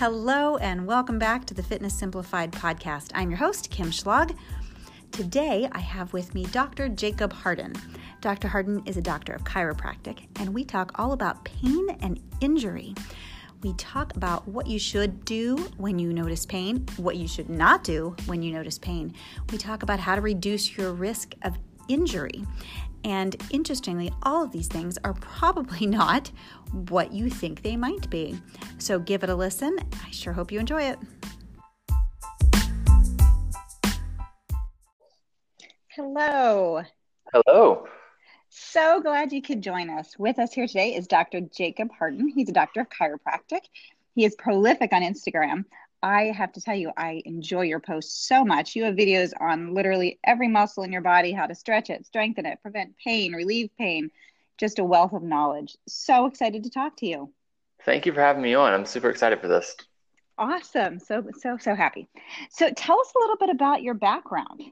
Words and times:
Hello, 0.00 0.56
and 0.56 0.86
welcome 0.86 1.18
back 1.18 1.44
to 1.44 1.52
the 1.52 1.62
Fitness 1.62 1.92
Simplified 1.92 2.52
podcast. 2.52 3.10
I'm 3.14 3.28
your 3.28 3.36
host, 3.36 3.68
Kim 3.70 3.90
Schlag. 3.90 4.34
Today, 5.12 5.68
I 5.72 5.78
have 5.80 6.14
with 6.14 6.32
me 6.34 6.46
Dr. 6.46 6.88
Jacob 6.88 7.34
Harden. 7.34 7.74
Dr. 8.22 8.48
Harden 8.48 8.82
is 8.86 8.96
a 8.96 9.02
doctor 9.02 9.34
of 9.34 9.44
chiropractic, 9.44 10.20
and 10.36 10.54
we 10.54 10.64
talk 10.64 10.98
all 10.98 11.12
about 11.12 11.44
pain 11.44 11.86
and 12.00 12.18
injury. 12.40 12.94
We 13.62 13.74
talk 13.74 14.16
about 14.16 14.48
what 14.48 14.66
you 14.66 14.78
should 14.78 15.22
do 15.26 15.56
when 15.76 15.98
you 15.98 16.14
notice 16.14 16.46
pain, 16.46 16.86
what 16.96 17.16
you 17.16 17.28
should 17.28 17.50
not 17.50 17.84
do 17.84 18.16
when 18.24 18.40
you 18.40 18.54
notice 18.54 18.78
pain. 18.78 19.12
We 19.52 19.58
talk 19.58 19.82
about 19.82 20.00
how 20.00 20.14
to 20.14 20.22
reduce 20.22 20.78
your 20.78 20.94
risk 20.94 21.34
of 21.42 21.58
injury. 21.88 22.46
And 23.04 23.36
interestingly, 23.50 24.12
all 24.22 24.44
of 24.44 24.52
these 24.52 24.68
things 24.68 24.98
are 25.04 25.14
probably 25.14 25.86
not 25.88 26.30
what 26.88 27.12
you 27.12 27.30
think 27.30 27.62
they 27.62 27.76
might 27.76 28.08
be. 28.10 28.38
So 28.78 28.98
give 28.98 29.22
it 29.22 29.30
a 29.30 29.34
listen. 29.34 29.78
I 30.04 30.10
sure 30.10 30.32
hope 30.32 30.52
you 30.52 30.60
enjoy 30.60 30.82
it. 30.82 30.98
Hello. 35.88 36.82
Hello. 37.32 37.86
So 38.48 39.00
glad 39.00 39.32
you 39.32 39.42
could 39.42 39.62
join 39.62 39.90
us. 39.90 40.18
With 40.18 40.38
us 40.38 40.52
here 40.52 40.66
today 40.66 40.94
is 40.94 41.06
Dr. 41.06 41.40
Jacob 41.40 41.90
Harden. 41.96 42.28
He's 42.28 42.48
a 42.48 42.52
doctor 42.52 42.80
of 42.80 42.88
chiropractic. 42.88 43.60
He 44.14 44.24
is 44.24 44.34
prolific 44.36 44.92
on 44.92 45.02
Instagram. 45.02 45.64
I 46.02 46.32
have 46.36 46.52
to 46.52 46.60
tell 46.60 46.74
you, 46.74 46.92
I 46.96 47.22
enjoy 47.26 47.62
your 47.62 47.80
posts 47.80 48.26
so 48.26 48.44
much. 48.44 48.74
You 48.74 48.84
have 48.84 48.94
videos 48.94 49.32
on 49.38 49.74
literally 49.74 50.18
every 50.24 50.48
muscle 50.48 50.82
in 50.82 50.92
your 50.92 51.02
body, 51.02 51.32
how 51.32 51.46
to 51.46 51.54
stretch 51.54 51.90
it, 51.90 52.06
strengthen 52.06 52.46
it, 52.46 52.62
prevent 52.62 52.94
pain, 53.04 53.32
relieve 53.32 53.70
pain. 53.76 54.10
Just 54.56 54.78
a 54.78 54.84
wealth 54.84 55.12
of 55.12 55.22
knowledge. 55.22 55.76
So 55.86 56.26
excited 56.26 56.64
to 56.64 56.70
talk 56.70 56.96
to 56.98 57.06
you. 57.06 57.32
Thank 57.84 58.06
you 58.06 58.12
for 58.12 58.20
having 58.20 58.42
me 58.42 58.54
on. 58.54 58.72
I'm 58.72 58.86
super 58.86 59.10
excited 59.10 59.40
for 59.40 59.48
this. 59.48 59.74
Awesome. 60.38 60.98
So, 60.98 61.24
so, 61.38 61.58
so 61.58 61.74
happy. 61.74 62.08
So, 62.50 62.70
tell 62.70 62.98
us 62.98 63.12
a 63.14 63.18
little 63.20 63.36
bit 63.36 63.50
about 63.50 63.82
your 63.82 63.94
background. 63.94 64.62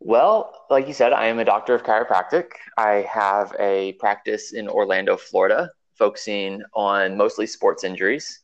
Well, 0.00 0.64
like 0.68 0.88
you 0.88 0.94
said, 0.94 1.12
I 1.12 1.26
am 1.26 1.38
a 1.38 1.44
doctor 1.44 1.74
of 1.74 1.84
chiropractic. 1.84 2.46
I 2.76 3.06
have 3.08 3.54
a 3.60 3.92
practice 3.94 4.52
in 4.52 4.68
Orlando, 4.68 5.16
Florida, 5.16 5.70
focusing 5.96 6.60
on 6.74 7.16
mostly 7.16 7.46
sports 7.46 7.84
injuries 7.84 8.40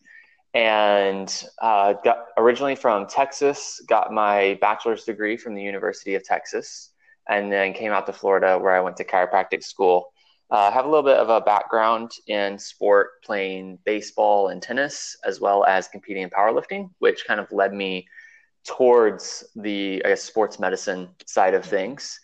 and 0.55 1.45
uh, 1.61 1.95
got 2.05 2.27
originally 2.37 2.75
from 2.75 3.07
Texas. 3.07 3.81
Got 3.87 4.13
my 4.13 4.59
bachelor's 4.61 5.05
degree 5.05 5.37
from 5.37 5.55
the 5.55 5.63
University 5.63 6.15
of 6.15 6.25
Texas, 6.25 6.93
and 7.29 7.53
then 7.53 7.73
came 7.73 7.93
out 7.93 8.07
to 8.07 8.13
Florida 8.13 8.59
where 8.59 8.75
I 8.75 8.81
went 8.81 8.97
to 8.99 9.05
chiropractic 9.05 9.63
school. 9.63 10.13
Uh, 10.51 10.71
have 10.71 10.87
a 10.87 10.89
little 10.89 11.05
bit 11.05 11.19
of 11.19 11.29
a 11.29 11.43
background 11.43 12.11
in 12.27 12.59
sport, 12.59 13.23
playing 13.23 13.79
baseball 13.85 14.49
and 14.49 14.63
tennis, 14.63 15.15
as 15.27 15.41
well 15.41 15.65
as 15.65 15.89
competing 15.89 16.23
in 16.23 16.31
powerlifting, 16.31 16.89
which 17.01 17.27
kind 17.27 17.39
of 17.39 17.53
led 17.53 17.75
me 17.75 18.07
towards 18.67 19.45
the 19.57 20.03
guess 20.05 20.23
sports 20.23 20.59
medicine 20.59 21.09
side 21.27 21.53
of 21.55 21.65
things. 21.65 22.19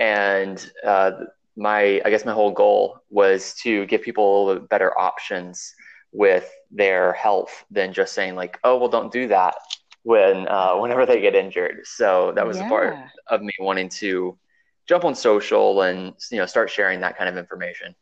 And 0.00 0.70
uh, 0.84 1.12
my 1.56 2.00
I 2.04 2.10
guess 2.10 2.24
my 2.24 2.32
whole 2.32 2.52
goal 2.52 2.98
was 3.10 3.54
to 3.62 3.86
give 3.86 4.02
people 4.02 4.24
a 4.24 4.30
little 4.44 4.60
bit 4.62 4.68
better 4.70 4.98
options 4.98 5.74
with 6.12 6.50
their 6.70 7.12
health 7.12 7.64
than 7.70 7.92
just 7.92 8.14
saying 8.14 8.34
like, 8.34 8.58
oh 8.64 8.78
well, 8.78 8.88
don't 8.88 9.12
do 9.12 9.28
that 9.28 9.54
when 10.02 10.48
uh, 10.48 10.76
whenever 10.76 11.06
they 11.06 11.20
get 11.20 11.34
injured. 11.34 11.80
So 11.84 12.32
that 12.34 12.46
was 12.46 12.58
yeah. 12.58 12.66
a 12.66 12.68
part 12.68 12.96
of 13.28 13.42
me 13.42 13.52
wanting 13.58 13.88
to 13.90 14.38
jump 14.86 15.04
on 15.04 15.14
social 15.14 15.82
and 15.82 16.14
you 16.30 16.38
know 16.38 16.46
start 16.46 16.70
sharing 16.70 17.00
that 17.00 17.16
kind 17.16 17.28
of 17.28 17.36
information. 17.36 17.94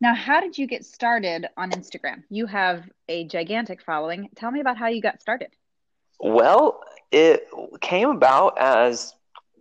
Now, 0.00 0.14
how 0.14 0.40
did 0.40 0.58
you 0.58 0.66
get 0.66 0.84
started 0.84 1.46
on 1.56 1.70
Instagram? 1.70 2.24
You 2.28 2.46
have 2.46 2.90
a 3.08 3.24
gigantic 3.24 3.80
following. 3.80 4.28
Tell 4.34 4.50
me 4.50 4.60
about 4.60 4.76
how 4.76 4.88
you 4.88 5.00
got 5.00 5.20
started. 5.20 5.50
Well, 6.18 6.80
it 7.12 7.48
came 7.80 8.10
about 8.10 8.58
as 8.58 9.14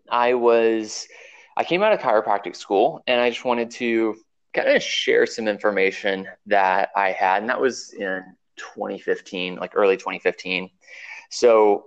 I 0.10 0.34
was 0.34 1.08
I 1.56 1.64
came 1.64 1.84
out 1.84 1.94
of 1.94 2.00
chiropractic 2.00 2.56
school 2.56 3.04
and 3.08 3.22
I 3.22 3.30
just 3.30 3.46
wanted 3.46 3.72
to 3.72 4.16
kind 4.54 4.70
of 4.70 4.84
share 4.84 5.26
some 5.26 5.48
information 5.48 6.28
that 6.48 6.90
I 6.96 7.12
had, 7.12 7.42
and 7.42 7.50
that 7.50 7.60
was 7.60 7.94
in 7.94 8.24
2015, 8.58 9.56
like 9.56 9.74
early 9.76 9.98
2015. 9.98 10.70
So, 11.30 11.86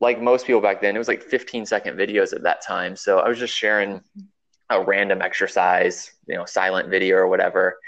like 0.00 0.20
most 0.20 0.46
people 0.46 0.60
back 0.60 0.80
then, 0.80 0.96
it 0.96 0.98
was 0.98 1.08
like 1.08 1.22
15 1.22 1.66
second 1.66 1.96
videos 1.96 2.32
at 2.32 2.42
that 2.42 2.62
time. 2.62 2.96
So 2.96 3.18
I 3.18 3.28
was 3.28 3.38
just 3.38 3.54
sharing 3.54 4.00
a 4.70 4.82
random 4.82 5.20
exercise, 5.20 6.12
you 6.26 6.36
know, 6.36 6.46
silent 6.46 6.88
video 6.88 7.16
or 7.16 7.28
whatever, 7.28 7.78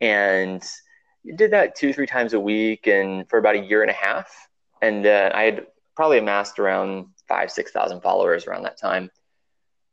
and 0.00 0.62
did 1.36 1.52
that 1.52 1.74
two, 1.74 1.92
three 1.92 2.06
times 2.06 2.34
a 2.34 2.40
week, 2.40 2.86
and 2.86 3.28
for 3.28 3.38
about 3.38 3.56
a 3.56 3.60
year 3.60 3.82
and 3.82 3.90
a 3.90 3.94
half. 3.94 4.30
And 4.82 5.06
uh, 5.06 5.30
I 5.34 5.44
had 5.44 5.66
probably 5.96 6.18
amassed 6.18 6.58
around 6.58 7.06
five, 7.28 7.50
six 7.50 7.70
thousand 7.70 8.00
followers 8.02 8.46
around 8.46 8.64
that 8.64 8.78
time. 8.78 9.10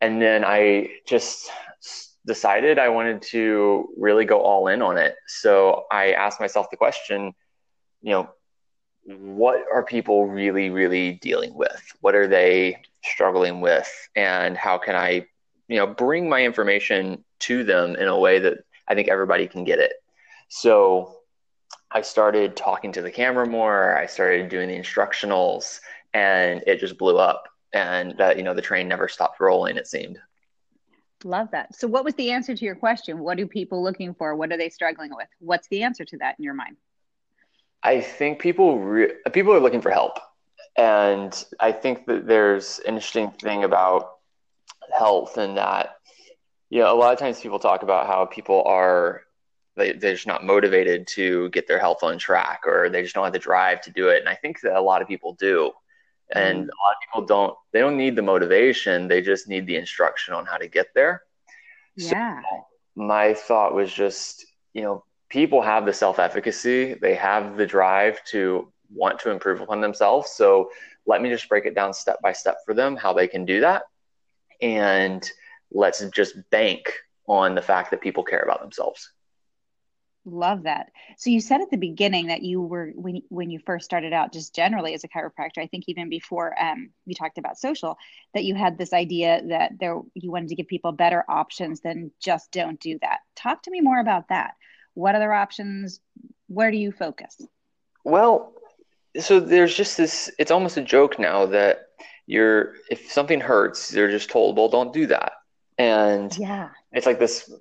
And 0.01 0.21
then 0.21 0.43
I 0.45 0.89
just 1.05 1.49
decided 2.29 2.77
I 2.77 2.89
wanted 2.89 3.23
to 3.33 3.89
really 3.97 4.23
go 4.23 4.39
all 4.39 4.67
in 4.67 4.83
on 4.83 4.99
it. 4.99 5.15
So 5.25 5.85
I 5.91 6.11
asked 6.11 6.39
myself 6.39 6.69
the 6.69 6.77
question, 6.77 7.33
you 8.03 8.11
know, 8.11 8.29
what 9.03 9.63
are 9.73 9.83
people 9.83 10.27
really, 10.27 10.69
really 10.69 11.13
dealing 11.13 11.55
with? 11.55 11.81
What 12.01 12.13
are 12.13 12.27
they 12.27 12.83
struggling 13.03 13.61
with? 13.61 13.89
And 14.15 14.55
how 14.55 14.77
can 14.77 14.95
I, 14.95 15.25
you 15.67 15.77
know, 15.77 15.87
bring 15.87 16.29
my 16.29 16.43
information 16.43 17.25
to 17.39 17.63
them 17.63 17.95
in 17.95 18.07
a 18.07 18.19
way 18.19 18.37
that 18.37 18.59
I 18.87 18.93
think 18.93 19.07
everybody 19.07 19.47
can 19.47 19.63
get 19.63 19.79
it? 19.79 19.93
So 20.49 21.15
I 21.89 22.01
started 22.03 22.55
talking 22.55 22.91
to 22.91 23.01
the 23.01 23.09
camera 23.09 23.47
more. 23.47 23.97
I 23.97 24.05
started 24.05 24.49
doing 24.49 24.69
the 24.69 24.77
instructionals, 24.77 25.79
and 26.13 26.63
it 26.67 26.79
just 26.79 26.99
blew 26.99 27.17
up. 27.17 27.49
And 27.73 28.21
uh, 28.21 28.35
you 28.37 28.43
know, 28.43 28.53
the 28.53 28.61
train 28.61 28.87
never 28.87 29.07
stopped 29.07 29.39
rolling. 29.39 29.77
It 29.77 29.87
seemed. 29.87 30.19
Love 31.23 31.51
that. 31.51 31.75
So, 31.75 31.87
what 31.87 32.05
was 32.05 32.13
the 32.15 32.31
answer 32.31 32.55
to 32.55 32.65
your 32.65 32.75
question? 32.75 33.19
What 33.19 33.39
are 33.39 33.47
people 33.47 33.83
looking 33.83 34.13
for? 34.13 34.35
What 34.35 34.51
are 34.51 34.57
they 34.57 34.69
struggling 34.69 35.11
with? 35.13 35.27
What's 35.39 35.67
the 35.67 35.83
answer 35.83 36.05
to 36.05 36.17
that 36.17 36.35
in 36.37 36.45
your 36.45 36.53
mind? 36.53 36.77
I 37.83 38.01
think 38.01 38.39
people 38.39 38.79
re- 38.79 39.13
people 39.33 39.53
are 39.53 39.59
looking 39.59 39.81
for 39.81 39.91
help, 39.91 40.17
and 40.77 41.45
I 41.59 41.71
think 41.71 42.05
that 42.05 42.25
there's 42.25 42.79
an 42.79 42.95
interesting 42.95 43.31
thing 43.31 43.63
about 43.63 44.11
health 44.97 45.37
and 45.37 45.57
that 45.57 45.97
you 46.69 46.79
know 46.79 46.93
a 46.93 46.97
lot 46.97 47.13
of 47.13 47.19
times 47.19 47.39
people 47.39 47.59
talk 47.59 47.83
about 47.83 48.07
how 48.07 48.25
people 48.25 48.63
are 48.65 49.23
they, 49.75 49.93
they're 49.93 50.13
just 50.13 50.27
not 50.27 50.43
motivated 50.43 51.07
to 51.07 51.49
get 51.49 51.67
their 51.67 51.79
health 51.79 52.03
on 52.03 52.17
track 52.17 52.61
or 52.65 52.89
they 52.89 53.01
just 53.01 53.15
don't 53.15 53.23
have 53.23 53.33
the 53.33 53.39
drive 53.39 53.81
to 53.81 53.91
do 53.91 54.09
it 54.09 54.19
and 54.19 54.27
i 54.27 54.35
think 54.35 54.59
that 54.61 54.75
a 54.75 54.81
lot 54.81 55.01
of 55.01 55.07
people 55.07 55.33
do 55.39 55.71
and 56.35 56.59
mm. 56.59 56.63
a 56.63 56.77
lot 56.83 56.91
of 56.91 56.97
people 57.05 57.25
don't 57.25 57.55
they 57.71 57.79
don't 57.79 57.97
need 57.97 58.15
the 58.15 58.21
motivation 58.21 59.07
they 59.07 59.21
just 59.21 59.47
need 59.47 59.65
the 59.65 59.75
instruction 59.75 60.33
on 60.33 60.45
how 60.45 60.57
to 60.57 60.67
get 60.67 60.87
there. 60.93 61.23
Yeah. 61.95 62.41
so 62.41 62.65
my 62.95 63.33
thought 63.33 63.73
was 63.73 63.93
just 63.93 64.45
you 64.73 64.81
know 64.81 65.03
people 65.29 65.61
have 65.61 65.85
the 65.85 65.93
self-efficacy 65.93 66.95
they 66.95 67.15
have 67.15 67.57
the 67.57 67.65
drive 67.65 68.23
to 68.25 68.71
want 68.91 69.19
to 69.19 69.29
improve 69.29 69.61
upon 69.61 69.81
themselves. 69.81 70.31
So 70.31 70.71
let 71.05 71.21
me 71.21 71.29
just 71.29 71.47
break 71.49 71.65
it 71.65 71.75
down 71.75 71.93
step 71.93 72.17
by 72.21 72.33
step 72.33 72.57
for 72.65 72.73
them 72.73 72.95
how 72.95 73.13
they 73.13 73.27
can 73.27 73.45
do 73.45 73.61
that. 73.61 73.83
And 74.61 75.29
let's 75.71 76.03
just 76.09 76.35
bank 76.49 76.91
on 77.27 77.55
the 77.55 77.61
fact 77.61 77.91
that 77.91 78.01
people 78.01 78.23
care 78.23 78.41
about 78.41 78.61
themselves 78.61 79.11
Love 80.31 80.63
that. 80.63 80.91
So 81.17 81.29
you 81.29 81.41
said 81.41 81.61
at 81.61 81.71
the 81.71 81.77
beginning 81.77 82.27
that 82.27 82.43
you 82.43 82.61
were 82.61 82.91
when 82.95 83.21
when 83.29 83.49
you 83.49 83.59
first 83.59 83.85
started 83.85 84.13
out, 84.13 84.31
just 84.31 84.53
generally 84.53 84.93
as 84.93 85.03
a 85.03 85.07
chiropractor. 85.07 85.57
I 85.57 85.67
think 85.67 85.85
even 85.87 86.09
before 86.09 86.59
um, 86.61 86.91
you 87.05 87.15
talked 87.15 87.37
about 87.37 87.57
social, 87.57 87.97
that 88.33 88.43
you 88.43 88.55
had 88.55 88.77
this 88.77 88.93
idea 88.93 89.41
that 89.47 89.73
there 89.79 89.99
you 90.13 90.31
wanted 90.31 90.49
to 90.49 90.55
give 90.55 90.67
people 90.67 90.91
better 90.91 91.23
options 91.27 91.81
than 91.81 92.11
just 92.21 92.51
don't 92.51 92.79
do 92.79 92.99
that. 93.01 93.19
Talk 93.35 93.63
to 93.63 93.71
me 93.71 93.81
more 93.81 93.99
about 93.99 94.29
that. 94.29 94.53
What 94.93 95.15
other 95.15 95.33
options? 95.33 95.99
Where 96.47 96.71
do 96.71 96.77
you 96.77 96.91
focus? 96.91 97.41
Well, 98.03 98.53
so 99.19 99.39
there's 99.39 99.75
just 99.75 99.97
this. 99.97 100.29
It's 100.37 100.51
almost 100.51 100.77
a 100.77 100.81
joke 100.81 101.17
now 101.17 101.47
that 101.47 101.87
you're 102.27 102.75
if 102.91 103.11
something 103.11 103.41
hurts, 103.41 103.89
they're 103.89 104.11
just 104.11 104.29
told, 104.29 104.57
well, 104.57 104.69
don't 104.69 104.93
do 104.93 105.07
that, 105.07 105.31
and 105.79 106.37
yeah, 106.37 106.69
it's 106.91 107.07
like 107.07 107.19
this 107.19 107.51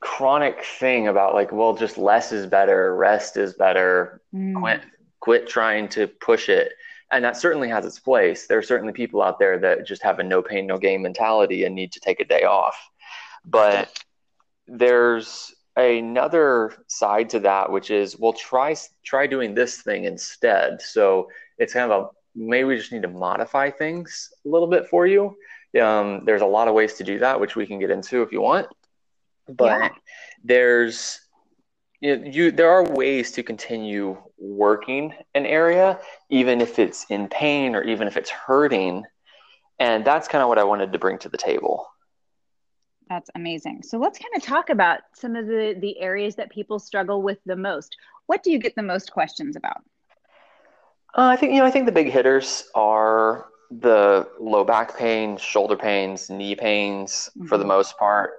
chronic 0.00 0.64
thing 0.64 1.08
about 1.08 1.34
like, 1.34 1.52
well, 1.52 1.74
just 1.74 1.98
less 1.98 2.32
is 2.32 2.46
better, 2.46 2.94
rest 2.94 3.36
is 3.36 3.54
better, 3.54 4.20
mm. 4.34 4.54
quit 4.54 4.82
quit 5.20 5.48
trying 5.48 5.88
to 5.88 6.06
push 6.06 6.48
it. 6.48 6.72
And 7.10 7.24
that 7.24 7.36
certainly 7.36 7.68
has 7.68 7.84
its 7.84 7.98
place. 7.98 8.46
There 8.46 8.58
are 8.58 8.62
certainly 8.62 8.92
people 8.92 9.22
out 9.22 9.38
there 9.38 9.58
that 9.58 9.86
just 9.86 10.02
have 10.02 10.18
a 10.18 10.22
no 10.22 10.42
pain, 10.42 10.66
no 10.66 10.78
gain 10.78 11.02
mentality 11.02 11.64
and 11.64 11.74
need 11.74 11.92
to 11.92 12.00
take 12.00 12.20
a 12.20 12.24
day 12.24 12.44
off. 12.44 12.76
But 13.44 13.98
there's 14.66 15.54
another 15.76 16.74
side 16.86 17.30
to 17.30 17.40
that, 17.40 17.72
which 17.72 17.90
is, 17.90 18.18
well, 18.18 18.34
try 18.34 18.76
try 19.04 19.26
doing 19.26 19.54
this 19.54 19.80
thing 19.82 20.04
instead. 20.04 20.82
So 20.82 21.30
it's 21.56 21.72
kind 21.72 21.90
of 21.90 22.02
a 22.02 22.08
maybe 22.36 22.64
we 22.64 22.76
just 22.76 22.92
need 22.92 23.02
to 23.02 23.08
modify 23.08 23.70
things 23.70 24.30
a 24.44 24.48
little 24.48 24.68
bit 24.68 24.86
for 24.86 25.06
you. 25.06 25.36
Um, 25.82 26.24
there's 26.24 26.42
a 26.42 26.46
lot 26.46 26.68
of 26.68 26.74
ways 26.74 26.94
to 26.94 27.04
do 27.04 27.18
that, 27.18 27.40
which 27.40 27.56
we 27.56 27.66
can 27.66 27.78
get 27.78 27.90
into 27.90 28.22
if 28.22 28.32
you 28.32 28.40
want 28.40 28.68
but 29.48 29.80
yeah. 29.80 29.88
there's 30.44 31.20
you, 32.00 32.16
know, 32.16 32.24
you 32.24 32.50
there 32.50 32.70
are 32.70 32.84
ways 32.84 33.32
to 33.32 33.42
continue 33.42 34.16
working 34.38 35.14
an 35.34 35.46
area 35.46 35.98
even 36.30 36.60
if 36.60 36.78
it's 36.78 37.06
in 37.10 37.28
pain 37.28 37.74
or 37.74 37.82
even 37.82 38.06
if 38.06 38.16
it's 38.16 38.30
hurting 38.30 39.04
and 39.78 40.04
that's 40.04 40.28
kind 40.28 40.42
of 40.42 40.48
what 40.48 40.58
i 40.58 40.64
wanted 40.64 40.92
to 40.92 40.98
bring 40.98 41.18
to 41.18 41.28
the 41.28 41.38
table 41.38 41.86
that's 43.08 43.30
amazing 43.34 43.82
so 43.82 43.98
let's 43.98 44.18
kind 44.18 44.34
of 44.36 44.42
talk 44.42 44.70
about 44.70 45.00
some 45.14 45.34
of 45.34 45.46
the 45.46 45.76
the 45.80 45.98
areas 45.98 46.36
that 46.36 46.50
people 46.50 46.78
struggle 46.78 47.22
with 47.22 47.38
the 47.46 47.56
most 47.56 47.96
what 48.26 48.42
do 48.42 48.50
you 48.50 48.58
get 48.58 48.74
the 48.76 48.82
most 48.82 49.10
questions 49.10 49.56
about 49.56 49.82
uh, 51.16 51.26
i 51.26 51.36
think 51.36 51.52
you 51.52 51.58
know 51.58 51.66
i 51.66 51.70
think 51.70 51.86
the 51.86 51.92
big 51.92 52.10
hitters 52.10 52.68
are 52.74 53.46
the 53.70 54.26
low 54.40 54.64
back 54.64 54.96
pain 54.96 55.36
shoulder 55.36 55.76
pains 55.76 56.30
knee 56.30 56.54
pains 56.54 57.28
mm-hmm. 57.36 57.46
for 57.46 57.58
the 57.58 57.64
mm-hmm. 57.64 57.70
most 57.70 57.98
part 57.98 58.30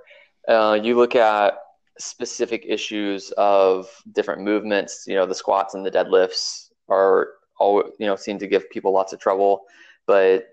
uh, 0.47 0.79
you 0.81 0.95
look 0.95 1.15
at 1.15 1.55
specific 1.99 2.65
issues 2.67 3.31
of 3.37 3.89
different 4.13 4.41
movements. 4.41 5.05
You 5.07 5.15
know, 5.15 5.25
the 5.25 5.35
squats 5.35 5.73
and 5.73 5.85
the 5.85 5.91
deadlifts 5.91 6.69
are 6.87 7.29
all 7.59 7.83
you 7.99 8.05
know 8.05 8.15
seem 8.15 8.39
to 8.39 8.47
give 8.47 8.69
people 8.69 8.93
lots 8.93 9.13
of 9.13 9.19
trouble, 9.19 9.63
but 10.07 10.47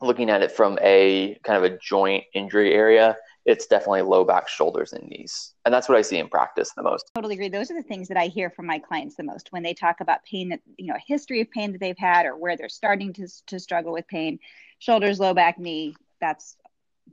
looking 0.00 0.30
at 0.30 0.42
it 0.42 0.52
from 0.52 0.78
a 0.82 1.38
kind 1.42 1.56
of 1.56 1.70
a 1.70 1.78
joint 1.78 2.24
injury 2.34 2.74
area, 2.74 3.16
it's 3.46 3.66
definitely 3.66 4.02
low 4.02 4.24
back, 4.24 4.48
shoulders, 4.48 4.92
and 4.92 5.08
knees. 5.08 5.54
And 5.64 5.72
that's 5.72 5.88
what 5.88 5.96
I 5.96 6.02
see 6.02 6.18
in 6.18 6.28
practice 6.28 6.70
the 6.76 6.82
most. 6.82 7.10
Totally 7.14 7.34
agree. 7.34 7.48
Those 7.48 7.70
are 7.70 7.74
the 7.76 7.82
things 7.82 8.08
that 8.08 8.16
I 8.16 8.26
hear 8.26 8.50
from 8.50 8.66
my 8.66 8.78
clients 8.78 9.16
the 9.16 9.22
most 9.22 9.52
when 9.52 9.62
they 9.62 9.72
talk 9.72 10.00
about 10.00 10.24
pain 10.24 10.48
that, 10.50 10.60
you 10.76 10.88
know, 10.88 10.96
a 10.96 11.04
history 11.06 11.40
of 11.40 11.50
pain 11.50 11.72
that 11.72 11.80
they've 11.80 11.96
had 11.96 12.26
or 12.26 12.36
where 12.36 12.56
they're 12.56 12.68
starting 12.68 13.12
to, 13.14 13.28
to 13.46 13.58
struggle 13.58 13.92
with 13.92 14.06
pain. 14.08 14.38
Shoulders, 14.80 15.18
low 15.20 15.32
back, 15.32 15.58
knee, 15.58 15.94
that's 16.20 16.56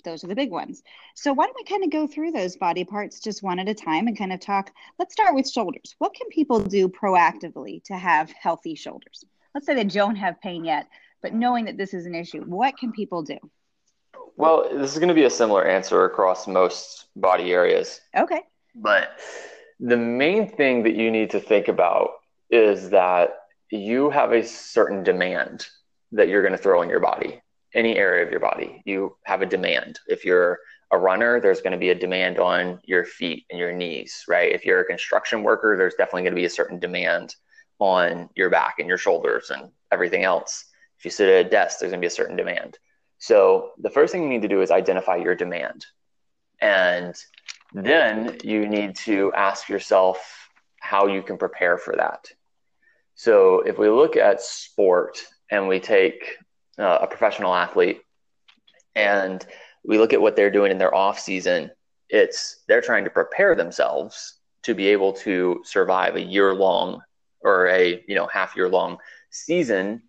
those 0.03 0.23
are 0.23 0.27
the 0.27 0.35
big 0.35 0.51
ones. 0.51 0.83
So 1.15 1.33
why 1.33 1.45
don't 1.45 1.55
we 1.55 1.63
kind 1.63 1.83
of 1.83 1.91
go 1.91 2.07
through 2.07 2.31
those 2.31 2.57
body 2.57 2.83
parts 2.83 3.19
just 3.19 3.43
one 3.43 3.59
at 3.59 3.69
a 3.69 3.73
time 3.73 4.07
and 4.07 4.17
kind 4.17 4.33
of 4.33 4.39
talk? 4.39 4.71
Let's 4.99 5.13
start 5.13 5.35
with 5.35 5.49
shoulders. 5.49 5.95
What 5.99 6.13
can 6.13 6.27
people 6.29 6.59
do 6.59 6.89
proactively 6.89 7.83
to 7.85 7.97
have 7.97 8.31
healthy 8.31 8.75
shoulders? 8.75 9.23
Let's 9.53 9.65
say 9.65 9.75
they 9.75 9.83
don't 9.83 10.15
have 10.15 10.41
pain 10.41 10.65
yet, 10.65 10.87
but 11.21 11.33
knowing 11.33 11.65
that 11.65 11.77
this 11.77 11.93
is 11.93 12.05
an 12.05 12.15
issue, 12.15 12.41
what 12.43 12.77
can 12.77 12.91
people 12.91 13.21
do? 13.21 13.37
Well, 14.35 14.67
this 14.71 14.91
is 14.91 14.97
going 14.97 15.09
to 15.09 15.13
be 15.13 15.25
a 15.25 15.29
similar 15.29 15.65
answer 15.65 16.05
across 16.05 16.47
most 16.47 17.05
body 17.15 17.53
areas. 17.53 18.01
Okay. 18.17 18.41
But 18.75 19.19
the 19.79 19.97
main 19.97 20.49
thing 20.49 20.83
that 20.83 20.95
you 20.95 21.11
need 21.11 21.29
to 21.31 21.39
think 21.39 21.67
about 21.67 22.09
is 22.49 22.89
that 22.89 23.35
you 23.69 24.09
have 24.09 24.31
a 24.31 24.43
certain 24.43 25.03
demand 25.03 25.67
that 26.11 26.29
you're 26.29 26.41
going 26.41 26.53
to 26.53 26.57
throw 26.57 26.81
in 26.81 26.89
your 26.89 26.99
body 26.99 27.41
any 27.73 27.97
area 27.97 28.25
of 28.25 28.31
your 28.31 28.39
body. 28.39 28.81
You 28.85 29.15
have 29.23 29.41
a 29.41 29.45
demand. 29.45 29.99
If 30.07 30.25
you're 30.25 30.59
a 30.91 30.97
runner, 30.97 31.39
there's 31.39 31.61
going 31.61 31.71
to 31.71 31.77
be 31.77 31.89
a 31.89 31.95
demand 31.95 32.39
on 32.39 32.79
your 32.83 33.03
feet 33.03 33.45
and 33.49 33.59
your 33.59 33.73
knees, 33.73 34.23
right? 34.27 34.51
If 34.51 34.65
you're 34.65 34.81
a 34.81 34.85
construction 34.85 35.43
worker, 35.43 35.75
there's 35.77 35.95
definitely 35.95 36.23
going 36.23 36.35
to 36.35 36.41
be 36.41 36.45
a 36.45 36.49
certain 36.49 36.79
demand 36.79 37.35
on 37.79 38.29
your 38.35 38.49
back 38.49 38.75
and 38.79 38.87
your 38.87 38.97
shoulders 38.97 39.49
and 39.49 39.71
everything 39.91 40.23
else. 40.23 40.65
If 40.99 41.05
you 41.05 41.11
sit 41.11 41.29
at 41.29 41.45
a 41.45 41.49
desk, 41.49 41.79
there's 41.79 41.91
going 41.91 41.99
to 41.99 42.05
be 42.05 42.07
a 42.07 42.11
certain 42.11 42.35
demand. 42.37 42.77
So 43.17 43.71
the 43.79 43.89
first 43.89 44.11
thing 44.11 44.23
you 44.23 44.29
need 44.29 44.43
to 44.43 44.47
do 44.47 44.61
is 44.61 44.69
identify 44.69 45.15
your 45.15 45.35
demand. 45.35 45.85
And 46.61 47.15
then 47.73 48.37
you 48.43 48.67
need 48.67 48.95
to 48.97 49.33
ask 49.33 49.67
yourself 49.67 50.49
how 50.79 51.07
you 51.07 51.23
can 51.23 51.37
prepare 51.37 51.77
for 51.77 51.95
that. 51.95 52.27
So 53.15 53.61
if 53.61 53.77
we 53.77 53.89
look 53.89 54.15
at 54.15 54.41
sport 54.41 55.19
and 55.49 55.67
we 55.67 55.79
take 55.79 56.37
uh, 56.79 56.99
a 57.01 57.07
professional 57.07 57.53
athlete 57.53 58.01
and 58.95 59.45
we 59.85 59.97
look 59.97 60.13
at 60.13 60.21
what 60.21 60.35
they're 60.35 60.51
doing 60.51 60.71
in 60.71 60.77
their 60.77 60.93
off 60.93 61.19
season 61.19 61.69
it's 62.09 62.63
they're 62.67 62.81
trying 62.81 63.03
to 63.03 63.09
prepare 63.09 63.55
themselves 63.55 64.39
to 64.63 64.73
be 64.73 64.87
able 64.87 65.11
to 65.11 65.61
survive 65.65 66.15
a 66.15 66.21
year 66.21 66.53
long 66.53 67.01
or 67.41 67.67
a 67.67 68.03
you 68.07 68.15
know 68.15 68.27
half 68.27 68.55
year 68.55 68.69
long 68.69 68.97
season 69.29 70.01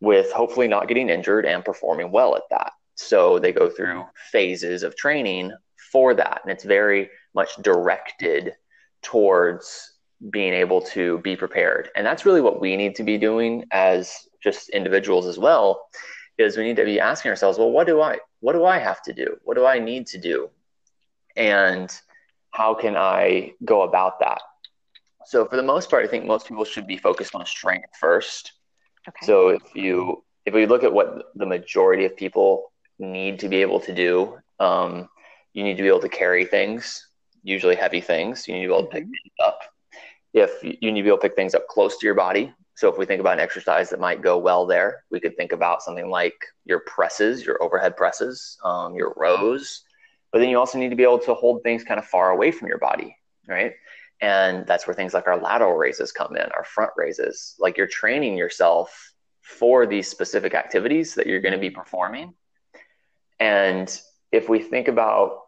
with 0.00 0.30
hopefully 0.32 0.68
not 0.68 0.88
getting 0.88 1.08
injured 1.08 1.46
and 1.46 1.64
performing 1.64 2.10
well 2.10 2.36
at 2.36 2.42
that. 2.50 2.72
So 2.94 3.38
they 3.38 3.52
go 3.52 3.70
through 3.70 4.04
phases 4.30 4.82
of 4.82 4.96
training 4.96 5.52
for 5.90 6.14
that 6.14 6.40
and 6.42 6.52
it's 6.52 6.64
very 6.64 7.08
much 7.34 7.56
directed 7.62 8.54
towards 9.02 9.94
being 10.30 10.52
able 10.52 10.82
to 10.82 11.18
be 11.18 11.34
prepared. 11.34 11.88
And 11.96 12.04
that's 12.04 12.26
really 12.26 12.42
what 12.42 12.60
we 12.60 12.76
need 12.76 12.94
to 12.96 13.02
be 13.02 13.16
doing 13.16 13.64
as 13.70 14.14
just 14.42 14.70
individuals 14.70 15.26
as 15.26 15.38
well 15.38 15.86
is 16.38 16.56
we 16.56 16.64
need 16.64 16.76
to 16.76 16.84
be 16.84 16.98
asking 17.00 17.30
ourselves 17.30 17.58
well 17.58 17.70
what 17.70 17.86
do 17.86 18.00
i 18.00 18.18
what 18.40 18.54
do 18.54 18.64
i 18.64 18.78
have 18.78 19.02
to 19.02 19.12
do? 19.12 19.36
What 19.44 19.56
do 19.56 19.66
i 19.66 19.78
need 19.78 20.06
to 20.08 20.18
do? 20.18 20.50
And 21.36 21.90
how 22.52 22.74
can 22.74 22.96
i 22.96 23.52
go 23.64 23.82
about 23.82 24.20
that? 24.20 24.40
So 25.26 25.46
for 25.46 25.56
the 25.56 25.62
most 25.62 25.90
part 25.90 26.04
i 26.04 26.08
think 26.08 26.24
most 26.24 26.46
people 26.46 26.64
should 26.64 26.86
be 26.86 26.96
focused 26.96 27.34
on 27.34 27.44
strength 27.46 27.90
first. 27.98 28.52
Okay. 29.08 29.26
so 29.26 29.48
if 29.48 29.62
you 29.74 30.22
if 30.44 30.52
we 30.54 30.66
look 30.66 30.84
at 30.84 30.92
what 30.92 31.32
the 31.34 31.46
majority 31.46 32.04
of 32.04 32.16
people 32.16 32.72
need 32.98 33.38
to 33.38 33.48
be 33.48 33.56
able 33.56 33.80
to 33.80 33.94
do 33.94 34.36
um, 34.58 35.08
you 35.54 35.64
need 35.64 35.76
to 35.78 35.82
be 35.82 35.88
able 35.88 36.00
to 36.00 36.08
carry 36.08 36.44
things 36.44 37.06
usually 37.42 37.74
heavy 37.74 38.00
things. 38.00 38.46
You 38.46 38.54
need 38.54 38.62
to 38.62 38.68
be 38.68 38.74
able 38.74 38.84
to 38.84 38.90
pick 38.90 39.04
mm-hmm. 39.04 39.10
things 39.10 39.34
up 39.44 39.60
if 40.32 40.62
you 40.62 40.92
need 40.92 41.00
to 41.00 41.02
be 41.02 41.08
able 41.08 41.18
to 41.18 41.22
pick 41.22 41.34
things 41.34 41.54
up 41.54 41.66
close 41.68 41.98
to 41.98 42.06
your 42.06 42.14
body 42.14 42.52
so 42.80 42.88
if 42.88 42.96
we 42.96 43.04
think 43.04 43.20
about 43.20 43.34
an 43.34 43.40
exercise 43.40 43.90
that 43.90 44.00
might 44.00 44.22
go 44.22 44.38
well 44.38 44.64
there, 44.64 45.04
we 45.10 45.20
could 45.20 45.36
think 45.36 45.52
about 45.52 45.82
something 45.82 46.08
like 46.08 46.46
your 46.64 46.80
presses, 46.80 47.44
your 47.44 47.62
overhead 47.62 47.94
presses, 47.94 48.56
um, 48.64 48.94
your 48.94 49.12
rows. 49.18 49.82
But 50.32 50.38
then 50.38 50.48
you 50.48 50.58
also 50.58 50.78
need 50.78 50.88
to 50.88 50.96
be 50.96 51.02
able 51.02 51.18
to 51.18 51.34
hold 51.34 51.62
things 51.62 51.84
kind 51.84 52.00
of 52.00 52.06
far 52.06 52.30
away 52.30 52.50
from 52.50 52.68
your 52.68 52.78
body, 52.78 53.14
right? 53.46 53.72
And 54.22 54.66
that's 54.66 54.86
where 54.86 54.94
things 54.94 55.12
like 55.12 55.26
our 55.26 55.38
lateral 55.38 55.74
raises 55.74 56.10
come 56.10 56.36
in, 56.36 56.50
our 56.56 56.64
front 56.64 56.92
raises. 56.96 57.54
Like 57.58 57.76
you're 57.76 57.86
training 57.86 58.38
yourself 58.38 59.12
for 59.42 59.86
these 59.86 60.08
specific 60.08 60.54
activities 60.54 61.14
that 61.16 61.26
you're 61.26 61.42
going 61.42 61.52
to 61.52 61.58
be 61.58 61.68
performing. 61.68 62.32
And 63.38 63.94
if 64.32 64.48
we 64.48 64.58
think 64.58 64.88
about 64.88 65.40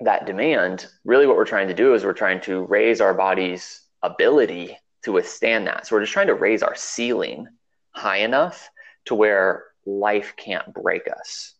that 0.00 0.26
demand, 0.26 0.88
really 1.04 1.28
what 1.28 1.36
we're 1.36 1.44
trying 1.44 1.68
to 1.68 1.74
do 1.74 1.94
is 1.94 2.04
we're 2.04 2.12
trying 2.12 2.40
to 2.40 2.64
raise 2.64 3.00
our 3.00 3.14
body's 3.14 3.85
ability 4.02 4.78
to 5.02 5.12
withstand 5.12 5.66
that. 5.66 5.86
So 5.86 5.96
we're 5.96 6.02
just 6.02 6.12
trying 6.12 6.26
to 6.28 6.34
raise 6.34 6.62
our 6.62 6.74
ceiling 6.74 7.48
high 7.90 8.18
enough 8.18 8.68
to 9.06 9.14
where 9.14 9.64
life 9.84 10.34
can't 10.36 10.74
break 10.74 11.08
us. 11.08 11.54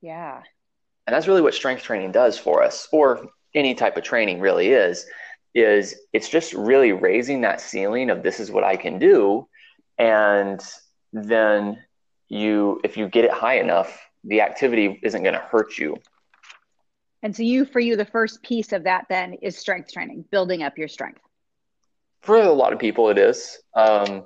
Yeah. 0.00 0.42
And 1.06 1.14
that's 1.14 1.26
really 1.26 1.42
what 1.42 1.54
strength 1.54 1.82
training 1.82 2.12
does 2.12 2.38
for 2.38 2.62
us, 2.62 2.88
or 2.92 3.28
any 3.54 3.74
type 3.74 3.96
of 3.96 4.04
training 4.04 4.40
really 4.40 4.68
is, 4.68 5.06
is 5.54 5.96
it's 6.12 6.28
just 6.28 6.52
really 6.54 6.92
raising 6.92 7.42
that 7.42 7.60
ceiling 7.60 8.10
of 8.10 8.22
this 8.22 8.40
is 8.40 8.50
what 8.50 8.64
I 8.64 8.76
can 8.76 8.98
do. 8.98 9.46
And 9.98 10.60
then 11.12 11.82
you, 12.28 12.80
if 12.84 12.96
you 12.96 13.08
get 13.08 13.24
it 13.24 13.30
high 13.30 13.58
enough, 13.58 14.00
the 14.24 14.40
activity 14.40 14.98
isn't 15.02 15.22
going 15.22 15.34
to 15.34 15.40
hurt 15.40 15.78
you. 15.78 15.96
And 17.22 17.34
so 17.34 17.42
you, 17.42 17.64
for 17.64 17.80
you, 17.80 17.96
the 17.96 18.04
first 18.04 18.42
piece 18.42 18.72
of 18.72 18.84
that 18.84 19.06
then 19.08 19.34
is 19.34 19.56
strength 19.56 19.92
training, 19.92 20.24
building 20.30 20.62
up 20.62 20.76
your 20.76 20.88
strength 20.88 21.20
for 22.24 22.40
a 22.40 22.50
lot 22.50 22.72
of 22.72 22.78
people 22.78 23.10
it 23.10 23.18
is. 23.18 23.58
Um, 23.74 24.24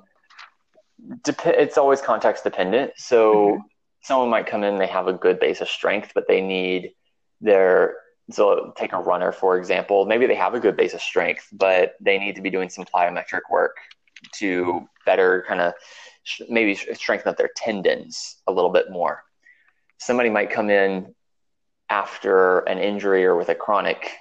dep- 1.23 1.45
it's 1.45 1.77
always 1.77 2.01
context 2.01 2.43
dependent. 2.43 2.93
So 2.95 3.33
mm-hmm. 3.33 3.61
someone 4.01 4.29
might 4.29 4.47
come 4.47 4.63
in 4.63 4.77
they 4.77 4.87
have 4.87 5.07
a 5.07 5.13
good 5.13 5.39
base 5.39 5.61
of 5.61 5.69
strength 5.69 6.11
but 6.15 6.25
they 6.27 6.41
need 6.41 6.93
their 7.41 7.95
so 8.31 8.73
take 8.77 8.93
a 8.93 8.99
runner 8.99 9.31
for 9.31 9.57
example. 9.57 10.05
Maybe 10.05 10.27
they 10.27 10.35
have 10.35 10.53
a 10.53 10.59
good 10.59 10.77
base 10.77 10.93
of 10.93 11.01
strength 11.01 11.47
but 11.51 11.95
they 11.99 12.17
need 12.17 12.35
to 12.35 12.41
be 12.41 12.49
doing 12.49 12.69
some 12.69 12.85
plyometric 12.85 13.41
work 13.49 13.75
to 14.35 14.87
better 15.05 15.45
kind 15.47 15.61
of 15.61 15.73
sh- 16.23 16.41
maybe 16.49 16.75
strengthen 16.75 17.29
up 17.29 17.37
their 17.37 17.49
tendons 17.55 18.37
a 18.47 18.51
little 18.51 18.71
bit 18.71 18.91
more. 18.91 19.23
Somebody 19.97 20.29
might 20.29 20.51
come 20.51 20.69
in 20.69 21.13
after 21.89 22.59
an 22.59 22.77
injury 22.77 23.25
or 23.25 23.35
with 23.35 23.49
a 23.49 23.55
chronic 23.55 24.13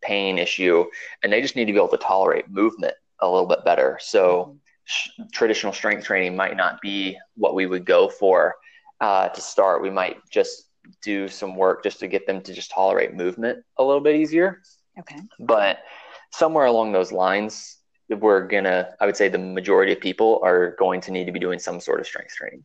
pain 0.00 0.38
issue 0.38 0.84
and 1.22 1.32
they 1.32 1.42
just 1.42 1.56
need 1.56 1.66
to 1.66 1.72
be 1.72 1.78
able 1.78 1.88
to 1.88 1.98
tolerate 1.98 2.48
movement 2.48 2.94
a 3.20 3.28
little 3.28 3.46
bit 3.46 3.64
better. 3.64 3.98
So 4.00 4.56
sh- 4.84 5.10
traditional 5.32 5.72
strength 5.72 6.04
training 6.04 6.36
might 6.36 6.56
not 6.56 6.80
be 6.80 7.18
what 7.36 7.54
we 7.54 7.66
would 7.66 7.84
go 7.84 8.08
for 8.08 8.54
uh, 9.00 9.28
to 9.28 9.40
start. 9.40 9.82
We 9.82 9.90
might 9.90 10.18
just 10.30 10.70
do 11.02 11.28
some 11.28 11.56
work 11.56 11.82
just 11.82 11.98
to 12.00 12.08
get 12.08 12.26
them 12.26 12.40
to 12.42 12.52
just 12.52 12.70
tolerate 12.70 13.14
movement 13.14 13.64
a 13.78 13.84
little 13.84 14.00
bit 14.00 14.16
easier. 14.16 14.62
Okay. 14.98 15.20
But 15.40 15.80
somewhere 16.32 16.66
along 16.66 16.92
those 16.92 17.12
lines, 17.12 17.78
we're 18.08 18.46
gonna, 18.46 18.94
I 19.00 19.06
would 19.06 19.16
say 19.16 19.28
the 19.28 19.38
majority 19.38 19.92
of 19.92 20.00
people 20.00 20.40
are 20.44 20.76
going 20.78 21.00
to 21.02 21.10
need 21.10 21.24
to 21.24 21.32
be 21.32 21.40
doing 21.40 21.58
some 21.58 21.80
sort 21.80 22.00
of 22.00 22.06
strength 22.06 22.34
training 22.34 22.64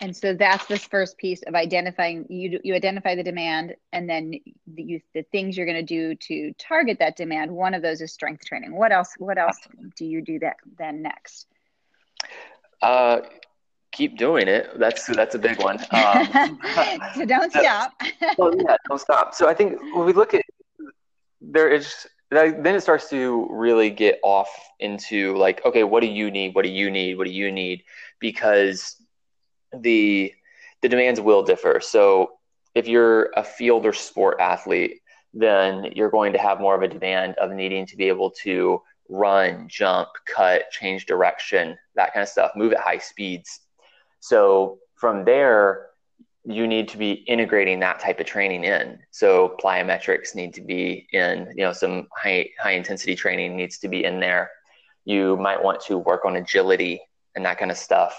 and 0.00 0.14
so 0.14 0.34
that's 0.34 0.66
this 0.66 0.84
first 0.84 1.16
piece 1.16 1.42
of 1.46 1.54
identifying 1.54 2.26
you 2.28 2.60
you 2.62 2.74
identify 2.74 3.14
the 3.14 3.22
demand 3.22 3.74
and 3.92 4.08
then 4.08 4.32
the, 4.66 4.82
you, 4.82 5.00
the 5.14 5.22
things 5.32 5.56
you're 5.56 5.66
going 5.66 5.78
to 5.78 5.82
do 5.82 6.14
to 6.14 6.52
target 6.58 6.98
that 6.98 7.16
demand. 7.16 7.50
One 7.50 7.74
of 7.74 7.82
those 7.82 8.00
is 8.00 8.12
strength 8.12 8.44
training. 8.44 8.74
What 8.74 8.92
else 8.92 9.14
what 9.18 9.38
else 9.38 9.58
do 9.96 10.04
you 10.04 10.22
do 10.22 10.38
that 10.40 10.56
then 10.78 11.02
next? 11.02 11.46
Uh 12.82 13.20
keep 13.92 14.18
doing 14.18 14.48
it. 14.48 14.78
That's 14.78 15.06
that's 15.06 15.34
a 15.34 15.38
big 15.38 15.62
one. 15.62 15.78
Um, 15.90 16.60
so 17.14 17.24
don't 17.24 17.50
stop. 17.50 17.92
Well 18.36 18.54
yeah 18.56 18.76
don't 18.88 19.00
stop. 19.00 19.34
So 19.34 19.48
i 19.48 19.54
think 19.54 19.80
when 19.94 20.04
we 20.04 20.12
look 20.12 20.34
at 20.34 20.42
there 21.40 21.70
is 21.70 22.06
then 22.30 22.66
it 22.66 22.80
starts 22.80 23.08
to 23.10 23.46
really 23.50 23.88
get 23.88 24.18
off 24.24 24.48
into 24.80 25.36
like, 25.36 25.64
okay, 25.64 25.84
what 25.84 26.00
do 26.00 26.08
you 26.08 26.30
need? 26.30 26.54
What 26.54 26.64
do 26.64 26.70
you 26.70 26.90
need? 26.90 27.16
What 27.16 27.26
do 27.26 27.32
you 27.32 27.52
need? 27.52 27.84
Because 28.18 28.96
the 29.72 30.32
the 30.82 30.88
demands 30.88 31.20
will 31.20 31.42
differ. 31.42 31.80
So 31.80 32.32
if 32.74 32.86
you're 32.86 33.30
a 33.36 33.42
field 33.42 33.86
or 33.86 33.92
sport 33.92 34.38
athlete, 34.40 35.00
then 35.32 35.92
you're 35.94 36.10
going 36.10 36.32
to 36.32 36.38
have 36.38 36.60
more 36.60 36.74
of 36.74 36.82
a 36.82 36.88
demand 36.88 37.34
of 37.36 37.50
needing 37.50 37.86
to 37.86 37.96
be 37.96 38.08
able 38.08 38.30
to 38.42 38.82
run, 39.08 39.68
jump, 39.68 40.08
cut, 40.26 40.70
change 40.70 41.06
direction, 41.06 41.76
that 41.94 42.12
kind 42.12 42.22
of 42.22 42.28
stuff, 42.28 42.52
move 42.56 42.72
at 42.72 42.80
high 42.80 42.98
speeds. 42.98 43.60
So 44.20 44.78
from 44.96 45.24
there, 45.24 45.88
you 46.44 46.66
need 46.66 46.88
to 46.88 46.98
be 46.98 47.12
integrating 47.12 47.80
that 47.80 47.98
type 47.98 48.20
of 48.20 48.26
training 48.26 48.64
in. 48.64 48.98
So 49.10 49.56
plyometrics 49.60 50.34
need 50.34 50.54
to 50.54 50.60
be 50.60 51.08
in, 51.12 51.52
you 51.56 51.64
know, 51.64 51.72
some 51.72 52.06
high 52.16 52.50
high 52.58 52.72
intensity 52.72 53.16
training 53.16 53.56
needs 53.56 53.78
to 53.78 53.88
be 53.88 54.04
in 54.04 54.20
there. 54.20 54.50
You 55.04 55.36
might 55.36 55.62
want 55.62 55.80
to 55.82 55.98
work 55.98 56.24
on 56.24 56.36
agility 56.36 57.00
and 57.34 57.44
that 57.44 57.58
kind 57.58 57.70
of 57.70 57.76
stuff. 57.76 58.16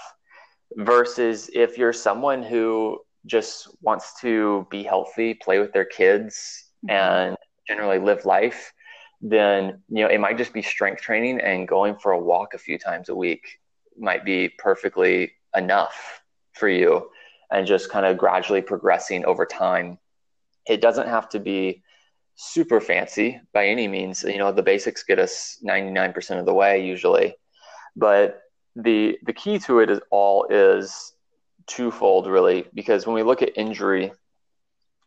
Versus 0.76 1.50
if 1.54 1.78
you're 1.78 1.92
someone 1.92 2.42
who 2.42 3.00
just 3.26 3.68
wants 3.82 4.20
to 4.20 4.66
be 4.70 4.82
healthy, 4.82 5.34
play 5.34 5.58
with 5.58 5.72
their 5.72 5.84
kids 5.84 6.70
mm-hmm. 6.86 6.94
and 6.94 7.36
generally 7.66 7.98
live 7.98 8.24
life, 8.24 8.72
then 9.20 9.82
you 9.88 10.04
know 10.04 10.08
it 10.08 10.18
might 10.18 10.38
just 10.38 10.52
be 10.52 10.62
strength 10.62 11.02
training 11.02 11.40
and 11.40 11.66
going 11.66 11.96
for 11.96 12.12
a 12.12 12.18
walk 12.18 12.54
a 12.54 12.58
few 12.58 12.78
times 12.78 13.08
a 13.08 13.14
week 13.14 13.58
might 13.98 14.24
be 14.24 14.48
perfectly 14.58 15.32
enough 15.56 16.22
for 16.52 16.68
you 16.68 17.10
and 17.50 17.66
just 17.66 17.90
kind 17.90 18.06
of 18.06 18.18
gradually 18.18 18.62
progressing 18.62 19.24
over 19.24 19.44
time. 19.46 19.98
It 20.66 20.80
doesn't 20.80 21.08
have 21.08 21.28
to 21.30 21.40
be 21.40 21.82
super 22.36 22.80
fancy 22.80 23.40
by 23.52 23.66
any 23.66 23.88
means. 23.88 24.22
You 24.22 24.38
know, 24.38 24.52
the 24.52 24.62
basics 24.62 25.02
get 25.02 25.18
us 25.18 25.58
99% 25.66 26.38
of 26.38 26.46
the 26.46 26.54
way 26.54 26.84
usually. 26.84 27.34
But 27.96 28.42
the 28.78 29.18
the 29.24 29.32
key 29.32 29.58
to 29.60 29.80
it 29.80 29.90
is 29.90 30.00
all 30.10 30.46
is 30.48 31.12
twofold 31.66 32.26
really 32.26 32.66
because 32.72 33.06
when 33.06 33.14
we 33.14 33.22
look 33.22 33.42
at 33.42 33.56
injury, 33.58 34.12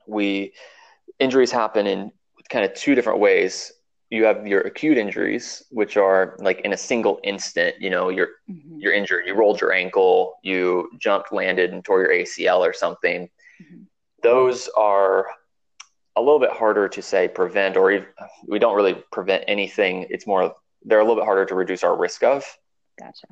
we 0.07 0.53
injuries 1.19 1.51
happen 1.51 1.87
in 1.87 2.11
kind 2.49 2.65
of 2.65 2.73
two 2.73 2.95
different 2.95 3.19
ways 3.19 3.71
you 4.11 4.25
have 4.25 4.45
your 4.45 4.59
acute 4.61 4.97
injuries, 4.97 5.63
which 5.71 5.95
are 5.95 6.35
like 6.39 6.59
in 6.61 6.73
a 6.73 6.77
single 6.77 7.19
instant, 7.23 7.75
you 7.79 7.89
know, 7.89 8.09
you're 8.09 8.27
mm-hmm. 8.49 8.77
you're 8.77 8.93
injured, 8.93 9.25
you 9.25 9.33
rolled 9.33 9.61
your 9.61 9.71
ankle, 9.71 10.35
you 10.43 10.89
jumped, 10.99 11.31
landed, 11.31 11.71
and 11.71 11.83
tore 11.83 12.01
your 12.01 12.11
ACL 12.11 12.59
or 12.59 12.73
something. 12.73 13.29
Mm-hmm. 13.63 13.83
Those 14.21 14.67
are 14.75 15.27
a 16.17 16.21
little 16.21 16.39
bit 16.39 16.51
harder 16.51 16.89
to 16.89 17.01
say 17.01 17.29
prevent, 17.29 17.77
or 17.77 17.89
even, 17.89 18.07
we 18.47 18.59
don't 18.59 18.75
really 18.75 19.01
prevent 19.13 19.45
anything. 19.47 20.07
It's 20.09 20.27
more 20.27 20.53
they're 20.83 20.99
a 20.99 21.03
little 21.03 21.15
bit 21.15 21.25
harder 21.25 21.45
to 21.45 21.55
reduce 21.55 21.83
our 21.83 21.97
risk 21.97 22.21
of. 22.21 22.43
Gotcha. 22.99 23.27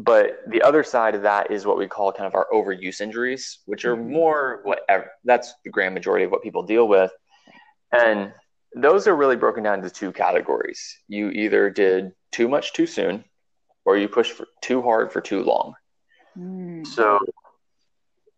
But 0.00 0.42
the 0.46 0.62
other 0.62 0.84
side 0.84 1.16
of 1.16 1.22
that 1.22 1.50
is 1.50 1.66
what 1.66 1.76
we 1.76 1.88
call 1.88 2.12
kind 2.12 2.28
of 2.28 2.34
our 2.36 2.46
overuse 2.52 3.00
injuries, 3.00 3.58
which 3.66 3.84
are 3.84 3.96
mm-hmm. 3.96 4.12
more 4.12 4.60
whatever. 4.62 5.10
That's 5.24 5.52
the 5.64 5.70
grand 5.70 5.92
majority 5.92 6.24
of 6.24 6.30
what 6.30 6.42
people 6.42 6.62
deal 6.62 6.86
with, 6.86 7.10
and 7.90 8.32
those 8.76 9.08
are 9.08 9.16
really 9.16 9.34
broken 9.34 9.64
down 9.64 9.78
into 9.78 9.90
two 9.90 10.12
categories. 10.12 10.98
You 11.08 11.30
either 11.30 11.68
did 11.68 12.12
too 12.30 12.46
much 12.46 12.74
too 12.74 12.86
soon, 12.86 13.24
or 13.84 13.96
you 13.96 14.08
pushed 14.08 14.32
for 14.32 14.46
too 14.62 14.82
hard 14.82 15.12
for 15.12 15.20
too 15.20 15.42
long. 15.42 15.74
Mm. 16.38 16.86
So 16.86 17.18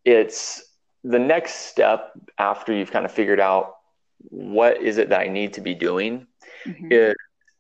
it's 0.07 0.63
the 1.05 1.19
next 1.19 1.67
step 1.67 2.13
after 2.39 2.73
you've 2.73 2.91
kind 2.91 3.05
of 3.05 3.13
figured 3.13 3.41
out 3.41 3.75
what 4.19 4.81
is 4.81 4.97
it 4.97 5.11
that 5.11 5.21
I 5.21 5.29
need 5.29 5.55
to 5.55 5.61
be 5.61 5.75
doing 5.75 6.27
mm-hmm. 6.65 6.89
is 6.91 7.15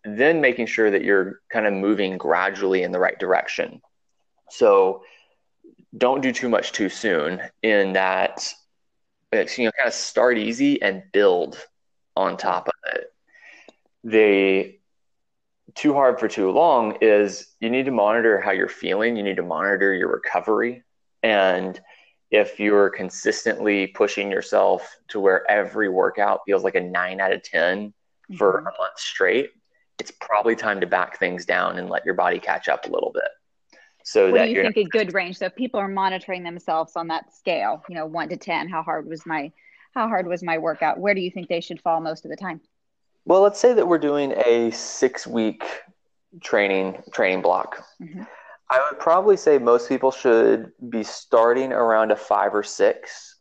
then 0.04 0.40
making 0.40 0.66
sure 0.66 0.90
that 0.90 1.04
you're 1.04 1.40
kind 1.52 1.66
of 1.66 1.74
moving 1.74 2.16
gradually 2.16 2.82
in 2.82 2.92
the 2.92 2.98
right 2.98 3.18
direction. 3.18 3.82
So 4.50 5.02
don't 5.96 6.20
do 6.20 6.32
too 6.32 6.48
much 6.48 6.72
too 6.72 6.88
soon 6.88 7.42
in 7.62 7.92
that 7.94 8.52
you 9.32 9.64
know 9.64 9.72
kind 9.72 9.86
of 9.86 9.92
start 9.94 10.38
easy 10.38 10.80
and 10.82 11.02
build 11.12 11.58
on 12.16 12.36
top 12.36 12.68
of 12.68 12.94
it. 12.94 13.12
The 14.04 14.78
too 15.74 15.94
hard 15.94 16.18
for 16.18 16.28
too 16.28 16.50
long 16.50 16.96
is 17.00 17.46
you 17.60 17.70
need 17.70 17.84
to 17.86 17.92
monitor 17.92 18.40
how 18.40 18.50
you're 18.50 18.68
feeling, 18.68 19.16
you 19.16 19.22
need 19.22 19.36
to 19.36 19.42
monitor 19.42 19.94
your 19.94 20.12
recovery. 20.12 20.82
And 21.22 21.80
if 22.30 22.58
you're 22.58 22.90
consistently 22.90 23.88
pushing 23.88 24.30
yourself 24.30 24.96
to 25.08 25.20
where 25.20 25.48
every 25.50 25.88
workout 25.88 26.40
feels 26.46 26.64
like 26.64 26.74
a 26.74 26.80
nine 26.80 27.20
out 27.20 27.32
of 27.32 27.42
10 27.42 27.88
mm-hmm. 27.88 28.36
for 28.36 28.58
a 28.58 28.62
month 28.62 28.98
straight, 28.98 29.50
it's 29.98 30.10
probably 30.10 30.56
time 30.56 30.80
to 30.80 30.86
back 30.86 31.18
things 31.18 31.44
down 31.44 31.78
and 31.78 31.90
let 31.90 32.04
your 32.04 32.14
body 32.14 32.38
catch 32.38 32.68
up 32.68 32.86
a 32.86 32.90
little 32.90 33.12
bit. 33.12 33.22
So 34.10 34.26
what 34.26 34.38
that 34.38 34.46
do 34.46 34.50
you 34.50 34.62
think 34.62 34.76
not- 34.76 34.86
a 34.86 34.88
good 34.88 35.14
range? 35.14 35.38
So 35.38 35.46
if 35.46 35.54
people 35.54 35.78
are 35.78 35.86
monitoring 35.86 36.42
themselves 36.42 36.96
on 36.96 37.06
that 37.08 37.32
scale, 37.32 37.84
you 37.88 37.94
know, 37.94 38.06
one 38.06 38.28
to 38.30 38.36
10, 38.36 38.68
how 38.68 38.82
hard 38.82 39.06
was 39.08 39.24
my 39.24 39.52
how 39.94 40.08
hard 40.08 40.26
was 40.26 40.42
my 40.42 40.58
workout? 40.58 40.98
Where 40.98 41.14
do 41.14 41.20
you 41.20 41.30
think 41.30 41.48
they 41.48 41.60
should 41.60 41.80
fall 41.80 42.00
most 42.00 42.24
of 42.24 42.30
the 42.30 42.36
time? 42.36 42.60
Well, 43.24 43.40
let's 43.40 43.60
say 43.60 43.72
that 43.72 43.86
we're 43.86 43.98
doing 43.98 44.32
a 44.32 44.70
six 44.72 45.26
week 45.28 45.64
training 46.42 47.02
training 47.12 47.42
block. 47.42 47.84
Mm-hmm. 48.02 48.22
I 48.68 48.80
would 48.88 48.98
probably 48.98 49.36
say 49.36 49.58
most 49.58 49.88
people 49.88 50.10
should 50.10 50.72
be 50.88 51.04
starting 51.04 51.72
around 51.72 52.10
a 52.10 52.16
five 52.16 52.52
or 52.52 52.64
six 52.64 53.36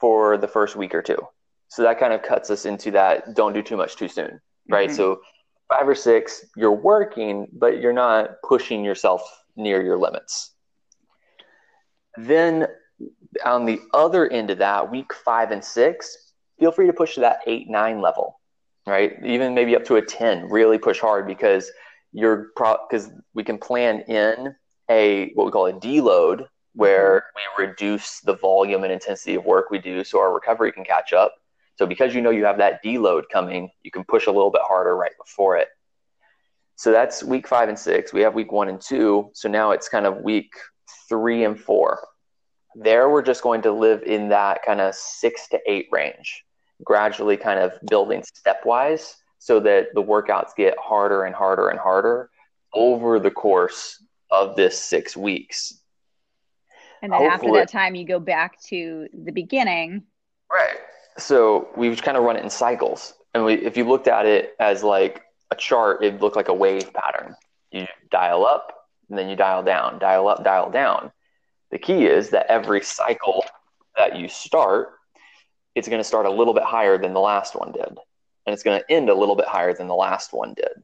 for 0.00 0.36
the 0.36 0.48
first 0.48 0.76
week 0.76 0.94
or 0.94 1.00
two. 1.00 1.18
So 1.68 1.82
that 1.82 1.98
kind 1.98 2.12
of 2.12 2.22
cuts 2.22 2.50
us 2.50 2.66
into 2.66 2.90
that 2.90 3.34
don't 3.34 3.54
do 3.54 3.62
too 3.62 3.78
much 3.78 3.96
too 3.96 4.08
soon, 4.08 4.38
right? 4.68 4.88
Mm-hmm. 4.88 4.96
So 4.96 5.20
five 5.68 5.88
or 5.88 5.94
six, 5.94 6.44
you're 6.56 6.72
working, 6.72 7.48
but 7.52 7.80
you're 7.80 7.94
not 7.94 8.36
pushing 8.42 8.84
yourself 8.84 9.22
near 9.56 9.82
your 9.82 9.98
limits. 9.98 10.52
Then 12.16 12.66
on 13.44 13.64
the 13.64 13.80
other 13.92 14.30
end 14.30 14.50
of 14.50 14.58
that, 14.58 14.90
week 14.90 15.12
five 15.12 15.50
and 15.50 15.64
six, 15.64 16.32
feel 16.58 16.72
free 16.72 16.86
to 16.86 16.92
push 16.92 17.14
to 17.14 17.20
that 17.20 17.40
eight, 17.46 17.68
nine 17.68 18.00
level, 18.00 18.40
right? 18.86 19.14
Even 19.24 19.54
maybe 19.54 19.74
up 19.76 19.84
to 19.86 19.96
a 19.96 20.02
10, 20.02 20.48
really 20.48 20.78
push 20.78 21.00
hard 21.00 21.26
because 21.26 21.70
you're 22.12 22.48
because 22.54 23.08
pro- 23.08 23.20
we 23.34 23.42
can 23.42 23.58
plan 23.58 24.00
in 24.02 24.54
a 24.90 25.32
what 25.34 25.46
we 25.46 25.50
call 25.50 25.66
a 25.66 25.72
deload 25.72 26.46
where 26.74 27.20
mm-hmm. 27.20 27.62
we 27.62 27.66
reduce 27.66 28.20
the 28.20 28.36
volume 28.36 28.84
and 28.84 28.92
intensity 28.92 29.34
of 29.34 29.44
work 29.44 29.70
we 29.70 29.78
do 29.78 30.04
so 30.04 30.20
our 30.20 30.32
recovery 30.32 30.72
can 30.72 30.84
catch 30.84 31.12
up. 31.12 31.34
So 31.76 31.86
because 31.86 32.14
you 32.14 32.22
know 32.22 32.30
you 32.30 32.44
have 32.44 32.58
that 32.58 32.84
deload 32.84 33.24
coming, 33.32 33.70
you 33.82 33.90
can 33.90 34.04
push 34.04 34.26
a 34.26 34.30
little 34.30 34.50
bit 34.50 34.62
harder 34.64 34.96
right 34.96 35.12
before 35.18 35.56
it. 35.56 35.68
So 36.76 36.90
that's 36.90 37.22
week 37.22 37.46
five 37.46 37.68
and 37.68 37.78
six. 37.78 38.12
We 38.12 38.22
have 38.22 38.34
week 38.34 38.52
one 38.52 38.68
and 38.68 38.80
two. 38.80 39.30
So 39.32 39.48
now 39.48 39.70
it's 39.70 39.88
kind 39.88 40.06
of 40.06 40.18
week 40.18 40.52
three 41.08 41.44
and 41.44 41.58
four. 41.58 42.00
There, 42.74 43.08
we're 43.08 43.22
just 43.22 43.42
going 43.42 43.62
to 43.62 43.72
live 43.72 44.02
in 44.02 44.28
that 44.30 44.62
kind 44.64 44.80
of 44.80 44.94
six 44.94 45.48
to 45.48 45.60
eight 45.66 45.86
range, 45.92 46.44
gradually 46.82 47.36
kind 47.36 47.60
of 47.60 47.72
building 47.88 48.22
stepwise 48.22 49.14
so 49.38 49.60
that 49.60 49.94
the 49.94 50.02
workouts 50.02 50.56
get 50.56 50.74
harder 50.78 51.24
and 51.24 51.34
harder 51.34 51.68
and 51.68 51.78
harder 51.78 52.30
over 52.72 53.20
the 53.20 53.30
course 53.30 54.02
of 54.30 54.56
this 54.56 54.76
six 54.78 55.16
weeks. 55.16 55.80
And 57.02 57.12
then 57.12 57.20
Hopefully, 57.20 57.60
after 57.60 57.66
that 57.66 57.68
time, 57.70 57.94
you 57.94 58.04
go 58.04 58.18
back 58.18 58.60
to 58.68 59.06
the 59.12 59.30
beginning. 59.30 60.02
Right. 60.50 60.78
So 61.18 61.68
we've 61.76 62.02
kind 62.02 62.16
of 62.16 62.24
run 62.24 62.36
it 62.36 62.42
in 62.42 62.50
cycles. 62.50 63.14
And 63.34 63.44
we, 63.44 63.54
if 63.54 63.76
you 63.76 63.84
looked 63.84 64.08
at 64.08 64.26
it 64.26 64.54
as 64.58 64.82
like 64.82 65.22
a 65.54 65.56
chart, 65.56 66.02
it'd 66.02 66.20
look 66.20 66.36
like 66.36 66.48
a 66.48 66.54
wave 66.54 66.92
pattern. 66.92 67.36
You 67.70 67.86
dial 68.10 68.44
up, 68.44 68.88
and 69.08 69.18
then 69.18 69.28
you 69.28 69.36
dial 69.36 69.62
down, 69.62 69.98
dial 69.98 70.28
up, 70.28 70.44
dial 70.44 70.70
down. 70.70 71.12
The 71.70 71.78
key 71.78 72.06
is 72.06 72.30
that 72.30 72.46
every 72.48 72.82
cycle 72.82 73.44
that 73.96 74.16
you 74.16 74.28
start, 74.28 74.92
it's 75.74 75.88
going 75.88 76.00
to 76.00 76.04
start 76.04 76.26
a 76.26 76.30
little 76.30 76.54
bit 76.54 76.64
higher 76.64 76.98
than 76.98 77.14
the 77.14 77.20
last 77.20 77.54
one 77.54 77.72
did. 77.72 77.98
And 78.46 78.52
it's 78.52 78.62
going 78.62 78.80
to 78.80 78.92
end 78.92 79.08
a 79.08 79.14
little 79.14 79.36
bit 79.36 79.46
higher 79.46 79.72
than 79.72 79.88
the 79.88 79.94
last 79.94 80.32
one 80.32 80.54
did. 80.54 80.82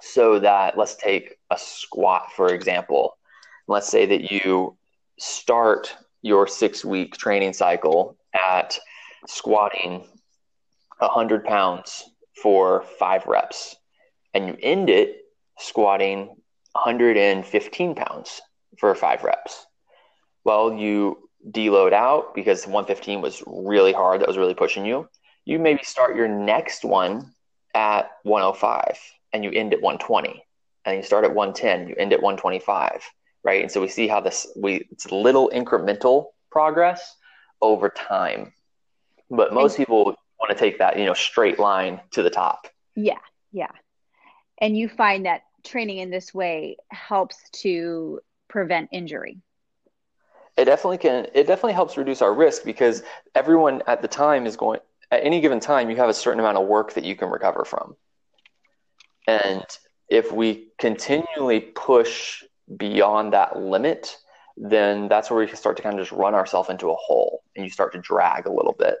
So 0.00 0.38
that 0.40 0.76
let's 0.78 0.96
take 0.96 1.36
a 1.50 1.58
squat, 1.58 2.32
for 2.36 2.52
example. 2.52 3.16
Let's 3.66 3.88
say 3.88 4.06
that 4.06 4.30
you 4.30 4.76
start 5.18 5.96
your 6.22 6.46
six 6.46 6.84
week 6.84 7.16
training 7.16 7.52
cycle 7.52 8.16
at 8.34 8.78
squatting 9.26 10.04
100 10.98 11.44
pounds 11.44 12.04
for 12.42 12.84
five 12.98 13.26
reps, 13.26 13.76
and 14.34 14.48
you 14.48 14.56
end 14.62 14.90
it 14.90 15.22
squatting 15.58 16.36
115 16.72 17.94
pounds 17.94 18.40
for 18.78 18.94
five 18.94 19.24
reps 19.24 19.66
well, 20.48 20.72
you 20.72 21.28
deload 21.50 21.92
out 21.92 22.34
because 22.34 22.66
115 22.66 23.20
was 23.20 23.42
really 23.46 23.92
hard. 23.92 24.22
That 24.22 24.28
was 24.28 24.38
really 24.38 24.54
pushing 24.54 24.86
you. 24.86 25.06
You 25.44 25.58
maybe 25.58 25.82
start 25.82 26.16
your 26.16 26.26
next 26.26 26.86
one 26.86 27.32
at 27.74 28.10
105 28.22 28.98
and 29.34 29.44
you 29.44 29.50
end 29.50 29.74
at 29.74 29.82
120. 29.82 30.42
And 30.86 30.96
you 30.96 31.02
start 31.02 31.26
at 31.26 31.34
110, 31.34 31.88
you 31.88 31.94
end 31.98 32.14
at 32.14 32.22
125, 32.22 33.02
right? 33.44 33.60
And 33.60 33.70
so 33.70 33.82
we 33.82 33.88
see 33.88 34.08
how 34.08 34.20
this 34.20 34.46
we 34.56 34.88
it's 34.90 35.12
little 35.12 35.50
incremental 35.54 36.28
progress 36.50 37.14
over 37.60 37.90
time. 37.90 38.54
But 39.30 39.52
most 39.52 39.76
people 39.76 40.14
want 40.48 40.58
to 40.58 40.64
take 40.64 40.78
that, 40.78 40.98
you 40.98 41.04
know, 41.04 41.14
straight 41.14 41.58
line 41.58 42.00
to 42.12 42.22
the 42.22 42.30
top. 42.30 42.66
Yeah, 42.94 43.18
yeah. 43.52 43.70
And 44.60 44.76
you 44.76 44.88
find 44.88 45.26
that 45.26 45.42
training 45.64 45.98
in 45.98 46.10
this 46.10 46.32
way 46.32 46.76
helps 46.90 47.36
to 47.62 48.20
prevent 48.48 48.88
injury. 48.92 49.38
It 50.56 50.64
definitely 50.64 50.98
can. 50.98 51.26
It 51.34 51.46
definitely 51.46 51.74
helps 51.74 51.96
reduce 51.96 52.22
our 52.22 52.34
risk 52.34 52.64
because 52.64 53.02
everyone 53.34 53.82
at 53.86 54.02
the 54.02 54.08
time 54.08 54.46
is 54.46 54.56
going. 54.56 54.80
At 55.10 55.24
any 55.24 55.40
given 55.40 55.60
time, 55.60 55.88
you 55.88 55.96
have 55.96 56.08
a 56.08 56.14
certain 56.14 56.40
amount 56.40 56.58
of 56.58 56.66
work 56.66 56.94
that 56.94 57.04
you 57.04 57.16
can 57.16 57.30
recover 57.30 57.64
from, 57.64 57.96
and 59.26 59.64
if 60.10 60.32
we 60.32 60.68
continually 60.78 61.60
push 61.60 62.42
beyond 62.76 63.32
that 63.32 63.58
limit, 63.58 64.18
then 64.56 65.08
that's 65.08 65.30
where 65.30 65.38
we 65.38 65.46
can 65.46 65.56
start 65.56 65.76
to 65.78 65.82
kind 65.82 65.98
of 65.98 66.04
just 66.04 66.12
run 66.12 66.34
ourselves 66.34 66.68
into 66.68 66.90
a 66.90 66.94
hole, 66.94 67.42
and 67.56 67.64
you 67.64 67.70
start 67.70 67.92
to 67.92 67.98
drag 67.98 68.46
a 68.46 68.52
little 68.52 68.74
bit. 68.78 68.96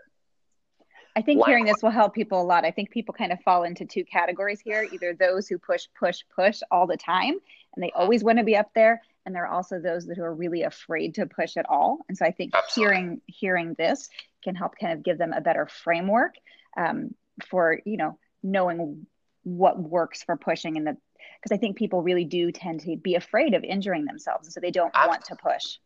I 1.18 1.22
think 1.22 1.44
hearing 1.44 1.64
this 1.64 1.82
will 1.82 1.90
help 1.90 2.14
people 2.14 2.40
a 2.40 2.44
lot. 2.44 2.64
I 2.64 2.70
think 2.70 2.90
people 2.90 3.12
kind 3.12 3.32
of 3.32 3.40
fall 3.40 3.64
into 3.64 3.84
two 3.84 4.04
categories 4.04 4.60
here 4.60 4.86
either 4.92 5.14
those 5.14 5.48
who 5.48 5.58
push, 5.58 5.86
push, 5.98 6.20
push 6.32 6.60
all 6.70 6.86
the 6.86 6.96
time, 6.96 7.36
and 7.74 7.82
they 7.82 7.90
always 7.90 8.22
want 8.22 8.38
to 8.38 8.44
be 8.44 8.56
up 8.56 8.70
there. 8.72 9.02
And 9.26 9.34
there 9.34 9.42
are 9.44 9.52
also 9.52 9.80
those 9.80 10.06
that 10.06 10.16
who 10.16 10.22
are 10.22 10.32
really 10.32 10.62
afraid 10.62 11.16
to 11.16 11.26
push 11.26 11.56
at 11.56 11.68
all. 11.68 11.98
And 12.08 12.16
so 12.16 12.24
I 12.24 12.30
think 12.30 12.54
Absolutely. 12.54 12.94
hearing 12.94 13.20
hearing 13.26 13.74
this 13.76 14.08
can 14.44 14.54
help 14.54 14.78
kind 14.80 14.92
of 14.92 15.02
give 15.02 15.18
them 15.18 15.32
a 15.32 15.40
better 15.40 15.66
framework 15.66 16.36
um, 16.76 17.16
for 17.48 17.80
you 17.84 17.96
know 17.96 18.16
knowing 18.44 19.04
what 19.42 19.76
works 19.76 20.22
for 20.22 20.36
pushing 20.36 20.76
and 20.76 20.86
the 20.86 20.96
because 21.42 21.52
I 21.52 21.58
think 21.58 21.76
people 21.76 22.00
really 22.00 22.26
do 22.26 22.52
tend 22.52 22.82
to 22.82 22.96
be 22.96 23.16
afraid 23.16 23.54
of 23.54 23.64
injuring 23.64 24.04
themselves, 24.04 24.54
so 24.54 24.60
they 24.60 24.70
don't 24.70 24.92
Absolutely. 24.94 25.08
want 25.08 25.24
to 25.24 25.36
push. 25.36 25.78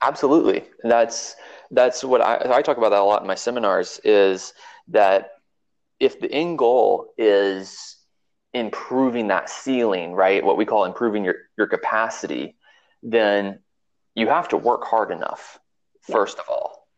Absolutely, 0.00 0.64
that's 0.84 1.36
that's 1.70 2.04
what 2.04 2.20
I, 2.20 2.58
I 2.58 2.62
talk 2.62 2.78
about 2.78 2.90
that 2.90 3.00
a 3.00 3.04
lot 3.04 3.22
in 3.22 3.26
my 3.26 3.34
seminars. 3.34 4.00
Is 4.04 4.52
that 4.88 5.32
if 6.00 6.20
the 6.20 6.30
end 6.30 6.58
goal 6.58 7.12
is 7.18 7.96
improving 8.54 9.28
that 9.28 9.50
ceiling, 9.50 10.12
right? 10.12 10.44
What 10.44 10.56
we 10.56 10.64
call 10.64 10.84
improving 10.84 11.24
your, 11.24 11.34
your 11.56 11.66
capacity, 11.66 12.56
then 13.02 13.60
you 14.14 14.28
have 14.28 14.48
to 14.48 14.56
work 14.56 14.84
hard 14.84 15.10
enough, 15.10 15.58
first 16.02 16.38
of 16.38 16.48
all. 16.48 16.88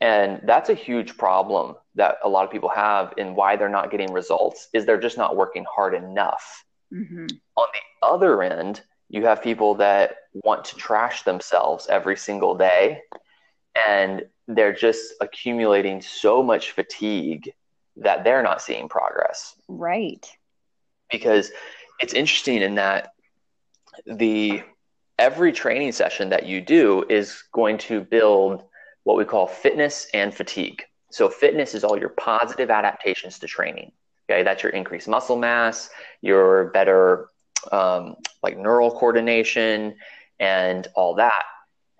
And 0.00 0.40
that's 0.44 0.70
a 0.70 0.74
huge 0.74 1.16
problem 1.16 1.74
that 1.96 2.16
a 2.22 2.28
lot 2.28 2.44
of 2.44 2.50
people 2.50 2.68
have 2.68 3.14
in 3.16 3.34
why 3.34 3.56
they're 3.56 3.68
not 3.68 3.90
getting 3.90 4.12
results 4.12 4.68
is 4.72 4.86
they're 4.86 5.00
just 5.00 5.18
not 5.18 5.36
working 5.36 5.64
hard 5.72 5.94
enough. 5.94 6.64
Mm-hmm. 6.92 7.26
On 7.56 7.66
the 7.72 8.06
other 8.06 8.42
end, 8.42 8.82
you 9.08 9.24
have 9.24 9.42
people 9.42 9.74
that 9.76 10.16
want 10.32 10.64
to 10.66 10.76
trash 10.76 11.22
themselves 11.22 11.86
every 11.88 12.16
single 12.16 12.54
day 12.54 13.00
and 13.88 14.24
they're 14.46 14.72
just 14.72 15.14
accumulating 15.20 16.00
so 16.00 16.42
much 16.42 16.72
fatigue 16.72 17.52
that 17.96 18.24
they're 18.24 18.42
not 18.42 18.62
seeing 18.62 18.88
progress. 18.88 19.54
Right. 19.68 20.26
Because 21.10 21.50
it's 22.00 22.14
interesting 22.14 22.62
in 22.62 22.76
that 22.76 23.12
the 24.06 24.62
every 25.18 25.52
training 25.52 25.92
session 25.92 26.30
that 26.30 26.46
you 26.46 26.60
do 26.60 27.04
is 27.08 27.42
going 27.52 27.78
to 27.78 28.00
build 28.00 28.64
what 29.04 29.16
we 29.16 29.24
call 29.24 29.46
fitness 29.46 30.06
and 30.14 30.32
fatigue. 30.32 30.84
So 31.10 31.28
fitness 31.28 31.74
is 31.74 31.84
all 31.84 31.98
your 31.98 32.10
positive 32.10 32.70
adaptations 32.70 33.38
to 33.40 33.46
training. 33.46 33.92
Okay, 34.30 34.42
that's 34.42 34.62
your 34.62 34.72
increased 34.72 35.08
muscle 35.08 35.36
mass, 35.36 35.88
your 36.20 36.66
better 36.66 37.28
um, 37.72 38.16
like 38.42 38.56
neural 38.56 38.90
coordination, 38.90 39.96
and 40.40 40.88
all 40.94 41.14
that. 41.14 41.44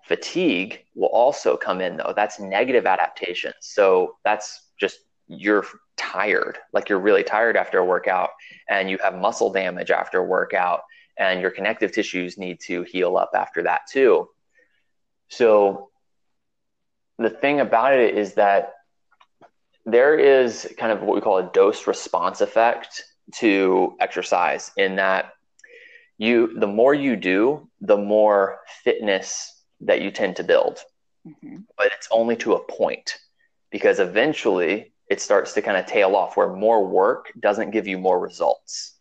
Fatigue 0.05 0.85
will 0.95 1.09
also 1.09 1.55
come 1.55 1.81
in 1.81 1.97
though. 1.97 2.13
That's 2.15 2.39
negative 2.39 2.85
adaptation. 2.85 3.53
So 3.61 4.15
that's 4.23 4.69
just 4.79 4.99
you're 5.27 5.65
tired, 5.97 6.57
like 6.73 6.89
you're 6.89 6.99
really 6.99 7.23
tired 7.23 7.55
after 7.55 7.77
a 7.77 7.85
workout, 7.85 8.31
and 8.69 8.89
you 8.89 8.97
have 9.03 9.15
muscle 9.15 9.51
damage 9.51 9.91
after 9.91 10.19
a 10.19 10.23
workout, 10.23 10.81
and 11.17 11.41
your 11.41 11.51
connective 11.51 11.91
tissues 11.91 12.37
need 12.37 12.59
to 12.61 12.83
heal 12.83 13.17
up 13.17 13.31
after 13.35 13.61
that 13.63 13.81
too. 13.91 14.27
So 15.27 15.89
the 17.19 17.29
thing 17.29 17.59
about 17.59 17.93
it 17.93 18.17
is 18.17 18.33
that 18.35 18.73
there 19.85 20.17
is 20.17 20.73
kind 20.77 20.91
of 20.91 21.01
what 21.01 21.15
we 21.15 21.21
call 21.21 21.37
a 21.37 21.51
dose 21.51 21.85
response 21.85 22.41
effect 22.41 23.03
to 23.35 23.95
exercise 23.99 24.71
in 24.77 24.95
that 24.95 25.33
you 26.19 26.59
the 26.59 26.67
more 26.67 26.93
you 26.93 27.15
do 27.15 27.67
the 27.81 27.97
more 27.97 28.59
fitness 28.83 29.63
that 29.81 30.01
you 30.01 30.11
tend 30.11 30.35
to 30.35 30.43
build. 30.43 30.79
Mm-hmm. 31.25 31.61
But 31.77 31.87
it's 31.97 32.07
only 32.11 32.35
to 32.37 32.53
a 32.53 32.59
point 32.59 33.17
because 33.71 33.99
eventually 33.99 34.93
it 35.09 35.21
starts 35.21 35.53
to 35.53 35.61
kind 35.61 35.77
of 35.77 35.85
tail 35.85 36.15
off 36.15 36.37
where 36.37 36.49
more 36.49 36.85
work 36.85 37.31
doesn't 37.39 37.71
give 37.71 37.87
you 37.87 37.97
more 37.97 38.19
results. 38.19 38.97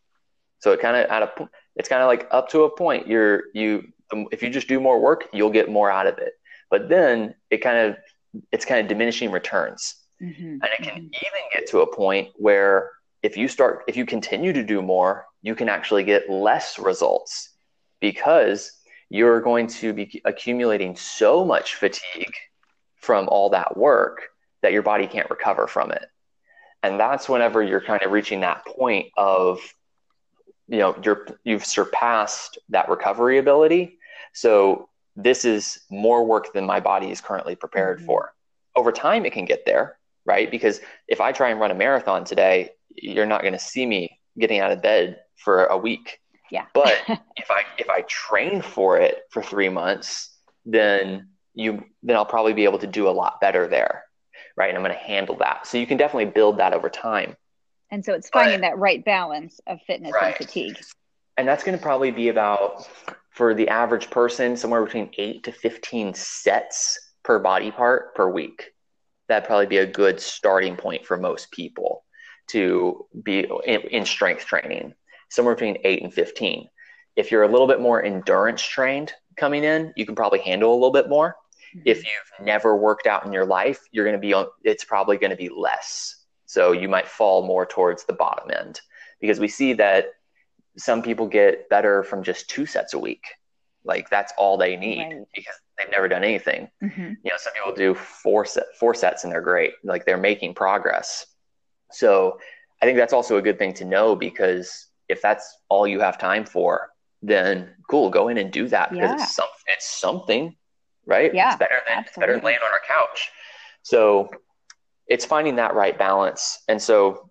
So 0.61 0.73
it 0.73 0.81
kind 0.81 0.97
of 0.97 1.11
at 1.11 1.23
a 1.23 1.49
it's 1.77 1.89
kind 1.89 2.03
of 2.03 2.07
like 2.07 2.29
up 2.31 2.49
to 2.51 2.63
a 2.63 2.71
point 2.71 3.07
you're 3.07 3.45
you 3.53 3.89
if 4.31 4.43
you 4.43 4.49
just 4.49 4.69
do 4.69 4.81
more 4.81 5.01
work 5.01 5.29
you'll 5.33 5.51
get 5.51 5.69
more 5.69 5.91
out 5.91 6.07
of 6.07 6.19
it. 6.19 6.35
But 6.71 6.89
then 6.89 7.35
it 7.51 7.59
kind 7.59 7.79
of 7.79 7.97
it's 8.53 8.65
kind 8.65 8.81
of 8.81 8.87
diminishing 8.87 9.33
returns. 9.33 9.97
Mm-hmm. 10.23 10.45
And 10.45 10.65
it 10.65 10.83
can 10.83 10.95
mm-hmm. 10.95 11.27
even 11.27 11.43
get 11.53 11.69
to 11.71 11.81
a 11.81 11.95
point 11.95 12.29
where 12.37 12.91
if 13.23 13.37
you 13.37 13.49
start 13.49 13.85
if 13.89 13.97
you 13.97 14.07
continue 14.07 14.53
to 14.53 14.63
do 14.63 14.83
more, 14.83 15.27
you 15.43 15.55
can 15.55 15.69
actually 15.69 16.05
get 16.05 16.31
less 16.31 16.79
results 16.79 17.51
because 18.01 18.73
you're 19.11 19.41
going 19.41 19.67
to 19.67 19.93
be 19.93 20.21
accumulating 20.25 20.95
so 20.95 21.45
much 21.45 21.75
fatigue 21.75 22.33
from 22.97 23.29
all 23.29 23.51
that 23.51 23.77
work 23.77 24.29
that 24.63 24.73
your 24.73 24.83
body 24.83 25.07
can't 25.07 25.31
recover 25.31 25.67
from 25.67 25.91
it. 25.91 26.05
And 26.83 26.99
that's 26.99 27.29
whenever 27.29 27.63
you're 27.63 27.81
kind 27.81 28.03
of 28.03 28.13
reaching 28.13 28.41
that 28.41 28.65
point 28.67 29.09
of, 29.17 29.61
you 30.69 30.79
know, 30.79 30.97
you're 31.03 31.27
you've 31.45 31.65
surpassed 31.65 32.59
that 32.69 32.89
recovery 32.89 33.39
ability. 33.39 33.99
So 34.33 34.89
this 35.17 35.45
is 35.45 35.81
more 35.91 36.25
work 36.25 36.53
than 36.53 36.65
my 36.67 36.79
body 36.81 37.11
is 37.11 37.21
currently 37.21 37.57
prepared 37.57 37.99
mm-hmm. 37.99 38.07
for. 38.07 38.35
Over 38.77 38.93
time, 38.93 39.27
it 39.27 39.33
can 39.33 39.45
get 39.45 39.67
there, 39.67 39.99
right? 40.25 40.49
Because 40.51 40.81
if 41.09 41.21
I 41.21 41.33
try 41.33 41.51
and 41.51 41.59
run 41.59 41.73
a 41.73 41.75
marathon 41.75 42.25
today, 42.25 42.71
you're 43.03 43.27
not 43.27 43.43
going 43.43 43.53
to 43.53 43.59
see 43.59 43.87
me 43.87 44.19
getting 44.39 44.61
out 44.61 44.73
of 44.73 44.83
bed 44.83 45.19
for 45.37 45.67
a 45.67 45.77
week 45.77 46.21
yeah. 46.51 46.67
But 46.75 47.03
if 47.37 47.51
I 47.51 47.65
if 47.79 47.89
I 47.91 48.03
train 48.03 48.63
for 48.63 48.99
it 48.99 49.23
for 49.31 49.43
three 49.43 49.69
months, 49.69 50.35
then 50.65 51.29
you 51.55 51.85
then 52.03 52.17
I'll 52.17 52.25
probably 52.25 52.53
be 52.53 52.65
able 52.65 52.79
to 52.79 52.87
do 52.87 53.09
a 53.09 53.11
lot 53.11 53.41
better 53.41 53.67
there. 53.67 54.05
Right. 54.57 54.69
And 54.69 54.77
I'm 54.77 54.85
going 54.85 54.95
to 54.95 55.01
handle 55.01 55.37
that. 55.37 55.67
So 55.67 55.79
you 55.79 55.87
can 55.87 55.97
definitely 55.97 56.33
build 56.33 56.59
that 56.59 56.73
over 56.73 56.89
time. 56.89 57.37
And 57.91 58.05
so 58.05 58.13
it's 58.13 58.29
finding 58.29 58.61
but, 58.61 58.69
that 58.69 58.79
right 58.79 59.05
balance 59.05 59.61
of 59.67 59.79
fitness 59.87 60.13
right. 60.13 60.27
and 60.27 60.37
fatigue. 60.37 60.79
And 61.37 61.47
that's 61.47 61.63
going 61.63 61.79
to 61.79 61.83
probably 61.83 62.11
be 62.11 62.29
about 62.29 62.89
for 63.31 63.55
the 63.55 63.69
average 63.69 64.11
person 64.11 64.57
somewhere 64.57 64.85
between 64.85 65.11
8 65.17 65.45
to 65.45 65.53
15 65.53 66.13
sets 66.15 66.99
per 67.23 67.39
body 67.39 67.71
part 67.71 68.17
per 68.17 68.29
week. 68.29 68.73
That'd 69.29 69.47
probably 69.47 69.67
be 69.67 69.79
a 69.79 69.87
good 69.87 70.21
starting 70.21 70.77
point 70.77 71.07
for 71.07 71.17
most 71.17 71.53
people 71.53 72.05
to 72.49 73.07
be 73.23 73.47
in, 73.67 73.81
in 73.83 74.07
strength 74.07 74.47
training 74.47 74.95
somewhere 75.29 75.55
between 75.55 75.79
8 75.85 76.03
and 76.03 76.13
15. 76.15 76.69
If 77.17 77.31
you're 77.31 77.43
a 77.43 77.49
little 77.49 77.67
bit 77.67 77.81
more 77.81 78.03
endurance 78.03 78.63
trained 78.63 79.13
coming 79.37 79.65
in, 79.65 79.93
you 79.97 80.07
can 80.07 80.15
probably 80.15 80.41
handle 80.41 80.73
a 80.73 80.75
little 80.75 80.93
bit 80.93 81.09
more. 81.09 81.37
Mm-hmm. 81.77 81.83
If 81.85 81.99
you've 81.99 82.47
never 82.47 82.77
worked 82.77 83.07
out 83.07 83.27
in 83.27 83.33
your 83.33 83.45
life, 83.45 83.81
you're 83.91 84.05
going 84.05 84.17
to 84.17 84.21
be 84.21 84.33
on, 84.33 84.47
it's 84.65 84.85
probably 84.85 85.17
going 85.17 85.31
to 85.31 85.37
be 85.37 85.49
less. 85.49 86.25
So 86.47 86.73
you 86.73 86.89
might 86.89 87.09
fall 87.09 87.47
more 87.47 87.67
towards 87.67 88.05
the 88.05 88.15
bottom 88.15 88.51
end 88.51 88.81
because 89.21 89.39
we 89.39 89.49
see 89.49 89.75
that 89.75 90.07
some 90.77 91.03
people 91.03 91.27
get 91.27 91.69
better 91.69 92.03
from 92.03 92.23
just 92.23 92.49
two 92.49 92.65
sets 92.65 92.95
a 92.95 92.99
week. 92.99 93.25
Like 93.85 94.09
that's 94.11 94.33
all 94.39 94.57
they 94.57 94.77
need 94.77 94.99
right. 94.99 95.25
because 95.35 95.55
they've 95.77 95.91
never 95.91 96.09
done 96.09 96.25
anything. 96.25 96.71
Mm-hmm. 96.83 97.13
You 97.23 97.31
know, 97.31 97.37
some 97.39 97.53
people 97.53 97.75
do 97.75 97.95
four 97.95 98.45
set, 98.45 98.65
four 98.79 98.95
sets 98.95 99.25
and 99.25 99.33
they're 99.33 99.41
great. 99.41 99.73
Like 99.85 100.07
they're 100.07 100.17
making 100.19 100.55
progress. 100.55 101.27
So 101.91 102.39
I 102.83 102.87
think 102.87 102.99
that's 102.99 103.13
also 103.13 103.37
a 103.37 103.43
good 103.43 103.59
thing 103.59 103.75
to 103.75 103.85
know 103.85 104.15
because 104.15 104.87
if 105.09 105.23
that's 105.23 105.59
all 105.69 105.87
you 105.87 106.01
have 106.01 106.19
time 106.19 106.45
for, 106.45 106.91
then 107.23 107.71
cool, 107.91 108.11
go 108.11 108.29
in 108.29 108.39
and 108.39 108.53
do 108.53 108.69
that 108.69 108.91
because 108.91 109.11
yeah. 109.11 109.23
it's 109.23 109.35
something. 109.35 109.65
It's 109.67 109.91
something, 110.01 110.57
right? 111.07 111.35
Yeah, 111.35 111.51
it's 111.51 111.59
better 111.59 111.81
than 111.89 112.05
it's 112.05 112.17
better 112.17 112.35
than 112.35 112.45
laying 112.45 112.59
on 112.59 112.71
our 112.71 112.81
couch. 112.87 113.31
So 113.83 114.31
it's 115.07 115.25
finding 115.25 115.57
that 115.57 115.75
right 115.75 115.99
balance. 115.99 116.63
And 116.69 116.81
so 116.81 117.31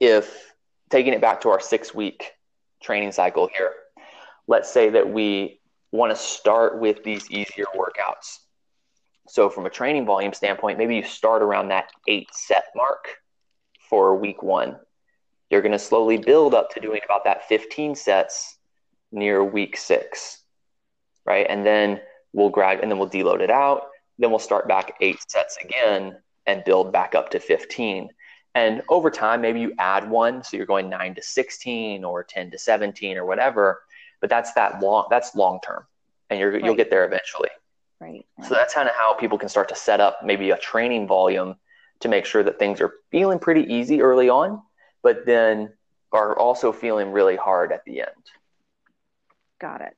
if 0.00 0.52
taking 0.90 1.12
it 1.12 1.20
back 1.20 1.40
to 1.42 1.50
our 1.50 1.60
six 1.60 1.94
week 1.94 2.32
training 2.82 3.12
cycle 3.12 3.48
here, 3.54 3.72
let's 4.48 4.70
say 4.70 4.90
that 4.90 5.08
we 5.08 5.60
want 5.92 6.10
to 6.10 6.16
start 6.16 6.80
with 6.80 7.04
these 7.04 7.30
easier 7.30 7.66
workouts. 7.76 8.38
So 9.28 9.48
from 9.48 9.66
a 9.66 9.70
training 9.70 10.06
volume 10.06 10.32
standpoint, 10.32 10.78
maybe 10.78 10.96
you 10.96 11.04
start 11.04 11.42
around 11.42 11.68
that 11.68 11.90
eight 12.08 12.28
set 12.32 12.64
mark 12.74 13.16
for 13.92 14.16
week 14.16 14.42
one 14.42 14.78
you're 15.52 15.60
going 15.60 15.70
to 15.70 15.78
slowly 15.78 16.16
build 16.16 16.54
up 16.54 16.70
to 16.70 16.80
doing 16.80 17.02
about 17.04 17.24
that 17.24 17.46
15 17.46 17.94
sets 17.94 18.56
near 19.12 19.44
week 19.44 19.76
six, 19.76 20.42
right? 21.26 21.46
And 21.46 21.64
then 21.64 22.00
we'll 22.32 22.48
grab, 22.48 22.80
and 22.80 22.90
then 22.90 22.98
we'll 22.98 23.10
deload 23.10 23.40
it 23.40 23.50
out. 23.50 23.82
Then 24.18 24.30
we'll 24.30 24.38
start 24.38 24.66
back 24.66 24.94
eight 25.02 25.18
sets 25.28 25.58
again 25.62 26.16
and 26.46 26.64
build 26.64 26.90
back 26.90 27.14
up 27.14 27.28
to 27.30 27.38
15. 27.38 28.08
And 28.54 28.82
over 28.88 29.10
time, 29.10 29.42
maybe 29.42 29.60
you 29.60 29.74
add 29.78 30.08
one, 30.08 30.42
so 30.42 30.56
you're 30.56 30.64
going 30.64 30.88
nine 30.88 31.14
to 31.16 31.22
16 31.22 32.02
or 32.02 32.24
10 32.24 32.50
to 32.50 32.58
17 32.58 33.18
or 33.18 33.26
whatever. 33.26 33.82
But 34.22 34.30
that's 34.30 34.54
that 34.54 34.80
long. 34.80 35.08
That's 35.10 35.34
long 35.34 35.60
term, 35.62 35.84
and 36.30 36.40
you're, 36.40 36.52
right. 36.52 36.64
you'll 36.64 36.76
get 36.76 36.88
there 36.88 37.04
eventually. 37.04 37.50
Right, 38.00 38.24
right. 38.38 38.48
So 38.48 38.54
that's 38.54 38.72
kind 38.72 38.88
of 38.88 38.94
how 38.94 39.12
people 39.12 39.36
can 39.36 39.50
start 39.50 39.68
to 39.68 39.74
set 39.74 40.00
up 40.00 40.20
maybe 40.24 40.50
a 40.50 40.56
training 40.56 41.06
volume 41.06 41.56
to 42.02 42.08
make 42.08 42.26
sure 42.26 42.42
that 42.42 42.58
things 42.58 42.80
are 42.80 42.92
feeling 43.10 43.38
pretty 43.38 43.72
easy 43.72 44.02
early 44.02 44.28
on, 44.28 44.62
but 45.02 45.26
then 45.26 45.72
are 46.12 46.38
also 46.38 46.72
feeling 46.72 47.10
really 47.10 47.36
hard 47.36 47.72
at 47.72 47.84
the 47.84 48.00
end. 48.00 48.10
Got 49.60 49.80
it. 49.80 49.96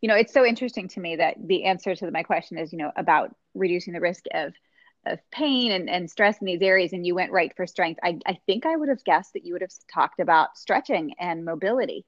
You 0.00 0.08
know, 0.08 0.16
it's 0.16 0.32
so 0.32 0.44
interesting 0.44 0.88
to 0.88 1.00
me 1.00 1.16
that 1.16 1.36
the 1.42 1.64
answer 1.64 1.94
to 1.94 2.10
my 2.10 2.22
question 2.22 2.58
is, 2.58 2.72
you 2.72 2.78
know, 2.78 2.92
about 2.96 3.34
reducing 3.54 3.92
the 3.92 4.00
risk 4.00 4.24
of 4.34 4.52
of 5.06 5.18
pain 5.30 5.70
and, 5.72 5.90
and 5.90 6.10
stress 6.10 6.38
in 6.40 6.46
these 6.46 6.62
areas 6.62 6.94
and 6.94 7.06
you 7.06 7.14
went 7.14 7.30
right 7.30 7.54
for 7.54 7.66
strength. 7.66 8.00
I, 8.02 8.18
I 8.26 8.38
think 8.46 8.64
I 8.64 8.74
would 8.74 8.88
have 8.88 9.04
guessed 9.04 9.34
that 9.34 9.44
you 9.44 9.52
would 9.52 9.60
have 9.60 9.72
talked 9.92 10.18
about 10.18 10.56
stretching 10.56 11.12
and 11.18 11.44
mobility 11.44 12.06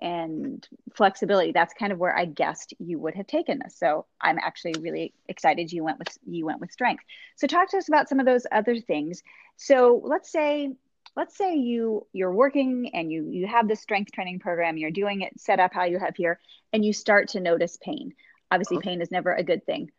and 0.00 0.66
flexibility. 0.94 1.52
That's 1.52 1.74
kind 1.74 1.92
of 1.92 1.98
where 1.98 2.16
I 2.16 2.26
guessed 2.26 2.74
you 2.78 2.98
would 2.98 3.14
have 3.14 3.26
taken 3.26 3.60
this. 3.62 3.78
So 3.78 4.06
I'm 4.20 4.38
actually 4.38 4.74
really 4.80 5.14
excited 5.28 5.72
you 5.72 5.84
went 5.84 5.98
with 5.98 6.08
you 6.26 6.46
went 6.46 6.60
with 6.60 6.72
strength. 6.72 7.04
So 7.36 7.46
talk 7.46 7.70
to 7.70 7.78
us 7.78 7.88
about 7.88 8.08
some 8.08 8.20
of 8.20 8.26
those 8.26 8.46
other 8.52 8.78
things. 8.78 9.22
So 9.56 10.00
let's 10.04 10.30
say 10.30 10.70
let's 11.16 11.36
say 11.36 11.56
you 11.56 12.06
you're 12.12 12.32
working 12.32 12.90
and 12.94 13.10
you 13.10 13.28
you 13.30 13.46
have 13.46 13.66
this 13.66 13.80
strength 13.80 14.12
training 14.12 14.38
program 14.38 14.76
you're 14.76 14.90
doing 14.90 15.22
it 15.22 15.40
set 15.40 15.58
up 15.58 15.72
how 15.72 15.84
you 15.84 15.98
have 15.98 16.14
here 16.14 16.38
and 16.72 16.84
you 16.84 16.92
start 16.92 17.28
to 17.28 17.40
notice 17.40 17.78
pain 17.82 18.12
obviously 18.50 18.78
pain 18.78 19.00
is 19.00 19.10
never 19.10 19.32
a 19.32 19.42
good 19.42 19.64
thing 19.64 19.90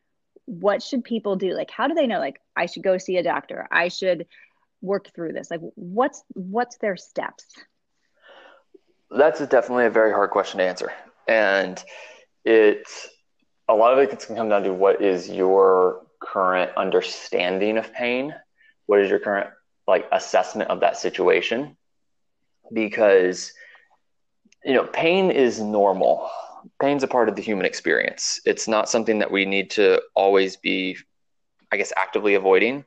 what 0.45 0.81
should 0.81 1.03
people 1.03 1.35
do 1.35 1.53
like 1.53 1.71
how 1.71 1.87
do 1.87 1.93
they 1.93 2.07
know 2.07 2.19
like 2.19 2.39
i 2.55 2.65
should 2.65 2.83
go 2.83 2.97
see 2.97 3.17
a 3.17 3.23
doctor 3.23 3.67
i 3.71 3.87
should 3.87 4.27
work 4.81 5.09
through 5.13 5.33
this 5.33 5.49
like 5.49 5.61
what's 5.75 6.23
what's 6.33 6.77
their 6.77 6.95
steps 6.95 7.45
that's 9.09 9.39
definitely 9.47 9.85
a 9.85 9.89
very 9.89 10.11
hard 10.11 10.31
question 10.31 10.59
to 10.59 10.65
answer. 10.65 10.91
And 11.27 11.81
it's 12.45 13.07
a 13.67 13.75
lot 13.75 13.93
of 13.93 13.99
it 13.99 14.17
can 14.25 14.35
come 14.35 14.49
down 14.49 14.63
to 14.63 14.73
what 14.73 15.01
is 15.01 15.29
your 15.29 16.05
current 16.21 16.71
understanding 16.77 17.77
of 17.77 17.93
pain? 17.93 18.33
What 18.85 18.99
is 18.99 19.09
your 19.09 19.19
current 19.19 19.49
like 19.87 20.07
assessment 20.11 20.69
of 20.69 20.79
that 20.81 20.97
situation? 20.97 21.77
Because 22.73 23.51
you 24.63 24.73
know 24.73 24.85
pain 24.85 25.31
is 25.31 25.59
normal. 25.59 26.29
Pain's 26.81 27.03
a 27.03 27.07
part 27.07 27.29
of 27.29 27.35
the 27.35 27.41
human 27.41 27.65
experience. 27.65 28.41
It's 28.45 28.67
not 28.67 28.89
something 28.89 29.19
that 29.19 29.31
we 29.31 29.45
need 29.45 29.69
to 29.71 30.01
always 30.15 30.57
be 30.57 30.97
i 31.71 31.77
guess 31.77 31.93
actively 31.97 32.35
avoiding 32.35 32.85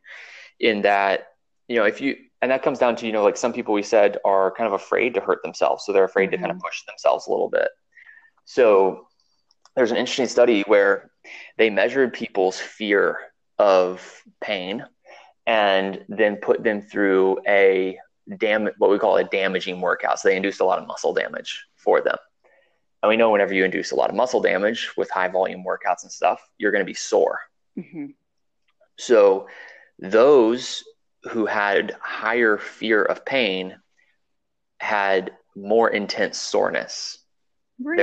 in 0.59 0.83
that 0.83 1.28
you 1.68 1.76
know 1.76 1.85
if 1.85 2.00
you 2.00 2.16
and 2.42 2.50
that 2.50 2.62
comes 2.62 2.79
down 2.79 2.96
to 2.96 3.07
you 3.07 3.12
know 3.12 3.22
like 3.22 3.37
some 3.37 3.53
people 3.53 3.74
we 3.74 3.83
said 3.83 4.18
are 4.24 4.50
kind 4.53 4.66
of 4.66 4.72
afraid 4.72 5.14
to 5.14 5.20
hurt 5.20 5.42
themselves 5.42 5.85
so 5.85 5.92
they're 5.92 6.05
afraid 6.05 6.26
mm-hmm. 6.26 6.33
to 6.33 6.38
kind 6.38 6.50
of 6.50 6.57
mm-hmm. 6.57 6.66
push 6.66 6.85
themselves 6.87 7.26
a 7.26 7.31
little 7.31 7.48
bit 7.48 7.68
so 8.44 9.07
there's 9.76 9.90
an 9.90 9.96
interesting 9.96 10.26
study 10.26 10.62
where 10.62 11.11
they 11.57 11.70
measured 11.70 12.12
people's 12.12 12.59
fear 12.59 13.18
of 13.59 14.22
pain 14.40 14.85
and 15.46 16.05
then 16.09 16.37
put 16.37 16.62
them 16.62 16.83
through 16.83 17.38
a 17.46 17.98
dam 18.38 18.68
what 18.79 18.90
we 18.90 18.98
call 18.98 19.16
a 19.16 19.24
damaging 19.24 19.81
workout. 19.81 20.18
So 20.18 20.29
they 20.29 20.37
induced 20.37 20.61
a 20.61 20.64
lot 20.64 20.79
of 20.79 20.87
muscle 20.87 21.12
damage 21.12 21.64
for 21.76 22.00
them. 22.00 22.16
And 23.03 23.09
we 23.09 23.16
know 23.16 23.31
whenever 23.31 23.55
you 23.55 23.64
induce 23.64 23.92
a 23.92 23.96
lot 23.96 24.11
of 24.11 24.16
muscle 24.16 24.40
damage 24.40 24.90
with 24.96 25.11
high 25.11 25.29
volume 25.29 25.64
workouts 25.64 26.03
and 26.03 26.12
stuff, 26.12 26.40
you're 26.59 26.72
going 26.72 26.85
to 26.85 26.87
be 26.87 26.94
sore. 26.94 27.40
Mm-hmm. 27.79 28.07
So 28.98 29.48
those 29.98 30.85
who 31.24 31.46
had 31.46 31.96
higher 32.00 32.56
fear 32.56 33.02
of 33.02 33.24
pain 33.24 33.76
had 34.78 35.33
more 35.54 35.90
intense 35.90 36.38
soreness. 36.38 37.18
Really? 37.83 38.02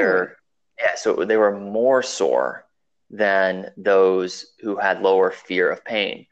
Yeah, 0.80 0.96
so 0.96 1.26
they 1.26 1.38
were 1.38 1.58
more 1.58 2.04
sore 2.04 2.66
than 3.10 3.72
those 3.78 4.54
who 4.62 4.76
had 4.76 5.02
lower 5.02 5.32
fear 5.32 5.72
of 5.72 5.84
pain 5.84 6.28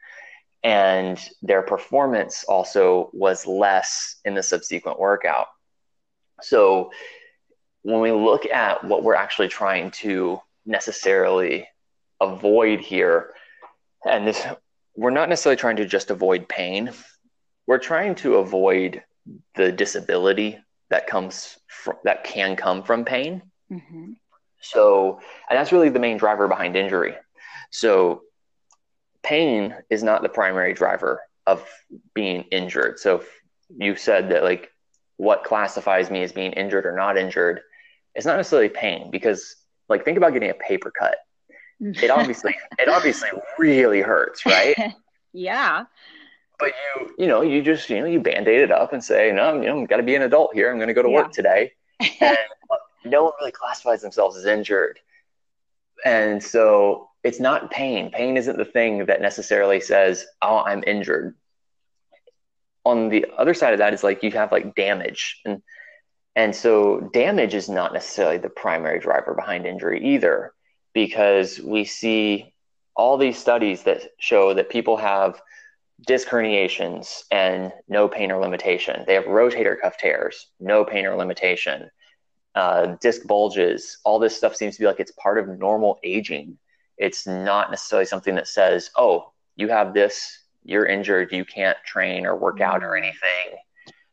and 0.66 1.30
their 1.42 1.62
performance 1.62 2.42
also 2.42 3.08
was 3.12 3.46
less 3.46 4.16
in 4.24 4.34
the 4.34 4.42
subsequent 4.42 4.98
workout. 4.98 5.46
So 6.42 6.90
when 7.82 8.00
we 8.00 8.10
look 8.10 8.46
at 8.46 8.82
what 8.82 9.04
we're 9.04 9.14
actually 9.14 9.46
trying 9.46 9.92
to 10.02 10.40
necessarily 10.64 11.68
avoid 12.20 12.80
here, 12.80 13.30
and 14.04 14.26
this, 14.26 14.44
we're 14.96 15.10
not 15.10 15.28
necessarily 15.28 15.56
trying 15.56 15.76
to 15.76 15.84
just 15.84 16.10
avoid 16.10 16.48
pain, 16.48 16.90
we're 17.66 17.78
trying 17.78 18.14
to 18.16 18.36
avoid 18.36 19.02
the 19.54 19.70
disability 19.72 20.58
that 20.88 21.06
comes 21.06 21.58
from, 21.68 21.96
that 22.04 22.24
can 22.24 22.56
come 22.56 22.82
from 22.82 23.04
pain. 23.04 23.42
Mm-hmm. 23.70 24.12
So, 24.60 25.20
and 25.48 25.58
that's 25.58 25.72
really 25.72 25.88
the 25.88 25.98
main 25.98 26.16
driver 26.16 26.48
behind 26.48 26.76
injury. 26.76 27.14
So 27.70 28.22
pain 29.22 29.74
is 29.90 30.02
not 30.02 30.22
the 30.22 30.28
primary 30.28 30.72
driver 30.72 31.20
of 31.46 31.66
being 32.14 32.44
injured. 32.50 32.98
So 32.98 33.24
you 33.76 33.96
said 33.96 34.30
that 34.30 34.42
like 34.42 34.70
what 35.16 35.44
classifies 35.44 36.10
me 36.10 36.22
as 36.22 36.32
being 36.32 36.52
injured 36.52 36.86
or 36.86 36.96
not 36.96 37.18
injured, 37.18 37.60
it's 38.14 38.26
not 38.26 38.36
necessarily 38.36 38.68
pain 38.68 39.10
because 39.10 39.56
like 39.88 40.04
think 40.04 40.16
about 40.16 40.32
getting 40.32 40.50
a 40.50 40.54
paper 40.54 40.92
cut. 40.96 41.16
It 41.80 42.10
obviously 42.10 42.56
it 42.78 42.88
obviously 42.88 43.28
really 43.58 44.00
hurts, 44.00 44.46
right? 44.46 44.74
yeah. 45.32 45.84
But 46.58 46.72
you 46.96 47.14
you 47.18 47.26
know 47.26 47.42
you 47.42 47.62
just 47.62 47.88
you 47.90 48.00
know 48.00 48.06
you 48.06 48.20
band-aid 48.20 48.62
it 48.62 48.70
up 48.72 48.92
and 48.92 49.04
say 49.04 49.30
no 49.32 49.50
I'm, 49.50 49.62
you 49.62 49.68
know 49.68 49.82
I've 49.82 49.88
got 49.88 49.98
to 49.98 50.02
be 50.02 50.14
an 50.14 50.22
adult 50.22 50.54
here. 50.54 50.70
I'm 50.70 50.78
going 50.78 50.88
to 50.88 50.94
go 50.94 51.02
to 51.02 51.08
yeah. 51.08 51.14
work 51.14 51.32
today. 51.32 51.72
And 52.20 52.36
no 53.04 53.24
one 53.24 53.32
really 53.38 53.52
classifies 53.52 54.02
themselves 54.02 54.36
as 54.36 54.46
injured, 54.46 54.98
and 56.04 56.42
so 56.42 57.08
it's 57.22 57.38
not 57.38 57.70
pain. 57.70 58.10
Pain 58.10 58.36
isn't 58.36 58.58
the 58.58 58.64
thing 58.64 59.06
that 59.06 59.20
necessarily 59.20 59.80
says, 59.80 60.26
"Oh, 60.42 60.58
I'm 60.58 60.82
injured." 60.86 61.36
On 62.84 63.08
the 63.08 63.26
other 63.38 63.54
side 63.54 63.72
of 63.72 63.78
that 63.78 63.94
is 63.94 64.02
like 64.02 64.22
you 64.22 64.30
have 64.32 64.50
like 64.50 64.74
damage, 64.74 65.40
and 65.44 65.62
and 66.34 66.54
so 66.54 67.00
damage 67.12 67.54
is 67.54 67.68
not 67.68 67.92
necessarily 67.92 68.38
the 68.38 68.50
primary 68.50 68.98
driver 68.98 69.34
behind 69.34 69.66
injury 69.66 70.04
either, 70.04 70.52
because 70.96 71.60
we 71.60 71.84
see 71.84 72.52
all 72.96 73.16
these 73.16 73.38
studies 73.38 73.82
that 73.84 74.00
show 74.18 74.54
that 74.54 74.70
people 74.70 74.96
have 74.96 75.40
disc 76.06 76.26
herniations 76.26 77.22
and 77.30 77.70
no 77.86 78.08
pain 78.08 78.32
or 78.32 78.40
limitation. 78.40 79.04
They 79.06 79.14
have 79.14 79.24
rotator 79.24 79.78
cuff 79.80 79.98
tears, 79.98 80.48
no 80.58 80.84
pain 80.84 81.06
or 81.06 81.14
limitation. 81.14 81.90
Uh, 82.54 82.96
disc 83.02 83.26
bulges, 83.26 83.98
all 84.04 84.18
this 84.18 84.34
stuff 84.34 84.56
seems 84.56 84.74
to 84.76 84.80
be 84.80 84.86
like 84.86 84.98
it's 84.98 85.12
part 85.12 85.38
of 85.38 85.46
normal 85.46 85.98
aging 86.02 86.58
it's 86.98 87.26
not 87.26 87.70
necessarily 87.70 88.06
something 88.06 88.34
that 88.36 88.48
says, 88.48 88.90
oh, 88.96 89.32
you 89.56 89.68
have 89.68 89.92
this, 89.92 90.44
you're 90.64 90.86
injured, 90.86 91.32
you 91.32 91.44
can't 91.44 91.76
train 91.84 92.26
or 92.26 92.36
work 92.36 92.60
out 92.60 92.82
or 92.82 92.96
anything. 92.96 93.58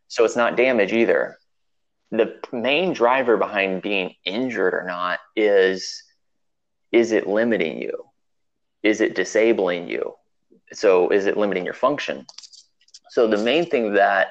So 0.08 0.26
it's 0.26 0.36
not 0.36 0.58
damage 0.58 0.94
either. 0.94 1.38
The 2.12 2.40
main 2.52 2.94
driver 2.94 3.38
behind 3.38 3.82
being 3.82 4.14
injured 4.26 4.74
or 4.74 4.84
not 4.86 5.20
is 5.36 6.04
is 6.94 7.12
it 7.12 7.28
limiting 7.28 7.82
you? 7.82 8.06
Is 8.82 9.02
it 9.02 9.16
disabling 9.16 9.90
you? 9.90 10.14
So 10.72 11.10
is 11.10 11.26
it 11.26 11.36
limiting 11.38 11.66
your 11.66 11.74
function? 11.74 12.26
So 13.10 13.28
the 13.28 13.38
main 13.38 13.70
thing 13.70 13.94
that 13.94 14.28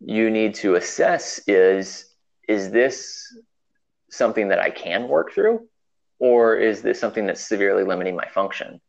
you 0.00 0.30
need 0.30 0.54
to 0.56 0.76
assess 0.76 1.40
is 1.46 2.06
is 2.48 2.70
this 2.70 3.22
something 4.08 4.48
that 4.48 4.58
I 4.58 4.70
can 4.70 5.06
work 5.06 5.32
through? 5.32 5.68
or 6.20 6.54
is 6.54 6.82
this 6.82 7.00
something 7.00 7.26
that's 7.26 7.40
severely 7.40 7.82
limiting 7.82 8.14
my 8.14 8.26
function? 8.26 8.80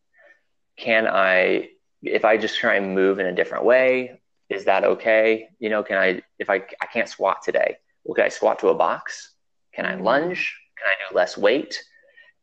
Can 0.77 1.07
I, 1.07 1.69
if 2.03 2.25
I 2.25 2.37
just 2.37 2.59
try 2.59 2.75
and 2.75 2.93
move 2.93 3.19
in 3.19 3.25
a 3.25 3.33
different 3.33 3.63
way, 3.63 4.19
is 4.49 4.65
that 4.65 4.83
okay? 4.83 5.49
You 5.59 5.69
know, 5.69 5.81
can 5.81 5.97
I, 5.97 6.21
if 6.37 6.49
I, 6.49 6.55
I 6.81 6.85
can't 6.91 7.07
squat 7.07 7.41
today, 7.41 7.77
well, 8.03 8.15
can 8.15 8.25
I 8.25 8.29
squat 8.29 8.59
to 8.59 8.67
a 8.67 8.75
box? 8.75 9.33
Can 9.73 9.85
I 9.85 9.93
mm-hmm. 9.93 10.03
lunge? 10.03 10.59
Can 10.77 10.87
I 10.91 11.09
do 11.09 11.15
less 11.15 11.37
weight? 11.37 11.81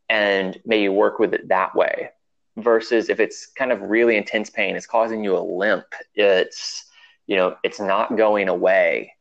And 0.09 0.59
maybe 0.65 0.89
work 0.89 1.19
with 1.19 1.33
it 1.33 1.47
that 1.49 1.75
way 1.75 2.09
versus 2.57 3.09
if 3.09 3.19
it's 3.19 3.45
kind 3.45 3.71
of 3.71 3.81
really 3.81 4.17
intense 4.17 4.49
pain, 4.49 4.75
it's 4.75 4.87
causing 4.87 5.23
you 5.23 5.37
a 5.37 5.39
limp, 5.39 5.85
it's, 6.15 6.85
you 7.27 7.35
know, 7.37 7.55
it's 7.63 7.79
not 7.79 8.17
going 8.17 8.49
away. 8.49 9.13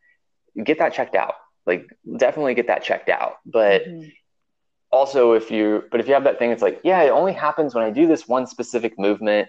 Get 0.63 0.79
that 0.79 0.95
checked 0.95 1.15
out. 1.15 1.35
Like, 1.67 1.87
definitely 2.17 2.55
get 2.55 2.69
that 2.69 2.83
checked 2.83 3.11
out. 3.11 3.35
But 3.45 3.87
mm-hmm 3.87 4.09
also 4.91 5.33
if 5.33 5.51
you 5.51 5.85
but 5.91 6.01
if 6.01 6.09
you 6.09 6.15
have 6.15 6.25
that 6.25 6.39
thing 6.39 6.51
it's 6.51 6.63
like 6.63 6.81
yeah 6.83 7.03
it 7.03 7.11
only 7.11 7.33
happens 7.33 7.75
when 7.75 7.85
i 7.85 7.91
do 7.91 8.07
this 8.07 8.27
one 8.27 8.47
specific 8.47 8.99
movement 8.99 9.49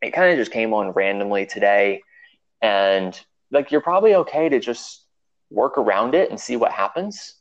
it 0.00 0.12
kind 0.12 0.30
of 0.30 0.38
just 0.38 0.52
came 0.52 0.72
on 0.72 0.90
randomly 0.90 1.44
today 1.44 2.00
and 2.62 3.20
like 3.50 3.70
you're 3.70 3.80
probably 3.80 4.14
okay 4.14 4.48
to 4.48 4.58
just 4.58 5.04
work 5.50 5.76
around 5.76 6.14
it 6.14 6.30
and 6.30 6.40
see 6.40 6.56
what 6.56 6.72
happens 6.72 7.34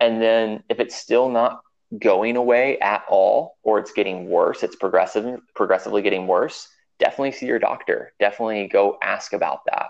and 0.00 0.22
then 0.22 0.62
if 0.68 0.80
it's 0.80 0.96
still 0.96 1.28
not 1.28 1.60
going 2.00 2.36
away 2.36 2.78
at 2.80 3.02
all 3.08 3.56
or 3.62 3.78
it's 3.78 3.92
getting 3.92 4.28
worse 4.28 4.62
it's 4.62 4.76
progressive 4.76 5.40
progressively 5.54 6.02
getting 6.02 6.26
worse 6.26 6.68
definitely 6.98 7.32
see 7.32 7.46
your 7.46 7.58
doctor 7.58 8.12
definitely 8.20 8.68
go 8.68 8.98
ask 9.02 9.32
about 9.32 9.60
that 9.64 9.88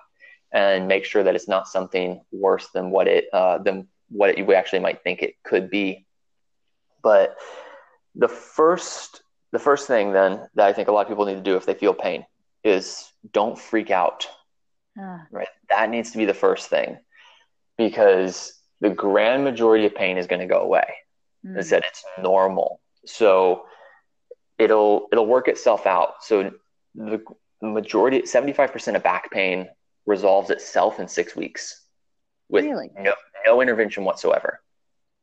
and 0.53 0.89
make 0.89 1.05
sure 1.05 1.23
that 1.23 1.35
it's 1.35 1.49
not 1.49 1.69
something 1.69 2.21
worse 2.33 2.69
than 2.69 2.91
what 2.91 3.07
it 3.07 3.27
uh, 3.33 3.59
than 3.59 3.87
what 4.09 4.31
it, 4.31 4.47
we 4.47 4.55
actually 4.55 4.79
might 4.79 5.03
think 5.03 5.23
it 5.23 5.35
could 5.43 5.71
be. 5.71 6.07
But 7.03 7.37
the 8.15 8.29
first 8.29 9.23
the 9.53 9.59
first 9.59 9.87
thing 9.87 10.13
then 10.13 10.49
that 10.55 10.67
I 10.67 10.73
think 10.73 10.89
a 10.89 10.93
lot 10.93 11.03
of 11.03 11.09
people 11.09 11.27
need 11.27 11.35
to 11.35 11.41
do 11.41 11.57
if 11.57 11.67
they 11.67 11.75
feel 11.75 11.95
pain 11.95 12.25
is 12.65 13.11
don't 13.33 13.59
freak 13.59 13.91
out. 13.91 14.29
Uh. 15.01 15.19
Right, 15.31 15.49
that 15.69 15.91
needs 15.91 16.11
to 16.13 16.19
be 16.19 16.25
the 16.25 16.35
first 16.35 16.69
thing 16.69 16.99
because 17.77 18.55
the 18.81 18.91
grand 18.91 19.45
majority 19.45 19.87
of 19.87 19.95
pain 19.95 20.19
is 20.19 20.27
going 20.27 20.41
to 20.41 20.47
go 20.47 20.61
away. 20.61 20.87
Mm. 21.47 21.59
I 21.59 21.63
said 21.63 21.83
it's 21.87 22.05
normal, 22.21 22.81
so 23.07 23.67
it'll 24.59 25.07
it'll 25.13 25.27
work 25.27 25.49
itself 25.49 25.87
out. 25.87 26.23
So 26.23 26.53
the 26.95 27.23
majority, 27.63 28.27
seventy 28.27 28.53
five 28.53 28.73
percent 28.73 28.97
of 28.97 29.03
back 29.03 29.31
pain 29.31 29.69
resolves 30.07 30.51
itself 30.51 31.01
in 31.01 31.07
six 31.07 31.37
weeks 31.37 31.83
with 32.49 32.65
really? 32.65 32.91
no 32.99 33.13
no 33.47 33.61
intervention 33.61 34.05
whatsoever. 34.05 34.61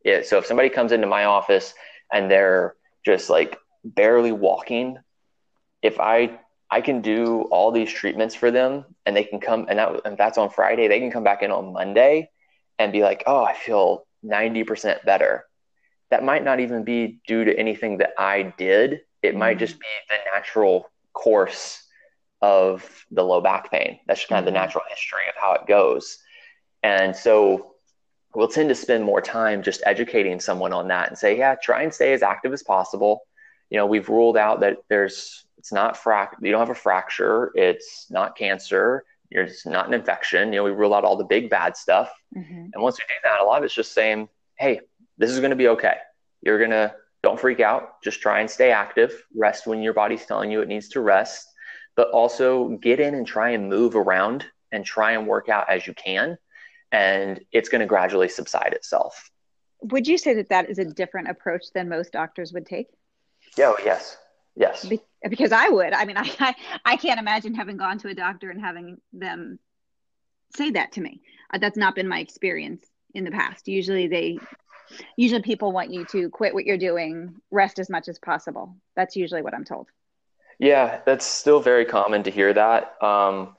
Yeah, 0.03 0.21
so 0.23 0.37
if 0.37 0.45
somebody 0.45 0.69
comes 0.69 0.91
into 0.91 1.07
my 1.07 1.25
office 1.25 1.73
and 2.13 2.29
they're 2.29 2.75
just 3.03 3.29
like 3.29 3.57
barely 3.83 4.31
walking, 4.31 4.99
if 5.81 5.99
I 5.99 6.39
I 6.69 6.81
can 6.81 7.01
do 7.01 7.43
all 7.51 7.71
these 7.71 7.91
treatments 7.91 8.35
for 8.35 8.51
them 8.51 8.85
and 9.05 9.15
they 9.15 9.23
can 9.23 9.39
come 9.39 9.65
and, 9.69 9.79
that, 9.79 10.01
and 10.05 10.17
that's 10.17 10.37
on 10.37 10.49
Friday, 10.49 10.87
they 10.87 10.99
can 10.99 11.11
come 11.11 11.23
back 11.23 11.41
in 11.43 11.51
on 11.51 11.73
Monday 11.73 12.29
and 12.79 12.91
be 12.91 13.01
like, 13.01 13.23
"Oh, 13.25 13.43
I 13.43 13.53
feel 13.53 14.05
90% 14.23 15.05
better." 15.05 15.45
That 16.15 16.23
might 16.23 16.45
not 16.45 16.61
even 16.61 16.85
be 16.85 17.19
due 17.27 17.43
to 17.43 17.59
anything 17.59 17.97
that 17.97 18.13
I 18.17 18.53
did. 18.57 19.01
It 19.21 19.31
mm-hmm. 19.31 19.37
might 19.37 19.59
just 19.59 19.77
be 19.77 19.85
the 20.07 20.15
natural 20.33 20.89
course 21.11 21.83
of 22.41 22.89
the 23.11 23.21
low 23.21 23.41
back 23.41 23.69
pain. 23.69 23.99
That's 24.07 24.21
just 24.21 24.29
kind 24.29 24.39
of 24.39 24.45
the 24.45 24.51
mm-hmm. 24.51 24.63
natural 24.63 24.85
history 24.89 25.27
of 25.27 25.35
how 25.37 25.55
it 25.55 25.67
goes. 25.67 26.19
And 26.83 27.13
so 27.13 27.73
we'll 28.33 28.47
tend 28.47 28.69
to 28.69 28.75
spend 28.75 29.03
more 29.03 29.19
time 29.19 29.61
just 29.61 29.83
educating 29.85 30.39
someone 30.39 30.71
on 30.71 30.87
that 30.87 31.09
and 31.09 31.17
say, 31.17 31.37
yeah, 31.37 31.55
try 31.61 31.81
and 31.81 31.93
stay 31.93 32.13
as 32.13 32.23
active 32.23 32.53
as 32.53 32.63
possible. 32.63 33.23
You 33.69 33.77
know, 33.77 33.85
we've 33.85 34.07
ruled 34.07 34.37
out 34.37 34.61
that 34.61 34.77
there's, 34.87 35.45
it's 35.57 35.73
not 35.73 35.97
frac, 35.97 36.29
you 36.41 36.49
don't 36.49 36.61
have 36.61 36.69
a 36.69 36.75
fracture, 36.75 37.51
it's 37.55 38.07
not 38.09 38.37
cancer, 38.37 39.03
it's 39.31 39.65
not 39.65 39.87
an 39.87 39.93
infection. 39.93 40.53
You 40.53 40.59
know, 40.59 40.63
we 40.63 40.71
rule 40.71 40.93
out 40.93 41.03
all 41.03 41.17
the 41.17 41.25
big 41.25 41.49
bad 41.49 41.75
stuff. 41.75 42.09
Mm-hmm. 42.33 42.67
And 42.73 42.81
once 42.81 42.97
we 42.99 43.03
do 43.03 43.19
that, 43.25 43.41
a 43.41 43.43
lot 43.43 43.57
of 43.57 43.65
it's 43.65 43.73
just 43.73 43.91
saying, 43.91 44.29
hey, 44.57 44.79
this 45.17 45.31
is 45.31 45.39
going 45.39 45.51
to 45.51 45.55
be 45.55 45.69
okay. 45.69 45.97
You're 46.41 46.59
going 46.59 46.71
to, 46.71 46.93
don't 47.23 47.39
freak 47.39 47.59
out. 47.59 48.01
Just 48.03 48.21
try 48.21 48.39
and 48.39 48.49
stay 48.49 48.71
active. 48.71 49.23
Rest 49.35 49.67
when 49.67 49.81
your 49.81 49.93
body's 49.93 50.25
telling 50.25 50.51
you 50.51 50.61
it 50.61 50.67
needs 50.67 50.89
to 50.89 51.01
rest 51.01 51.47
but 51.95 52.09
also 52.11 52.69
get 52.81 52.99
in 52.99 53.15
and 53.15 53.25
try 53.25 53.51
and 53.51 53.69
move 53.69 53.95
around 53.95 54.45
and 54.71 54.85
try 54.85 55.13
and 55.13 55.27
work 55.27 55.49
out 55.49 55.69
as 55.69 55.87
you 55.87 55.93
can. 55.93 56.37
And 56.91 57.39
it's 57.51 57.69
going 57.69 57.79
to 57.79 57.87
gradually 57.87 58.29
subside 58.29 58.73
itself. 58.73 59.31
Would 59.81 60.07
you 60.07 60.17
say 60.17 60.33
that 60.35 60.49
that 60.49 60.69
is 60.69 60.79
a 60.79 60.85
different 60.85 61.29
approach 61.29 61.65
than 61.73 61.89
most 61.89 62.11
doctors 62.11 62.53
would 62.53 62.65
take? 62.65 62.87
Oh, 63.59 63.77
yes. 63.83 64.17
Yes. 64.55 64.85
Be- 64.85 65.01
because 65.29 65.51
I 65.51 65.69
would. 65.69 65.93
I 65.93 66.05
mean, 66.05 66.17
I, 66.17 66.29
I, 66.39 66.55
I 66.83 66.97
can't 66.97 67.19
imagine 67.19 67.53
having 67.53 67.77
gone 67.77 67.97
to 67.99 68.09
a 68.09 68.13
doctor 68.13 68.49
and 68.49 68.59
having 68.59 68.97
them 69.13 69.59
say 70.55 70.71
that 70.71 70.93
to 70.93 71.01
me. 71.01 71.21
Uh, 71.53 71.57
that's 71.57 71.77
not 71.77 71.95
been 71.95 72.07
my 72.07 72.19
experience 72.19 72.85
in 73.13 73.23
the 73.23 73.31
past. 73.31 73.67
Usually 73.67 74.07
they 74.07 74.37
usually 75.17 75.41
people 75.41 75.71
want 75.71 75.91
you 75.91 76.05
to 76.05 76.29
quit 76.29 76.53
what 76.53 76.65
you're 76.65 76.77
doing, 76.77 77.35
rest 77.51 77.79
as 77.79 77.89
much 77.89 78.07
as 78.07 78.19
possible. 78.19 78.75
That's 78.95 79.15
usually 79.15 79.41
what 79.41 79.53
I'm 79.53 79.65
told. 79.65 79.87
Yeah, 80.59 81.01
that's 81.05 81.25
still 81.25 81.59
very 81.59 81.85
common 81.85 82.23
to 82.23 82.31
hear 82.31 82.53
that. 82.53 83.01
Um, 83.03 83.55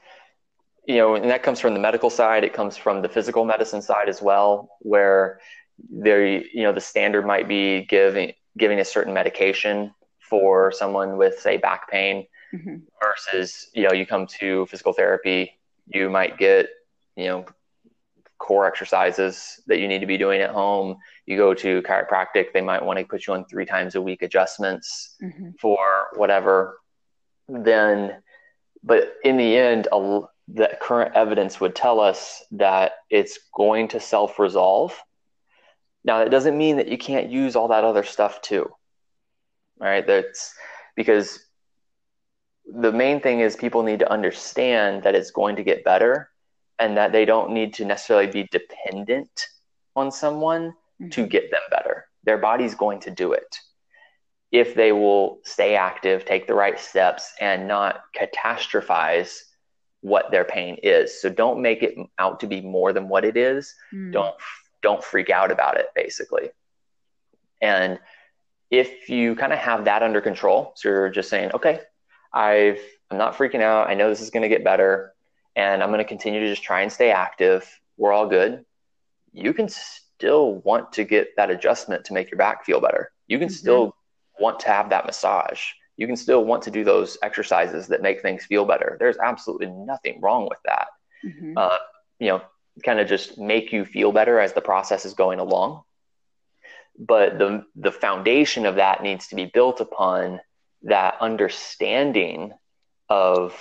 you 0.86 0.96
know, 0.96 1.14
and 1.14 1.30
that 1.30 1.42
comes 1.42 1.60
from 1.60 1.74
the 1.74 1.80
medical 1.80 2.10
side. 2.10 2.44
It 2.44 2.54
comes 2.54 2.76
from 2.76 3.02
the 3.02 3.08
physical 3.08 3.44
medicine 3.44 3.82
side 3.82 4.08
as 4.08 4.22
well, 4.22 4.70
where 4.80 5.40
there, 5.90 6.26
you 6.26 6.62
know, 6.62 6.72
the 6.72 6.80
standard 6.80 7.26
might 7.26 7.48
be 7.48 7.84
giving 7.84 8.32
giving 8.56 8.80
a 8.80 8.84
certain 8.84 9.12
medication 9.12 9.92
for 10.20 10.72
someone 10.72 11.18
with, 11.18 11.38
say, 11.38 11.56
back 11.56 11.90
pain, 11.90 12.26
mm-hmm. 12.54 12.76
versus 13.02 13.68
you 13.74 13.82
know, 13.82 13.92
you 13.92 14.06
come 14.06 14.26
to 14.26 14.66
physical 14.66 14.92
therapy, 14.92 15.58
you 15.86 16.08
might 16.08 16.38
get, 16.38 16.68
you 17.16 17.26
know, 17.26 17.44
core 18.38 18.66
exercises 18.66 19.60
that 19.66 19.78
you 19.78 19.88
need 19.88 20.00
to 20.00 20.06
be 20.06 20.18
doing 20.18 20.40
at 20.40 20.50
home. 20.50 20.96
You 21.26 21.36
go 21.36 21.54
to 21.54 21.82
chiropractic, 21.82 22.52
they 22.52 22.60
might 22.60 22.84
want 22.84 22.98
to 22.98 23.04
put 23.04 23.26
you 23.26 23.34
on 23.34 23.44
three 23.46 23.66
times 23.66 23.94
a 23.94 24.02
week 24.02 24.22
adjustments 24.22 25.16
mm-hmm. 25.22 25.50
for 25.60 25.78
whatever 26.14 26.78
then, 27.48 28.22
but 28.82 29.14
in 29.24 29.36
the 29.36 29.56
end, 29.56 29.88
a, 29.92 30.20
the 30.48 30.76
current 30.80 31.14
evidence 31.14 31.60
would 31.60 31.74
tell 31.74 32.00
us 32.00 32.42
that 32.52 32.92
it's 33.10 33.38
going 33.54 33.88
to 33.88 34.00
self 34.00 34.38
resolve. 34.38 34.98
Now, 36.04 36.18
that 36.18 36.30
doesn't 36.30 36.56
mean 36.56 36.76
that 36.76 36.88
you 36.88 36.98
can't 36.98 37.30
use 37.30 37.56
all 37.56 37.68
that 37.68 37.84
other 37.84 38.04
stuff 38.04 38.40
too. 38.42 38.70
right? 39.78 40.06
That's 40.06 40.54
because 40.94 41.40
the 42.66 42.92
main 42.92 43.20
thing 43.20 43.40
is 43.40 43.56
people 43.56 43.82
need 43.82 44.00
to 44.00 44.10
understand 44.10 45.04
that 45.04 45.14
it's 45.14 45.30
going 45.30 45.56
to 45.56 45.62
get 45.62 45.84
better 45.84 46.30
and 46.78 46.96
that 46.96 47.12
they 47.12 47.24
don't 47.24 47.52
need 47.52 47.74
to 47.74 47.84
necessarily 47.84 48.26
be 48.26 48.48
dependent 48.50 49.46
on 49.94 50.10
someone 50.10 50.70
mm-hmm. 51.00 51.08
to 51.08 51.26
get 51.26 51.50
them 51.50 51.62
better. 51.70 52.06
Their 52.24 52.38
body's 52.38 52.74
going 52.74 53.00
to 53.00 53.10
do 53.10 53.32
it 53.32 53.60
if 54.52 54.74
they 54.74 54.92
will 54.92 55.40
stay 55.44 55.74
active, 55.74 56.24
take 56.24 56.46
the 56.46 56.54
right 56.54 56.78
steps, 56.78 57.34
and 57.40 57.66
not 57.66 58.02
catastrophize 58.16 59.40
what 60.00 60.30
their 60.30 60.44
pain 60.44 60.78
is. 60.82 61.20
So 61.20 61.28
don't 61.28 61.60
make 61.60 61.82
it 61.82 61.96
out 62.18 62.40
to 62.40 62.46
be 62.46 62.60
more 62.60 62.92
than 62.92 63.08
what 63.08 63.24
it 63.24 63.36
is. 63.36 63.74
Mm. 63.92 64.12
Don't 64.12 64.34
don't 64.82 65.02
freak 65.02 65.30
out 65.30 65.50
about 65.50 65.78
it, 65.78 65.86
basically. 65.94 66.50
And 67.60 67.98
if 68.70 69.08
you 69.08 69.34
kind 69.34 69.52
of 69.52 69.58
have 69.58 69.86
that 69.86 70.02
under 70.02 70.20
control, 70.20 70.72
so 70.76 70.88
you're 70.88 71.10
just 71.10 71.28
saying, 71.28 71.50
okay, 71.54 71.80
I've 72.32 72.80
I'm 73.10 73.18
not 73.18 73.36
freaking 73.36 73.62
out. 73.62 73.88
I 73.88 73.94
know 73.94 74.08
this 74.08 74.20
is 74.20 74.30
going 74.30 74.42
to 74.42 74.48
get 74.48 74.64
better, 74.64 75.12
and 75.56 75.82
I'm 75.82 75.88
going 75.88 75.98
to 75.98 76.04
continue 76.04 76.40
to 76.40 76.48
just 76.48 76.62
try 76.62 76.82
and 76.82 76.92
stay 76.92 77.10
active. 77.10 77.68
We're 77.96 78.12
all 78.12 78.28
good. 78.28 78.64
You 79.32 79.52
can 79.52 79.68
still 79.68 80.56
want 80.56 80.92
to 80.92 81.04
get 81.04 81.34
that 81.36 81.50
adjustment 81.50 82.04
to 82.04 82.12
make 82.12 82.30
your 82.30 82.38
back 82.38 82.64
feel 82.64 82.80
better. 82.80 83.10
You 83.26 83.38
can 83.38 83.48
mm-hmm. 83.48 83.54
still 83.54 83.96
want 84.38 84.60
to 84.60 84.68
have 84.68 84.90
that 84.90 85.06
massage. 85.06 85.62
You 85.96 86.06
can 86.06 86.16
still 86.16 86.44
want 86.44 86.62
to 86.64 86.70
do 86.70 86.84
those 86.84 87.16
exercises 87.22 87.88
that 87.88 88.02
make 88.02 88.20
things 88.20 88.44
feel 88.44 88.66
better. 88.66 88.96
There's 89.00 89.16
absolutely 89.16 89.68
nothing 89.68 90.20
wrong 90.20 90.46
with 90.48 90.58
that. 90.66 90.88
Mm-hmm. 91.24 91.54
Uh, 91.56 91.78
you 92.18 92.28
know, 92.28 92.42
kind 92.84 93.00
of 93.00 93.08
just 93.08 93.38
make 93.38 93.72
you 93.72 93.86
feel 93.86 94.12
better 94.12 94.38
as 94.38 94.52
the 94.52 94.60
process 94.60 95.06
is 95.06 95.14
going 95.14 95.40
along. 95.40 95.82
But 96.98 97.38
the 97.38 97.64
the 97.74 97.92
foundation 97.92 98.66
of 98.66 98.76
that 98.76 99.02
needs 99.02 99.28
to 99.28 99.34
be 99.34 99.46
built 99.46 99.80
upon 99.80 100.40
that 100.82 101.16
understanding 101.20 102.52
of, 103.08 103.54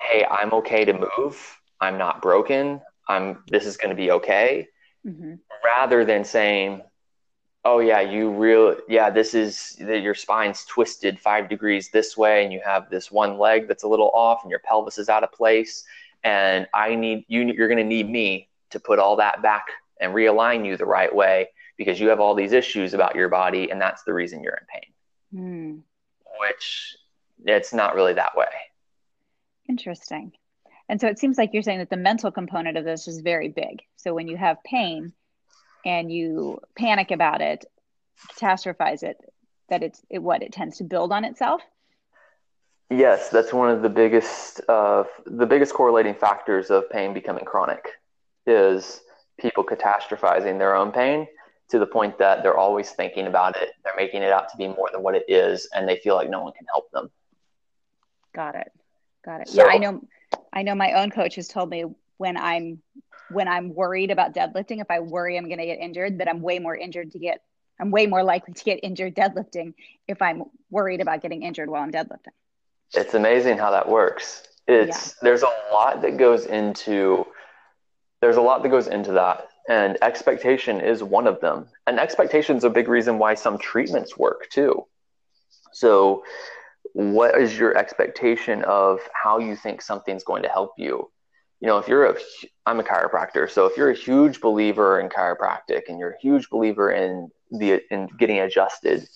hey, 0.00 0.24
I'm 0.30 0.52
okay 0.54 0.84
to 0.84 0.92
move. 0.92 1.60
I'm 1.80 1.98
not 1.98 2.22
broken. 2.22 2.80
I'm 3.08 3.42
this 3.48 3.66
is 3.66 3.76
going 3.76 3.90
to 3.90 3.96
be 3.96 4.10
okay. 4.12 4.68
Mm-hmm. 5.06 5.34
Rather 5.64 6.04
than 6.04 6.24
saying, 6.24 6.82
oh 7.64 7.78
yeah 7.78 8.00
you 8.00 8.30
real 8.30 8.76
yeah 8.88 9.10
this 9.10 9.34
is 9.34 9.76
that 9.80 10.00
your 10.00 10.14
spine's 10.14 10.64
twisted 10.64 11.18
five 11.18 11.48
degrees 11.48 11.90
this 11.90 12.16
way 12.16 12.42
and 12.42 12.52
you 12.52 12.60
have 12.64 12.88
this 12.88 13.10
one 13.10 13.38
leg 13.38 13.68
that's 13.68 13.82
a 13.82 13.88
little 13.88 14.10
off 14.14 14.42
and 14.42 14.50
your 14.50 14.60
pelvis 14.60 14.98
is 14.98 15.08
out 15.08 15.22
of 15.22 15.32
place 15.32 15.84
and 16.24 16.66
i 16.72 16.94
need 16.94 17.24
you 17.28 17.42
you're 17.42 17.68
going 17.68 17.78
to 17.78 17.84
need 17.84 18.08
me 18.08 18.48
to 18.70 18.80
put 18.80 18.98
all 18.98 19.16
that 19.16 19.42
back 19.42 19.66
and 20.00 20.14
realign 20.14 20.64
you 20.64 20.76
the 20.76 20.86
right 20.86 21.14
way 21.14 21.46
because 21.76 22.00
you 22.00 22.08
have 22.08 22.20
all 22.20 22.34
these 22.34 22.52
issues 22.52 22.94
about 22.94 23.14
your 23.14 23.28
body 23.28 23.70
and 23.70 23.80
that's 23.80 24.02
the 24.04 24.12
reason 24.12 24.42
you're 24.42 24.54
in 24.54 24.66
pain 24.72 24.92
mm. 25.34 25.80
which 26.38 26.96
it's 27.44 27.74
not 27.74 27.94
really 27.94 28.14
that 28.14 28.34
way 28.36 28.46
interesting 29.70 30.32
and 30.88 31.00
so 31.00 31.06
it 31.06 31.18
seems 31.18 31.38
like 31.38 31.50
you're 31.52 31.62
saying 31.68 31.78
that 31.78 31.90
the 31.90 31.96
mental 32.10 32.30
component 32.40 32.76
of 32.76 32.84
this 32.84 33.08
is 33.08 33.20
very 33.20 33.48
big 33.48 33.82
so 33.96 34.14
when 34.14 34.28
you 34.28 34.36
have 34.36 34.62
pain 34.64 35.12
and 35.84 36.12
you 36.12 36.58
panic 36.76 37.10
about 37.10 37.40
it, 37.40 37.64
catastrophize 38.32 39.02
it, 39.02 39.18
that 39.68 39.82
it's 39.82 40.02
it, 40.10 40.22
what 40.22 40.42
it 40.42 40.52
tends 40.52 40.78
to 40.78 40.84
build 40.84 41.12
on 41.12 41.24
itself. 41.24 41.62
Yes, 42.90 43.28
that's 43.28 43.52
one 43.52 43.70
of 43.70 43.82
the 43.82 43.88
biggest 43.88 44.60
uh, 44.68 45.04
the 45.26 45.46
biggest 45.46 45.72
correlating 45.74 46.14
factors 46.14 46.70
of 46.70 46.90
pain 46.90 47.14
becoming 47.14 47.44
chronic 47.44 47.88
is 48.46 49.00
people 49.38 49.64
catastrophizing 49.64 50.58
their 50.58 50.74
own 50.74 50.90
pain 50.90 51.26
to 51.68 51.78
the 51.78 51.86
point 51.86 52.18
that 52.18 52.42
they're 52.42 52.56
always 52.56 52.90
thinking 52.90 53.28
about 53.28 53.56
it. 53.56 53.70
They're 53.84 53.94
making 53.96 54.22
it 54.22 54.32
out 54.32 54.48
to 54.50 54.56
be 54.56 54.66
more 54.66 54.88
than 54.92 55.02
what 55.02 55.14
it 55.14 55.24
is, 55.28 55.68
and 55.74 55.88
they 55.88 55.96
feel 55.96 56.16
like 56.16 56.28
no 56.28 56.42
one 56.42 56.52
can 56.52 56.66
help 56.66 56.90
them. 56.90 57.10
Got 58.34 58.56
it. 58.56 58.72
Got 59.24 59.42
it. 59.42 59.48
So, 59.48 59.64
yeah, 59.64 59.72
I 59.72 59.78
know. 59.78 60.02
I 60.52 60.62
know 60.62 60.74
my 60.74 60.92
own 60.92 61.10
coach 61.10 61.36
has 61.36 61.48
told 61.48 61.70
me 61.70 61.84
when 62.16 62.36
I'm 62.36 62.82
when 63.30 63.48
I'm 63.48 63.74
worried 63.74 64.10
about 64.10 64.34
deadlifting, 64.34 64.80
if 64.80 64.90
I 64.90 65.00
worry 65.00 65.38
I'm 65.38 65.46
going 65.46 65.58
to 65.58 65.66
get 65.66 65.78
injured, 65.78 66.18
that 66.18 66.28
I'm 66.28 66.40
way 66.40 66.58
more 66.58 66.76
injured 66.76 67.12
to 67.12 67.18
get, 67.18 67.42
I'm 67.78 67.90
way 67.90 68.06
more 68.06 68.24
likely 68.24 68.54
to 68.54 68.64
get 68.64 68.80
injured 68.82 69.14
deadlifting 69.14 69.74
if 70.08 70.20
I'm 70.20 70.42
worried 70.70 71.00
about 71.00 71.22
getting 71.22 71.42
injured 71.42 71.70
while 71.70 71.82
I'm 71.82 71.92
deadlifting. 71.92 72.34
It's 72.92 73.14
amazing 73.14 73.58
how 73.58 73.70
that 73.70 73.88
works. 73.88 74.48
it's 74.66 75.08
yeah. 75.08 75.12
there's 75.22 75.42
a 75.42 75.50
lot 75.72 76.02
that 76.02 76.16
goes 76.16 76.46
into 76.46 77.26
there's 78.20 78.36
a 78.36 78.40
lot 78.40 78.62
that 78.62 78.68
goes 78.68 78.88
into 78.88 79.12
that 79.12 79.48
and 79.68 79.96
expectation 80.02 80.80
is 80.80 81.02
one 81.02 81.26
of 81.26 81.40
them 81.40 81.68
and 81.86 81.98
expectation 81.98 82.56
is 82.56 82.64
a 82.64 82.70
big 82.70 82.88
reason 82.88 83.18
why 83.18 83.34
some 83.34 83.56
treatments 83.58 84.18
work 84.18 84.48
too 84.50 84.84
so 85.72 86.22
what 86.94 87.40
is 87.40 87.58
your 87.58 87.76
expectation 87.76 88.62
of 88.64 89.00
how 89.12 89.38
you 89.38 89.56
think 89.56 89.82
something's 89.82 90.24
going 90.24 90.42
to 90.42 90.48
help 90.48 90.72
you 90.76 91.08
you 91.60 91.68
know 91.68 91.78
if 91.78 91.86
you're 91.86 92.06
a 92.06 92.16
i'm 92.66 92.80
a 92.80 92.82
chiropractor 92.82 93.48
so 93.48 93.66
if 93.66 93.76
you're 93.76 93.90
a 93.90 93.96
huge 93.96 94.40
believer 94.40 95.00
in 95.00 95.08
chiropractic 95.08 95.82
and 95.88 95.98
you're 95.98 96.12
a 96.12 96.20
huge 96.20 96.48
believer 96.50 96.90
in 96.90 97.30
the 97.52 97.80
in 97.90 98.08
getting 98.18 98.40
adjusted 98.40 99.06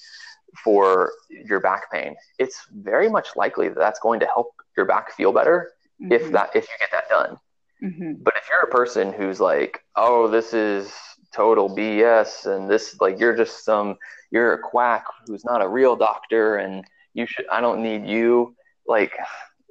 for 0.62 1.12
your 1.28 1.60
back 1.60 1.90
pain 1.90 2.14
it's 2.38 2.66
very 2.72 3.08
much 3.08 3.28
likely 3.34 3.68
that 3.68 3.78
that's 3.78 4.00
going 4.00 4.20
to 4.20 4.26
help 4.26 4.52
your 4.76 4.86
back 4.86 5.12
feel 5.12 5.32
better 5.32 5.72
mm-hmm. 6.00 6.12
if 6.12 6.30
that 6.30 6.50
if 6.54 6.64
you 6.64 6.76
get 6.78 6.90
that 6.92 7.08
done 7.08 7.36
mm-hmm. 7.82 8.12
but 8.22 8.34
if 8.36 8.48
you're 8.50 8.62
a 8.62 8.70
person 8.70 9.12
who's 9.12 9.40
like 9.40 9.80
oh 9.96 10.28
this 10.28 10.54
is 10.54 10.92
total 11.32 11.68
bs 11.68 12.46
and 12.46 12.70
this 12.70 13.00
like 13.00 13.18
you're 13.18 13.36
just 13.36 13.64
some 13.64 13.96
you're 14.30 14.52
a 14.52 14.58
quack 14.58 15.04
who's 15.26 15.44
not 15.44 15.62
a 15.62 15.68
real 15.68 15.96
doctor 15.96 16.56
and 16.56 16.84
you 17.14 17.26
should 17.26 17.46
i 17.50 17.60
don't 17.60 17.82
need 17.82 18.06
you. 18.06 18.54
Like 18.86 19.12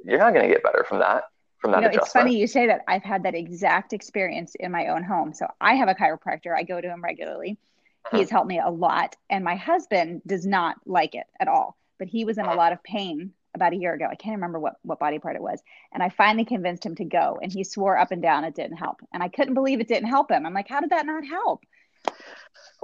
you're 0.03 0.17
not 0.17 0.33
going 0.33 0.47
to 0.47 0.53
get 0.53 0.63
better 0.63 0.83
from 0.87 0.99
that 0.99 1.25
from 1.59 1.71
that 1.71 1.83
you 1.83 1.89
know, 1.89 2.01
it's 2.01 2.11
funny 2.11 2.37
you 2.37 2.47
say 2.47 2.67
that. 2.67 2.81
I've 2.87 3.03
had 3.03 3.23
that 3.23 3.35
exact 3.35 3.93
experience 3.93 4.55
in 4.59 4.71
my 4.71 4.87
own 4.87 5.03
home. 5.03 5.33
So 5.33 5.47
i 5.61 5.75
have 5.75 5.87
a 5.87 5.93
chiropractor. 5.93 6.55
I 6.55 6.63
go 6.63 6.81
to 6.81 6.87
him 6.87 7.03
regularly. 7.03 7.57
Uh-huh. 8.05 8.17
he 8.17 8.21
has 8.23 8.29
helped 8.29 8.49
me 8.49 8.59
a 8.59 8.69
lot 8.69 9.15
and 9.29 9.45
my 9.45 9.55
husband 9.55 10.21
does 10.27 10.45
not 10.45 10.75
like 10.85 11.15
it 11.15 11.25
at 11.39 11.47
all. 11.47 11.77
But 11.99 12.09
he 12.09 12.25
was 12.25 12.37
in 12.37 12.45
a 12.45 12.53
lot 12.53 12.73
of 12.73 12.83
pain 12.83 13.31
about 13.55 13.71
a 13.71 13.77
year 13.77 13.93
ago. 13.93 14.07
I 14.11 14.15
can't 14.15 14.35
remember 14.35 14.59
what, 14.59 14.75
what 14.81 14.99
body 14.99 15.19
part 15.19 15.37
it 15.37 15.41
was. 15.41 15.61
And 15.93 16.03
i 16.03 16.09
finally 16.09 16.43
convinced 16.43 16.85
him 16.85 16.95
to 16.95 17.05
go 17.05 17.39
and 17.41 17.51
he 17.51 17.63
swore 17.63 17.97
up 17.97 18.11
and 18.11 18.21
down 18.21 18.43
it 18.43 18.55
didn't 18.55 18.77
help. 18.77 18.97
And 19.13 19.23
i 19.23 19.29
couldn't 19.29 19.53
believe 19.53 19.79
it 19.79 19.87
didn't 19.87 20.09
help 20.09 20.31
him. 20.31 20.45
I'm 20.45 20.53
like 20.53 20.67
how 20.67 20.81
did 20.81 20.89
that 20.89 21.05
not 21.05 21.23
help? 21.25 21.63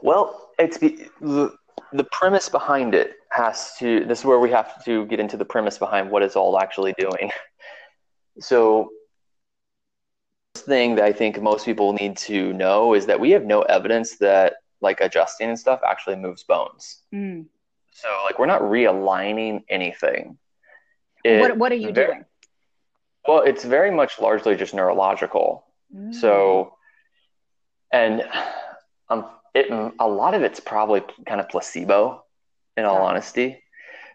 Well 0.01 0.51
it's 0.57 0.77
the, 0.77 1.09
the 1.93 2.03
premise 2.05 2.49
behind 2.49 2.95
it 2.95 3.13
has 3.31 3.75
to 3.77 4.05
this 4.05 4.19
is 4.19 4.25
where 4.25 4.39
we 4.39 4.49
have 4.49 4.83
to 4.83 5.05
get 5.05 5.19
into 5.19 5.37
the 5.37 5.45
premise 5.45 5.77
behind 5.77 6.09
what 6.09 6.23
it's 6.23 6.35
all 6.35 6.59
actually 6.59 6.93
doing 6.97 7.31
so 8.39 8.89
thing 10.55 10.95
that 10.95 11.05
I 11.05 11.11
think 11.11 11.41
most 11.41 11.65
people 11.65 11.93
need 11.93 12.17
to 12.17 12.53
know 12.53 12.93
is 12.93 13.05
that 13.07 13.19
we 13.19 13.31
have 13.31 13.45
no 13.45 13.61
evidence 13.63 14.17
that 14.17 14.55
like 14.81 15.01
adjusting 15.01 15.49
and 15.49 15.59
stuff 15.59 15.81
actually 15.87 16.15
moves 16.15 16.43
bones. 16.43 17.01
Mm. 17.13 17.45
So 17.91 18.07
like 18.25 18.39
we're 18.39 18.45
not 18.45 18.61
realigning 18.61 19.63
anything. 19.69 20.37
It, 21.23 21.39
what 21.39 21.57
what 21.57 21.71
are 21.71 21.75
you 21.75 21.91
very, 21.91 22.07
doing? 22.07 22.25
Well, 23.27 23.41
it's 23.41 23.63
very 23.63 23.91
much 23.91 24.19
largely 24.19 24.55
just 24.55 24.73
neurological. 24.73 25.65
Mm. 25.95 26.13
So 26.13 26.75
and 27.91 28.23
um 29.09 29.29
it 29.53 29.93
a 29.99 30.07
lot 30.07 30.33
of 30.33 30.43
it's 30.43 30.59
probably 30.59 31.01
kind 31.27 31.41
of 31.41 31.49
placebo 31.49 32.23
in 32.77 32.85
all 32.85 33.01
honesty. 33.01 33.61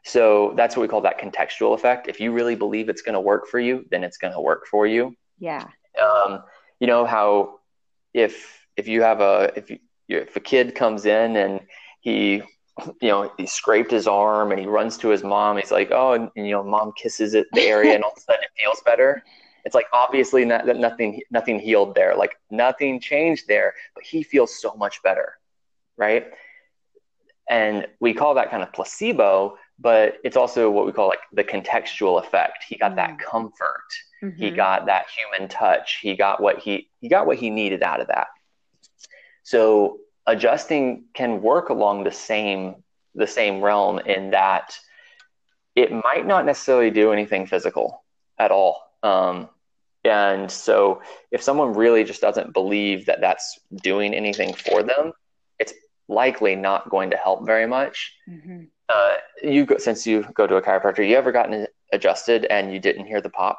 So 0.04 0.52
that's 0.56 0.76
what 0.76 0.82
we 0.82 0.88
call 0.88 1.00
that 1.02 1.18
contextual 1.18 1.74
effect. 1.74 2.08
If 2.08 2.20
you 2.20 2.32
really 2.32 2.54
believe 2.54 2.88
it's 2.88 3.02
going 3.02 3.14
to 3.14 3.20
work 3.20 3.48
for 3.48 3.58
you, 3.58 3.86
then 3.90 4.04
it's 4.04 4.18
going 4.18 4.34
to 4.34 4.40
work 4.40 4.66
for 4.66 4.86
you. 4.86 5.16
Yeah. 5.38 5.66
Um, 6.00 6.42
you 6.78 6.86
know 6.86 7.06
how 7.06 7.60
if 8.12 8.66
if 8.76 8.86
you 8.88 9.02
have 9.02 9.20
a 9.20 9.52
if 9.56 9.70
you, 9.70 9.78
if 10.08 10.36
a 10.36 10.40
kid 10.40 10.74
comes 10.74 11.06
in 11.06 11.36
and 11.36 11.60
he 12.00 12.42
you 13.00 13.08
know 13.08 13.32
he 13.36 13.46
scraped 13.46 13.90
his 13.90 14.06
arm 14.06 14.50
and 14.50 14.60
he 14.60 14.66
runs 14.66 14.98
to 14.98 15.08
his 15.08 15.22
mom, 15.22 15.56
he's 15.56 15.70
like, 15.70 15.90
oh, 15.92 16.12
and, 16.12 16.30
and 16.36 16.46
you 16.46 16.52
know, 16.52 16.62
mom 16.62 16.92
kisses 16.96 17.34
it 17.34 17.46
the 17.52 17.62
area, 17.62 17.94
and 17.94 18.04
all 18.04 18.10
of 18.10 18.18
a 18.18 18.20
sudden 18.20 18.42
it 18.42 18.62
feels 18.62 18.82
better. 18.84 19.22
It's 19.64 19.74
like 19.74 19.86
obviously 19.92 20.44
not, 20.44 20.66
nothing 20.66 21.22
nothing 21.30 21.58
healed 21.58 21.94
there, 21.94 22.14
like 22.16 22.38
nothing 22.50 23.00
changed 23.00 23.48
there, 23.48 23.74
but 23.94 24.04
he 24.04 24.22
feels 24.22 24.60
so 24.60 24.74
much 24.74 25.02
better, 25.02 25.38
right? 25.96 26.26
And 27.48 27.86
we 28.00 28.14
call 28.14 28.34
that 28.34 28.50
kind 28.50 28.62
of 28.62 28.72
placebo 28.72 29.56
but 29.78 30.18
it's 30.22 30.36
also 30.36 30.70
what 30.70 30.86
we 30.86 30.92
call 30.92 31.08
like 31.08 31.20
the 31.32 31.44
contextual 31.44 32.24
effect. 32.24 32.64
He 32.68 32.76
got 32.76 32.92
mm-hmm. 32.92 32.96
that 32.96 33.10
mm. 33.10 33.18
comfort. 33.18 33.88
Mm-hmm. 34.22 34.42
He 34.42 34.50
got 34.50 34.86
that 34.86 35.06
human 35.10 35.48
touch. 35.48 35.98
He 36.00 36.14
got 36.16 36.40
what 36.40 36.58
he 36.58 36.88
he 37.00 37.08
got 37.08 37.26
what 37.26 37.38
he 37.38 37.50
needed 37.50 37.82
out 37.82 38.00
of 38.00 38.08
that. 38.08 38.28
So 39.42 39.98
adjusting 40.26 41.04
can 41.12 41.42
work 41.42 41.68
along 41.68 42.04
the 42.04 42.12
same 42.12 42.76
the 43.14 43.26
same 43.26 43.60
realm 43.60 43.98
in 43.98 44.30
that 44.30 44.78
it 45.76 45.92
might 45.92 46.26
not 46.26 46.46
necessarily 46.46 46.90
do 46.90 47.12
anything 47.12 47.46
physical 47.46 48.04
at 48.38 48.50
all. 48.50 48.80
Um, 49.02 49.48
and 50.04 50.50
so 50.50 51.00
if 51.30 51.42
someone 51.42 51.72
really 51.72 52.04
just 52.04 52.20
doesn't 52.20 52.52
believe 52.52 53.06
that 53.06 53.20
that's 53.20 53.58
doing 53.82 54.14
anything 54.14 54.52
for 54.52 54.82
them, 54.82 55.12
it's 55.58 55.72
likely 56.08 56.56
not 56.56 56.90
going 56.90 57.10
to 57.10 57.16
help 57.16 57.46
very 57.46 57.66
much. 57.66 58.14
Mm-hmm. 58.28 58.64
Uh, 58.88 59.14
you 59.42 59.64
go, 59.64 59.78
since 59.78 60.06
you 60.06 60.26
go 60.34 60.46
to 60.46 60.56
a 60.56 60.62
chiropractor, 60.62 61.08
you 61.08 61.16
ever 61.16 61.32
gotten 61.32 61.66
adjusted 61.92 62.44
and 62.44 62.72
you 62.72 62.78
didn't 62.78 63.06
hear 63.06 63.20
the 63.20 63.30
pop? 63.30 63.58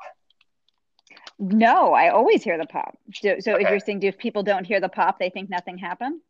No, 1.39 1.93
I 1.93 2.09
always 2.09 2.43
hear 2.43 2.57
the 2.57 2.67
pop. 2.67 2.97
So, 3.13 3.37
so 3.39 3.53
okay. 3.53 3.63
if 3.63 3.69
you're 3.69 3.79
saying, 3.79 4.03
if 4.03 4.17
people 4.17 4.43
don't 4.43 4.65
hear 4.65 4.79
the 4.79 4.89
pop, 4.89 5.19
they 5.19 5.29
think 5.29 5.49
nothing 5.49 5.77
happened? 5.77 6.21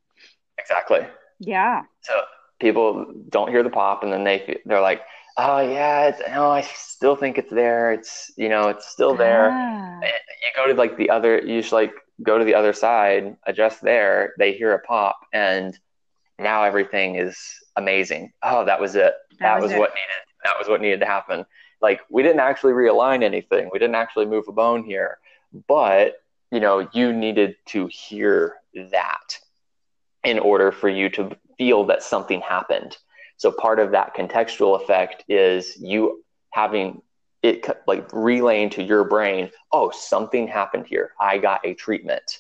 Exactly. 0.58 1.06
Yeah. 1.40 1.84
So 2.02 2.22
people 2.60 3.14
don't 3.30 3.50
hear 3.50 3.62
the 3.62 3.70
pop, 3.70 4.04
and 4.04 4.12
then 4.12 4.24
they 4.24 4.62
they're 4.66 4.82
like, 4.82 5.02
"Oh 5.38 5.60
yeah, 5.60 6.08
it's, 6.08 6.22
no, 6.30 6.50
I 6.50 6.62
still 6.62 7.16
think 7.16 7.38
it's 7.38 7.52
there. 7.52 7.92
It's 7.94 8.32
you 8.38 8.50
know, 8.50 8.70
it's 8.70 8.88
still 8.88 9.16
there." 9.16 9.50
Ah. 9.52 10.00
You 10.02 10.52
go 10.56 10.68
to 10.68 10.74
like 10.74 10.98
the 10.98 11.10
other, 11.10 11.40
you 11.40 11.62
just 11.62 11.74
like 11.74 11.94
go 12.24 12.38
to 12.38 12.46
the 12.46 12.56
other 12.56 12.74
side, 12.74 13.36
adjust 13.46 13.82
there. 13.82 14.34
They 14.38 14.54
hear 14.54 14.74
a 14.74 14.80
pop, 14.80 15.18
and 15.34 15.78
now 16.40 16.64
everything 16.64 17.16
is 17.16 17.38
amazing. 17.76 18.32
Oh, 18.44 18.66
that 18.66 18.80
was 18.80 18.96
it. 18.96 19.14
That, 19.32 19.40
that 19.40 19.56
was, 19.56 19.64
was 19.64 19.72
it. 19.74 19.80
what 19.80 19.90
needed. 19.90 20.26
That 20.44 20.60
was 20.60 20.68
what 20.68 20.82
needed 20.82 21.00
to 21.02 21.06
happen. 21.06 21.46
Like 21.82 22.02
we 22.10 22.24
didn't 22.24 22.40
actually 22.40 22.74
realign 22.74 23.24
anything. 23.24 23.70
We 23.72 23.80
didn't 23.80 23.96
actually 23.96 24.26
move 24.26 24.46
a 24.48 24.52
bone 24.52 24.84
here, 24.84 25.18
but 25.68 26.16
you 26.52 26.60
know, 26.60 26.88
you 26.94 27.12
needed 27.12 27.56
to 27.68 27.88
hear 27.88 28.56
that 28.92 29.40
in 30.24 30.40
order 30.40 30.72
for 30.72 30.90
you 30.90 31.10
to 31.10 31.36
feel 31.58 31.86
that 31.86 32.04
something 32.04 32.42
happened. 32.42 32.98
So 33.38 33.52
part 33.52 33.80
of 33.80 33.92
that 33.92 34.16
contextual 34.16 34.82
effect 34.82 35.24
is 35.28 35.78
you 35.78 36.24
having 36.52 37.02
it 37.44 37.68
like 37.86 38.12
relaying 38.12 38.72
to 38.72 38.84
your 38.84 39.04
brain, 39.04 39.52
oh, 39.72 39.92
something 39.92 40.48
happened 40.48 40.88
here. 40.88 41.12
I 41.20 41.38
got 41.38 41.66
a 41.66 41.74
treatment. 41.74 42.40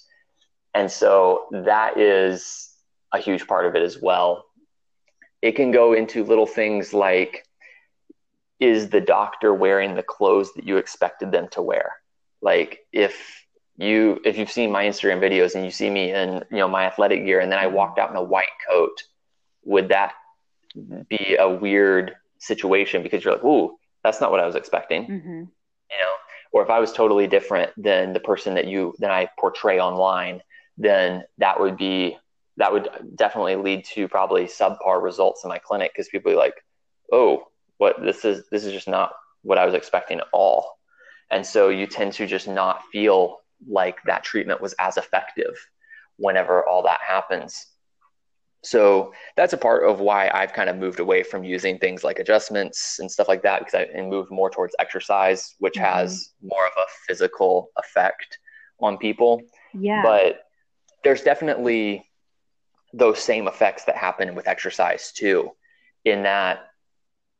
And 0.73 0.91
so 0.91 1.45
that 1.51 1.97
is 1.97 2.71
a 3.13 3.19
huge 3.19 3.47
part 3.47 3.65
of 3.65 3.75
it 3.75 3.83
as 3.83 4.01
well. 4.01 4.45
It 5.41 5.53
can 5.53 5.71
go 5.71 5.93
into 5.93 6.23
little 6.23 6.47
things 6.47 6.93
like 6.93 7.45
is 8.59 8.89
the 8.89 9.01
doctor 9.01 9.53
wearing 9.53 9.95
the 9.95 10.03
clothes 10.03 10.53
that 10.55 10.65
you 10.65 10.77
expected 10.77 11.31
them 11.31 11.47
to 11.49 11.61
wear? 11.61 11.93
Like 12.41 12.79
if 12.91 13.45
you 13.77 14.19
if 14.23 14.37
you've 14.37 14.51
seen 14.51 14.71
my 14.71 14.85
Instagram 14.85 15.19
videos 15.19 15.55
and 15.55 15.65
you 15.65 15.71
see 15.71 15.89
me 15.89 16.13
in 16.13 16.43
you 16.49 16.57
know 16.57 16.67
my 16.67 16.85
athletic 16.85 17.25
gear 17.25 17.41
and 17.41 17.51
then 17.51 17.59
I 17.59 17.67
walked 17.67 17.99
out 17.99 18.09
in 18.09 18.15
a 18.15 18.23
white 18.23 18.45
coat, 18.67 19.03
would 19.63 19.89
that 19.89 20.13
be 21.09 21.37
a 21.39 21.49
weird 21.49 22.15
situation 22.39 23.03
because 23.03 23.23
you're 23.23 23.33
like, 23.33 23.43
ooh, 23.43 23.77
that's 24.03 24.21
not 24.21 24.31
what 24.31 24.39
I 24.39 24.45
was 24.45 24.55
expecting. 24.55 25.03
Mm-hmm. 25.03 25.43
You 25.91 25.97
know, 26.01 26.13
or 26.51 26.63
if 26.63 26.69
I 26.69 26.79
was 26.79 26.93
totally 26.93 27.27
different 27.27 27.71
than 27.77 28.13
the 28.13 28.19
person 28.19 28.53
that 28.55 28.65
you 28.67 28.93
than 28.99 29.11
I 29.11 29.29
portray 29.39 29.79
online, 29.79 30.41
then 30.77 31.23
that 31.37 31.59
would 31.59 31.77
be 31.77 32.17
that 32.57 32.71
would 32.71 32.89
definitely 33.15 33.57
lead 33.57 33.83
to 33.85 34.07
probably 34.07 34.45
subpar 34.45 35.01
results 35.01 35.43
in 35.43 35.49
my 35.49 35.57
clinic 35.57 35.91
because 35.93 36.07
people 36.07 36.31
are 36.31 36.37
like, 36.37 36.55
oh, 37.11 37.43
what 37.77 38.01
this 38.01 38.23
is 38.25 38.47
this 38.51 38.63
is 38.63 38.71
just 38.71 38.87
not 38.87 39.11
what 39.41 39.57
I 39.57 39.65
was 39.65 39.73
expecting 39.73 40.19
at 40.19 40.27
all. 40.31 40.77
And 41.29 41.45
so 41.45 41.69
you 41.69 41.87
tend 41.87 42.13
to 42.13 42.27
just 42.27 42.47
not 42.47 42.83
feel 42.91 43.39
like 43.67 43.97
that 44.05 44.23
treatment 44.23 44.61
was 44.61 44.73
as 44.79 44.97
effective 44.97 45.55
whenever 46.17 46.65
all 46.65 46.83
that 46.83 47.01
happens. 47.01 47.67
So 48.65 49.13
that's 49.37 49.53
a 49.53 49.57
part 49.57 49.87
of 49.87 49.99
why 49.99 50.29
I've 50.33 50.51
kind 50.51 50.69
of 50.69 50.75
moved 50.75 50.99
away 50.99 51.21
from 51.21 51.43
using 51.43 51.77
things 51.77 52.03
like 52.03 52.17
adjustments 52.17 52.97
and 52.99 53.11
stuff 53.11 53.27
like 53.27 53.43
that 53.43 53.59
because 53.59 53.75
I 53.75 53.83
and 53.93 54.09
moved 54.09 54.31
more 54.31 54.49
towards 54.49 54.75
exercise, 54.79 55.53
which 55.59 55.75
mm-hmm. 55.75 55.85
has 55.85 56.33
more 56.41 56.65
of 56.65 56.73
a 56.75 56.85
physical 57.07 57.69
effect 57.77 58.39
on 58.79 58.97
people. 58.97 59.41
Yeah. 59.73 60.01
But 60.01 60.45
there's 61.03 61.21
definitely 61.21 62.09
those 62.91 63.19
same 63.19 63.47
effects 63.47 63.83
that 63.83 63.97
happen 63.97 64.33
with 64.33 64.47
exercise 64.47 65.11
too, 65.11 65.51
in 66.03 66.23
that 66.23 66.65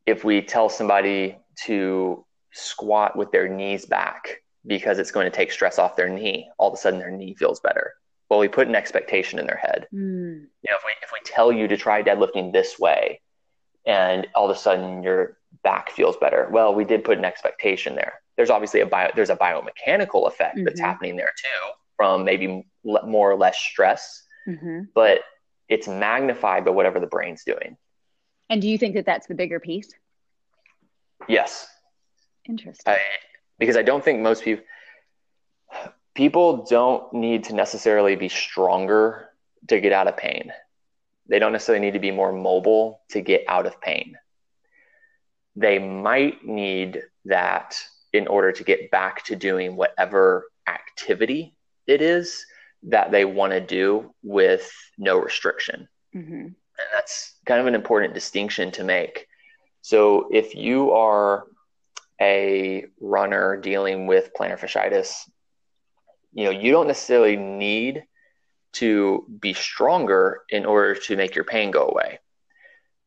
if 0.06 0.22
we 0.22 0.42
tell 0.42 0.68
somebody 0.68 1.38
to 1.64 2.24
squat 2.52 3.16
with 3.16 3.32
their 3.32 3.48
knees 3.48 3.84
back 3.84 4.42
because 4.64 5.00
it's 5.00 5.10
going 5.10 5.28
to 5.28 5.36
take 5.36 5.50
stress 5.50 5.80
off 5.80 5.96
their 5.96 6.08
knee, 6.08 6.48
all 6.58 6.68
of 6.68 6.74
a 6.74 6.76
sudden 6.76 7.00
their 7.00 7.10
knee 7.10 7.34
feels 7.34 7.58
better. 7.58 7.94
Well, 8.28 8.40
we 8.40 8.48
put 8.48 8.68
an 8.68 8.74
expectation 8.74 9.38
in 9.38 9.46
their 9.46 9.56
head. 9.56 9.86
Mm. 9.94 10.46
You 10.62 10.70
know, 10.70 10.76
if 10.76 10.84
we 10.84 10.92
if 11.02 11.10
we 11.12 11.20
tell 11.24 11.52
you 11.52 11.68
to 11.68 11.76
try 11.76 12.02
deadlifting 12.02 12.52
this 12.52 12.78
way, 12.78 13.20
and 13.86 14.26
all 14.34 14.50
of 14.50 14.56
a 14.56 14.58
sudden 14.58 15.02
your 15.02 15.38
back 15.62 15.90
feels 15.90 16.16
better, 16.16 16.48
well, 16.50 16.74
we 16.74 16.84
did 16.84 17.04
put 17.04 17.18
an 17.18 17.24
expectation 17.24 17.94
there. 17.94 18.14
there's 18.36 18.50
obviously 18.50 18.80
a 18.80 18.86
bio, 18.86 19.10
there's 19.14 19.30
a 19.30 19.36
biomechanical 19.36 20.26
effect 20.26 20.56
mm-hmm. 20.56 20.64
that's 20.64 20.80
happening 20.80 21.16
there 21.16 21.32
too 21.42 21.72
from 21.96 22.24
maybe 22.24 22.66
more 22.84 23.30
or 23.30 23.36
less 23.36 23.58
stress, 23.58 24.22
mm-hmm. 24.46 24.82
but 24.94 25.20
it's 25.68 25.88
magnified 25.88 26.64
by 26.64 26.70
whatever 26.70 27.00
the 27.00 27.06
brain's 27.06 27.42
doing. 27.42 27.76
And 28.48 28.62
do 28.62 28.68
you 28.68 28.78
think 28.78 28.94
that 28.94 29.06
that's 29.06 29.26
the 29.26 29.34
bigger 29.34 29.58
piece? 29.58 29.92
Yes. 31.28 31.66
Interesting. 32.48 32.92
I, 32.92 32.98
because 33.58 33.76
I 33.76 33.82
don't 33.82 34.04
think 34.04 34.20
most 34.20 34.44
people 34.44 34.64
people 36.16 36.64
don't 36.64 37.12
need 37.12 37.44
to 37.44 37.54
necessarily 37.54 38.16
be 38.16 38.28
stronger 38.28 39.28
to 39.68 39.80
get 39.80 39.92
out 39.92 40.08
of 40.08 40.16
pain. 40.16 40.52
They 41.28 41.38
don't 41.38 41.52
necessarily 41.52 41.84
need 41.84 41.92
to 41.92 42.00
be 42.00 42.10
more 42.10 42.32
mobile 42.32 43.02
to 43.10 43.20
get 43.20 43.44
out 43.46 43.66
of 43.66 43.80
pain. 43.80 44.16
They 45.54 45.78
might 45.78 46.44
need 46.44 47.02
that 47.26 47.76
in 48.12 48.26
order 48.28 48.50
to 48.52 48.64
get 48.64 48.90
back 48.90 49.24
to 49.24 49.36
doing 49.36 49.76
whatever 49.76 50.46
activity 50.66 51.54
it 51.86 52.00
is 52.00 52.46
that 52.84 53.10
they 53.10 53.24
want 53.24 53.52
to 53.52 53.60
do 53.60 54.14
with 54.22 54.72
no 54.96 55.18
restriction. 55.18 55.88
Mm-hmm. 56.14 56.32
And 56.34 56.88
that's 56.94 57.34
kind 57.44 57.60
of 57.60 57.66
an 57.66 57.74
important 57.74 58.14
distinction 58.14 58.70
to 58.72 58.84
make. 58.84 59.26
So 59.82 60.28
if 60.32 60.54
you 60.54 60.92
are 60.92 61.44
a 62.20 62.86
runner 63.00 63.56
dealing 63.56 64.06
with 64.06 64.30
plantar 64.38 64.58
fasciitis, 64.58 65.28
you 66.36 66.44
know, 66.44 66.50
you 66.50 66.70
don't 66.70 66.86
necessarily 66.86 67.34
need 67.34 68.04
to 68.74 69.24
be 69.40 69.54
stronger 69.54 70.42
in 70.50 70.66
order 70.66 70.94
to 70.94 71.16
make 71.16 71.34
your 71.34 71.44
pain 71.44 71.70
go 71.70 71.88
away. 71.88 72.18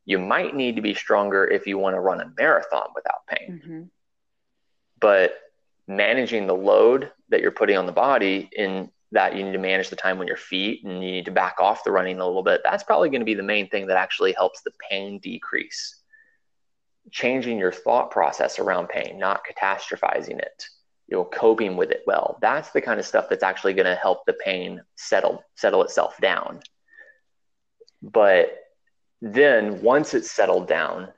You 0.03 0.17
might 0.17 0.55
need 0.55 0.77
to 0.77 0.81
be 0.81 0.95
stronger 0.95 1.45
if 1.45 1.67
you 1.67 1.77
want 1.77 1.95
to 1.95 1.99
run 1.99 2.21
a 2.21 2.33
marathon 2.39 2.87
without 2.95 3.27
pain. 3.27 3.61
Mm-hmm. 3.63 3.83
But 4.99 5.35
managing 5.87 6.47
the 6.47 6.55
load 6.55 7.11
that 7.29 7.41
you're 7.41 7.51
putting 7.51 7.77
on 7.77 7.85
the 7.85 7.91
body 7.91 8.49
in 8.51 8.89
that 9.11 9.35
you 9.35 9.43
need 9.43 9.53
to 9.53 9.59
manage 9.59 9.89
the 9.89 9.95
time 9.95 10.19
on 10.19 10.27
your 10.27 10.37
feet 10.37 10.83
and 10.83 11.03
you 11.03 11.11
need 11.11 11.25
to 11.25 11.31
back 11.31 11.57
off 11.59 11.83
the 11.83 11.91
running 11.91 12.19
a 12.19 12.25
little 12.25 12.43
bit, 12.43 12.61
that's 12.63 12.83
probably 12.83 13.09
going 13.09 13.21
to 13.21 13.25
be 13.25 13.35
the 13.35 13.43
main 13.43 13.69
thing 13.69 13.85
that 13.87 13.97
actually 13.97 14.33
helps 14.33 14.61
the 14.61 14.71
pain 14.89 15.19
decrease. 15.19 16.01
Changing 17.11 17.59
your 17.59 17.71
thought 17.71 18.09
process 18.09 18.57
around 18.57 18.89
pain, 18.89 19.19
not 19.19 19.41
catastrophizing 19.45 20.39
it, 20.39 20.65
you 21.09 21.17
know, 21.17 21.25
coping 21.25 21.75
with 21.75 21.91
it 21.91 22.03
well. 22.05 22.37
That's 22.41 22.69
the 22.69 22.81
kind 22.81 22.99
of 22.99 23.05
stuff 23.05 23.27
that's 23.29 23.43
actually 23.43 23.73
going 23.73 23.87
to 23.87 23.95
help 23.95 24.25
the 24.25 24.33
pain 24.33 24.81
settle 24.95 25.43
settle 25.55 25.83
itself 25.83 26.17
down. 26.21 26.59
But 28.01 28.55
then 29.21 29.81
once 29.81 30.13
it's 30.13 30.31
settled 30.31 30.67
down, 30.67 31.09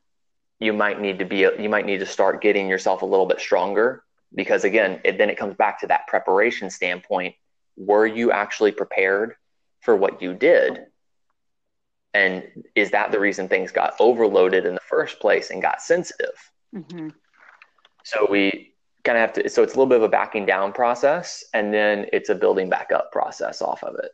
you 0.59 0.71
might 0.73 1.01
need 1.01 1.19
to 1.19 1.25
be 1.25 1.39
you 1.39 1.69
might 1.69 1.85
need 1.85 1.99
to 1.99 2.05
start 2.05 2.41
getting 2.41 2.69
yourself 2.69 3.01
a 3.01 3.05
little 3.05 3.25
bit 3.25 3.41
stronger 3.41 4.03
because 4.33 4.63
again, 4.63 5.01
it, 5.03 5.17
then 5.17 5.29
it 5.29 5.37
comes 5.37 5.55
back 5.55 5.81
to 5.81 5.87
that 5.87 6.07
preparation 6.07 6.69
standpoint 6.69 7.35
were 7.75 8.05
you 8.05 8.31
actually 8.31 8.71
prepared 8.71 9.35
for 9.81 9.95
what 9.95 10.21
you 10.21 10.33
did? 10.33 10.85
And 12.13 12.43
is 12.75 12.91
that 12.91 13.11
the 13.11 13.19
reason 13.19 13.47
things 13.47 13.71
got 13.71 13.95
overloaded 13.99 14.65
in 14.65 14.73
the 14.73 14.81
first 14.81 15.19
place 15.19 15.49
and 15.49 15.61
got 15.61 15.81
sensitive? 15.81 16.35
Mm-hmm. 16.75 17.09
So 18.03 18.27
we 18.29 18.70
kind 19.03 19.17
of 19.17 19.21
have 19.21 19.33
to, 19.33 19.49
so 19.49 19.63
it's 19.63 19.73
a 19.73 19.75
little 19.77 19.89
bit 19.89 19.97
of 19.97 20.03
a 20.03 20.09
backing 20.09 20.45
down 20.45 20.73
process 20.73 21.43
and 21.53 21.73
then 21.73 22.05
it's 22.13 22.29
a 22.29 22.35
building 22.35 22.69
back 22.69 22.91
up 22.91 23.11
process 23.11 23.61
off 23.61 23.83
of 23.83 23.95
it. 23.95 24.11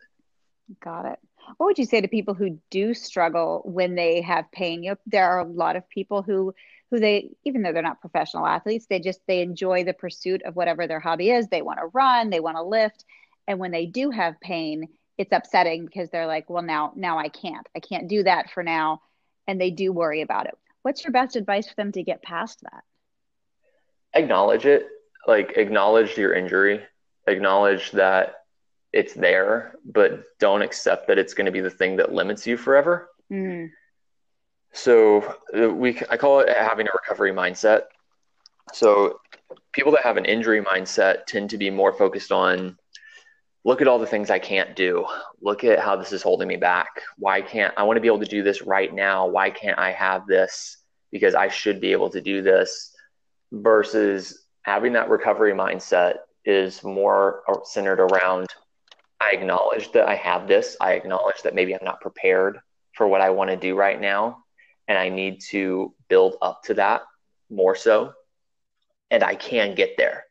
Got 0.82 1.06
it. 1.06 1.20
What 1.58 1.68
would 1.68 1.78
you 1.78 1.86
say 1.86 2.02
to 2.02 2.08
people 2.08 2.34
who 2.34 2.60
do 2.70 2.94
struggle 2.94 3.62
when 3.66 3.96
they 3.96 4.22
have 4.22 4.52
pain? 4.52 4.84
You 4.84 4.92
know, 4.92 4.98
there 5.06 5.30
are 5.30 5.40
a 5.40 5.48
lot 5.48 5.78
of 5.78 5.88
people 5.90 6.22
who 6.22 6.54
who 6.90 7.00
they 7.00 7.32
even 7.44 7.62
though 7.62 7.74
they're 7.74 7.82
not 7.82 8.02
professional 8.02 8.46
athletes 8.46 8.86
they 8.90 9.00
just 9.00 9.20
they 9.28 9.42
enjoy 9.42 9.84
the 9.84 9.94
pursuit 9.94 10.42
of 10.44 10.56
whatever 10.56 10.88
their 10.88 11.00
hobby 11.00 11.30
is 11.30 11.48
they 11.48 11.62
want 11.62 11.80
to 11.80 11.88
run 11.88 12.30
they 12.30 12.40
want 12.40 12.58
to 12.58 12.64
lift 12.64 13.06
and 13.48 13.60
when 13.60 13.72
they 13.72 13.86
do 13.86 14.10
have 14.10 14.40
pain 14.40 14.88
it's 15.18 15.34
upsetting 15.34 15.86
because 15.86 16.10
they're 16.10 16.28
like 16.28 16.50
well 16.50 16.64
now 16.64 16.94
now 16.96 17.18
i 17.18 17.30
can't 17.30 17.68
i 17.76 17.80
can't 17.80 18.08
do 18.08 18.24
that 18.24 18.50
for 18.52 18.64
now 18.64 19.02
and 19.48 19.60
they 19.60 19.72
do 19.72 19.92
worry 19.92 20.22
about 20.22 20.46
it 20.46 20.58
what's 20.82 21.04
your 21.04 21.12
best 21.12 21.36
advice 21.36 21.68
for 21.68 21.76
them 21.76 21.92
to 21.92 22.04
get 22.04 22.22
past 22.22 22.62
that 22.62 22.84
acknowledge 24.18 24.66
it 24.66 24.88
like 25.28 25.54
acknowledge 25.58 26.18
your 26.18 26.34
injury 26.34 26.82
acknowledge 27.28 27.92
that 27.92 28.36
it's 28.94 29.14
there 29.14 29.76
but 29.86 30.24
don't 30.40 30.62
accept 30.62 31.08
that 31.08 31.18
it's 31.18 31.34
going 31.34 31.46
to 31.46 31.52
be 31.52 31.62
the 31.62 31.70
thing 31.70 31.96
that 31.98 32.14
limits 32.14 32.48
you 32.48 32.58
forever 32.58 33.10
mm. 33.32 33.70
so 34.74 35.36
uh, 35.58 35.70
we 35.70 36.00
i 36.10 36.18
call 36.18 36.40
it 36.40 36.50
having 36.50 36.88
a 36.88 36.92
recovery 36.94 37.32
mindset 37.32 37.84
so 38.74 39.20
people 39.72 39.92
that 39.92 40.04
have 40.04 40.18
an 40.18 40.26
injury 40.26 40.64
mindset 40.64 41.26
tend 41.26 41.50
to 41.50 41.58
be 41.58 41.70
more 41.70 41.94
focused 41.94 42.32
on 42.32 42.78
look 43.64 43.82
at 43.82 43.88
all 43.88 44.00
the 44.00 44.08
things 44.08 44.30
I 44.30 44.40
can't 44.40 44.78
do. 44.78 45.06
Look 45.42 45.66
at 45.66 45.80
how 45.80 45.98
this 45.98 46.14
is 46.14 46.22
holding 46.22 46.48
me 46.48 46.56
back. 46.56 47.02
Why 47.18 47.42
can't 47.42 47.74
I 47.76 47.84
want 47.84 47.98
to 47.98 48.02
be 48.02 48.08
able 48.08 48.22
to 48.22 48.26
do 48.26 48.42
this 48.42 48.62
right 48.62 48.94
now? 48.94 49.28
Why 49.28 49.50
can't 49.50 49.78
I 49.78 49.92
have 49.92 50.26
this? 50.26 50.78
Because 51.12 51.36
I 51.36 51.50
should 51.50 51.82
be 51.82 51.92
able 51.92 52.10
to 52.12 52.22
do 52.22 52.42
this 52.42 52.96
versus 53.52 54.46
having 54.64 54.94
that 54.94 55.10
recovery 55.10 55.54
mindset 55.54 56.16
is 56.46 56.84
more 56.84 57.44
centered 57.64 58.00
around 58.00 58.48
I 59.20 59.32
acknowledge 59.32 59.92
that 59.94 60.08
I 60.08 60.16
have 60.16 60.48
this. 60.48 60.78
I 60.80 60.94
acknowledge 60.94 61.42
that 61.44 61.56
maybe 61.56 61.74
I'm 61.74 61.84
not 61.84 62.02
prepared 62.02 62.60
for 62.94 63.08
what 63.08 63.22
I 63.22 63.32
want 63.32 63.50
to 63.50 63.58
do 63.58 63.76
right 63.76 64.00
now. 64.00 64.44
And 64.88 64.98
I 64.98 65.10
need 65.10 65.42
to 65.50 65.94
build 66.08 66.36
up 66.42 66.62
to 66.66 66.76
that 66.76 67.02
more 67.50 67.76
so. 67.76 68.14
And 69.10 69.24
I 69.24 69.36
can 69.36 69.76
get 69.76 69.98
there 69.98 70.26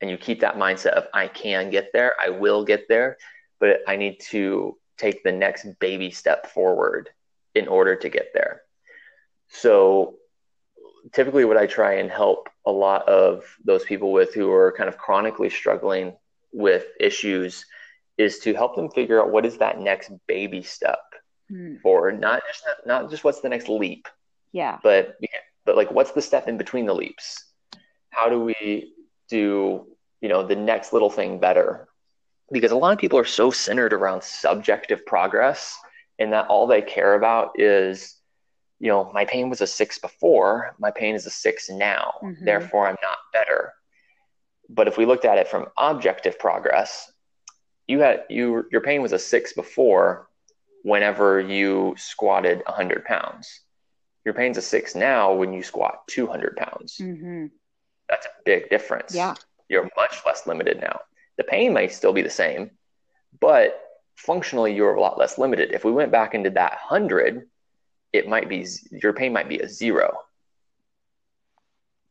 and 0.00 0.10
you 0.10 0.16
keep 0.16 0.40
that 0.40 0.56
mindset 0.56 0.92
of 0.92 1.06
I 1.14 1.28
can 1.28 1.70
get 1.70 1.90
there, 1.92 2.14
I 2.20 2.28
will 2.28 2.64
get 2.64 2.88
there, 2.88 3.16
but 3.60 3.80
I 3.86 3.96
need 3.96 4.20
to 4.30 4.76
take 4.98 5.22
the 5.22 5.32
next 5.32 5.66
baby 5.78 6.10
step 6.10 6.50
forward 6.50 7.08
in 7.54 7.68
order 7.68 7.96
to 7.96 8.08
get 8.08 8.28
there. 8.34 8.62
So 9.48 10.16
typically 11.12 11.44
what 11.44 11.56
I 11.56 11.66
try 11.66 11.94
and 11.94 12.10
help 12.10 12.48
a 12.66 12.72
lot 12.72 13.08
of 13.08 13.44
those 13.64 13.84
people 13.84 14.12
with 14.12 14.34
who 14.34 14.50
are 14.52 14.72
kind 14.72 14.88
of 14.88 14.98
chronically 14.98 15.50
struggling 15.50 16.16
with 16.52 16.86
issues 17.00 17.64
is 18.18 18.38
to 18.40 18.54
help 18.54 18.76
them 18.76 18.90
figure 18.90 19.20
out 19.20 19.30
what 19.30 19.46
is 19.46 19.58
that 19.58 19.80
next 19.80 20.12
baby 20.28 20.62
step 20.62 21.00
mm. 21.50 21.80
forward, 21.80 22.20
not 22.20 22.42
just 22.46 22.64
not 22.86 23.10
just 23.10 23.24
what's 23.24 23.40
the 23.40 23.48
next 23.48 23.68
leap. 23.68 24.06
Yeah. 24.52 24.78
But 24.82 25.16
but 25.64 25.76
like 25.76 25.90
what's 25.90 26.12
the 26.12 26.22
step 26.22 26.48
in 26.48 26.56
between 26.56 26.86
the 26.86 26.94
leaps? 26.94 27.44
How 28.10 28.28
do 28.28 28.40
we 28.40 28.92
do 29.28 29.86
you 30.20 30.28
know 30.28 30.46
the 30.46 30.56
next 30.56 30.92
little 30.92 31.10
thing 31.10 31.40
better 31.40 31.88
because 32.52 32.70
a 32.70 32.76
lot 32.76 32.92
of 32.92 32.98
people 32.98 33.18
are 33.18 33.24
so 33.24 33.50
centered 33.50 33.92
around 33.92 34.22
subjective 34.22 35.04
progress 35.06 35.78
and 36.18 36.32
that 36.32 36.46
all 36.46 36.66
they 36.66 36.82
care 36.82 37.14
about 37.14 37.58
is 37.58 38.16
you 38.82 38.88
know 38.88 39.10
my 39.14 39.24
pain 39.24 39.48
was 39.48 39.60
a 39.60 39.66
six 39.66 39.98
before 39.98 40.74
my 40.78 40.90
pain 40.90 41.14
is 41.14 41.24
a 41.26 41.30
six 41.30 41.70
now 41.70 42.14
mm-hmm. 42.22 42.44
therefore 42.44 42.86
i'm 42.86 42.96
not 43.02 43.18
better 43.32 43.72
but 44.68 44.88
if 44.88 44.98
we 44.98 45.06
looked 45.06 45.24
at 45.24 45.38
it 45.38 45.48
from 45.48 45.66
objective 45.78 46.38
progress 46.38 47.10
you 47.86 48.00
had 48.00 48.24
you 48.28 48.66
your 48.70 48.82
pain 48.82 49.00
was 49.00 49.12
a 49.12 49.18
six 49.18 49.52
before 49.54 50.28
whenever 50.82 51.40
you 51.40 51.94
squatted 51.96 52.58
100 52.66 53.04
pounds 53.04 53.60
your 54.24 54.34
pain's 54.34 54.58
a 54.58 54.62
six 54.62 54.94
now 54.94 55.32
when 55.32 55.52
you 55.52 55.62
squat 55.62 56.06
200 56.08 56.56
pounds 56.56 56.98
mm-hmm. 57.00 57.46
that's 58.08 58.26
a 58.26 58.30
big 58.44 58.68
difference 58.68 59.14
yeah 59.14 59.34
you're 59.72 59.88
much 59.96 60.20
less 60.26 60.46
limited 60.46 60.80
now. 60.80 61.00
The 61.38 61.44
pain 61.44 61.72
may 61.72 61.88
still 61.88 62.12
be 62.12 62.22
the 62.22 62.30
same, 62.30 62.70
but 63.40 63.80
functionally 64.16 64.74
you're 64.74 64.94
a 64.94 65.00
lot 65.00 65.18
less 65.18 65.38
limited. 65.38 65.72
If 65.72 65.84
we 65.84 65.90
went 65.90 66.12
back 66.12 66.34
into 66.34 66.50
that 66.50 66.72
100, 66.88 67.48
it 68.12 68.28
might 68.28 68.48
be 68.48 68.66
your 68.90 69.12
pain 69.12 69.32
might 69.32 69.48
be 69.48 69.58
a 69.60 69.68
zero. 69.68 70.16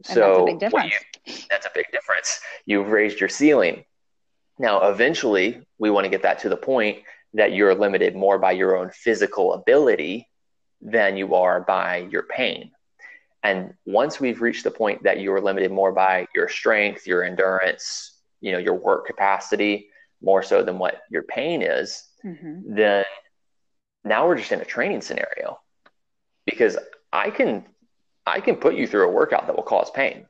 And 0.08 0.16
so 0.16 0.20
that's 0.20 0.40
a 0.40 0.46
big 0.46 0.60
difference. 0.60 0.94
You, 1.26 1.34
that's 1.50 1.66
a 1.66 1.72
big 1.74 1.86
difference. 1.92 2.40
You've 2.66 2.90
raised 2.90 3.20
your 3.20 3.30
ceiling. 3.30 3.86
Now, 4.58 4.90
eventually, 4.90 5.62
we 5.78 5.90
want 5.90 6.06
to 6.06 6.10
get 6.10 6.24
that 6.24 6.40
to 6.40 6.50
the 6.50 6.58
point 6.58 7.00
that 7.34 7.54
you're 7.54 7.74
limited 7.74 8.16
more 8.16 8.38
by 8.38 8.52
your 8.52 8.76
own 8.76 8.90
physical 8.90 9.54
ability 9.54 10.28
than 10.82 11.18
you 11.18 11.36
are 11.36 11.62
by 11.62 12.08
your 12.12 12.24
pain. 12.24 12.72
And 13.44 13.74
once 13.86 14.20
we've 14.20 14.42
reached 14.42 14.64
the 14.64 14.72
point 14.72 15.04
that 15.04 15.20
you 15.20 15.34
are 15.34 15.42
limited 15.42 15.72
more 15.72 15.92
by 15.92 16.28
your 16.36 16.48
strength, 16.48 17.08
your 17.08 17.24
endurance, 17.24 18.20
you 18.40 18.52
know, 18.52 18.58
your 18.58 18.76
work 18.76 19.08
capacity, 19.08 19.90
more 20.22 20.44
so 20.44 20.64
than 20.64 20.78
what 20.78 21.02
your 21.10 21.24
pain 21.24 21.62
is, 21.62 22.04
mm-hmm. 22.24 22.76
then 22.76 23.06
now 24.04 24.28
we're 24.28 24.38
just 24.38 24.52
in 24.52 24.62
a 24.62 24.66
training 24.66 25.02
scenario. 25.02 25.60
Because 26.46 26.78
I 27.14 27.30
can 27.32 27.66
I 28.26 28.42
can 28.42 28.56
put 28.58 28.76
you 28.76 28.88
through 28.88 29.08
a 29.08 29.12
workout 29.12 29.48
that 29.48 29.56
will 29.56 29.64
cause 29.64 29.92
pain. 29.92 30.26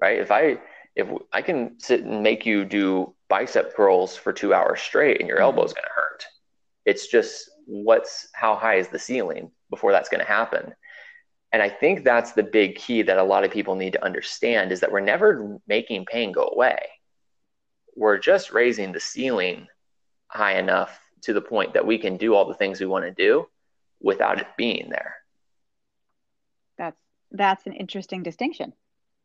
Right? 0.00 0.20
If 0.20 0.30
I 0.30 0.58
if 0.96 1.08
I 1.32 1.42
can 1.42 1.78
sit 1.80 2.02
and 2.04 2.22
make 2.22 2.46
you 2.46 2.64
do 2.64 3.14
bicep 3.28 3.74
curls 3.76 4.16
for 4.16 4.32
2 4.32 4.52
hours 4.54 4.80
straight 4.80 5.20
and 5.20 5.28
your 5.28 5.38
mm-hmm. 5.38 5.44
elbow's 5.44 5.72
going 5.72 5.84
to 5.84 5.94
hurt. 5.94 6.24
It's 6.84 7.06
just 7.08 7.50
what's 7.66 8.28
how 8.32 8.56
high 8.56 8.76
is 8.76 8.88
the 8.88 8.98
ceiling 8.98 9.52
before 9.70 9.92
that's 9.92 10.08
going 10.08 10.20
to 10.20 10.26
happen 10.26 10.74
And 11.52 11.62
I 11.62 11.68
think 11.68 12.04
that's 12.04 12.32
the 12.32 12.42
big 12.42 12.76
key 12.76 13.02
that 13.02 13.18
a 13.18 13.24
lot 13.24 13.44
of 13.44 13.50
people 13.50 13.74
need 13.74 13.94
to 13.94 14.04
understand 14.04 14.72
is 14.72 14.80
that 14.80 14.92
we're 14.92 15.00
never 15.00 15.58
making 15.66 16.06
pain 16.06 16.32
go 16.32 16.48
away. 16.52 16.78
We're 17.96 18.18
just 18.18 18.52
raising 18.52 18.92
the 18.92 19.00
ceiling 19.00 19.66
high 20.28 20.58
enough 20.58 21.00
to 21.22 21.32
the 21.32 21.40
point 21.40 21.74
that 21.74 21.86
we 21.86 21.98
can 21.98 22.16
do 22.16 22.34
all 22.34 22.46
the 22.46 22.54
things 22.54 22.80
we 22.80 22.86
want 22.86 23.04
to 23.04 23.10
do 23.10 23.46
without 24.00 24.40
it 24.40 24.46
being 24.56 24.88
there. 24.90 25.16
That's 27.30 27.66
an 27.66 27.74
interesting 27.74 28.22
distinction. 28.22 28.72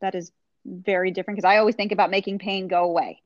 That 0.01 0.15
is 0.15 0.31
very 0.65 1.11
different 1.11 1.37
because 1.37 1.47
I 1.47 1.57
always 1.57 1.75
think 1.75 1.91
about 1.91 2.11
making 2.11 2.39
pain 2.39 2.67
go 2.67 2.83
away. 2.83 3.21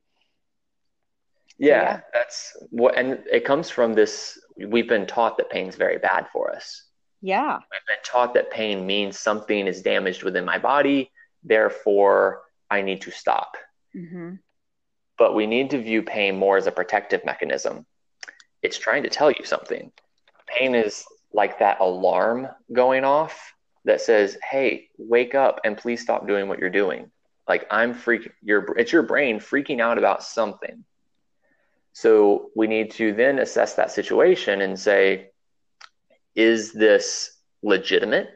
Yeah, 1.58 1.82
yeah, 1.82 2.00
that's 2.14 2.56
what, 2.70 2.96
and 2.96 3.22
it 3.30 3.44
comes 3.44 3.68
from 3.68 3.92
this. 3.94 4.38
We've 4.56 4.88
been 4.88 5.06
taught 5.06 5.36
that 5.36 5.50
pain's 5.50 5.76
very 5.76 5.98
bad 5.98 6.26
for 6.32 6.54
us. 6.54 6.84
Yeah. 7.20 7.56
We've 7.56 7.86
been 7.86 8.02
taught 8.04 8.32
that 8.34 8.50
pain 8.50 8.86
means 8.86 9.18
something 9.18 9.66
is 9.66 9.82
damaged 9.82 10.22
within 10.22 10.44
my 10.44 10.58
body, 10.58 11.10
therefore 11.44 12.42
I 12.70 12.80
need 12.80 13.02
to 13.02 13.10
stop. 13.10 13.56
Mm-hmm. 13.94 14.36
But 15.18 15.34
we 15.34 15.46
need 15.46 15.70
to 15.70 15.82
view 15.82 16.02
pain 16.02 16.38
more 16.38 16.56
as 16.56 16.66
a 16.66 16.72
protective 16.72 17.24
mechanism. 17.26 17.84
It's 18.62 18.78
trying 18.78 19.02
to 19.02 19.10
tell 19.10 19.30
you 19.30 19.44
something. 19.44 19.92
Pain 20.46 20.74
is 20.74 21.04
like 21.32 21.58
that 21.58 21.80
alarm 21.80 22.48
going 22.72 23.04
off 23.04 23.52
that 23.84 24.00
says, 24.00 24.36
"Hey, 24.48 24.88
wake 24.98 25.34
up 25.34 25.60
and 25.64 25.76
please 25.76 26.00
stop 26.00 26.26
doing 26.26 26.48
what 26.48 26.58
you're 26.58 26.70
doing." 26.70 27.10
Like 27.48 27.66
I'm 27.70 27.94
freaking 27.94 28.32
your 28.42 28.76
it's 28.78 28.92
your 28.92 29.02
brain 29.02 29.40
freaking 29.40 29.80
out 29.80 29.98
about 29.98 30.22
something. 30.22 30.84
So 31.92 32.50
we 32.54 32.66
need 32.66 32.92
to 32.92 33.12
then 33.12 33.38
assess 33.40 33.74
that 33.74 33.90
situation 33.90 34.60
and 34.60 34.78
say, 34.78 35.30
is 36.34 36.72
this 36.72 37.32
legitimate? 37.62 38.28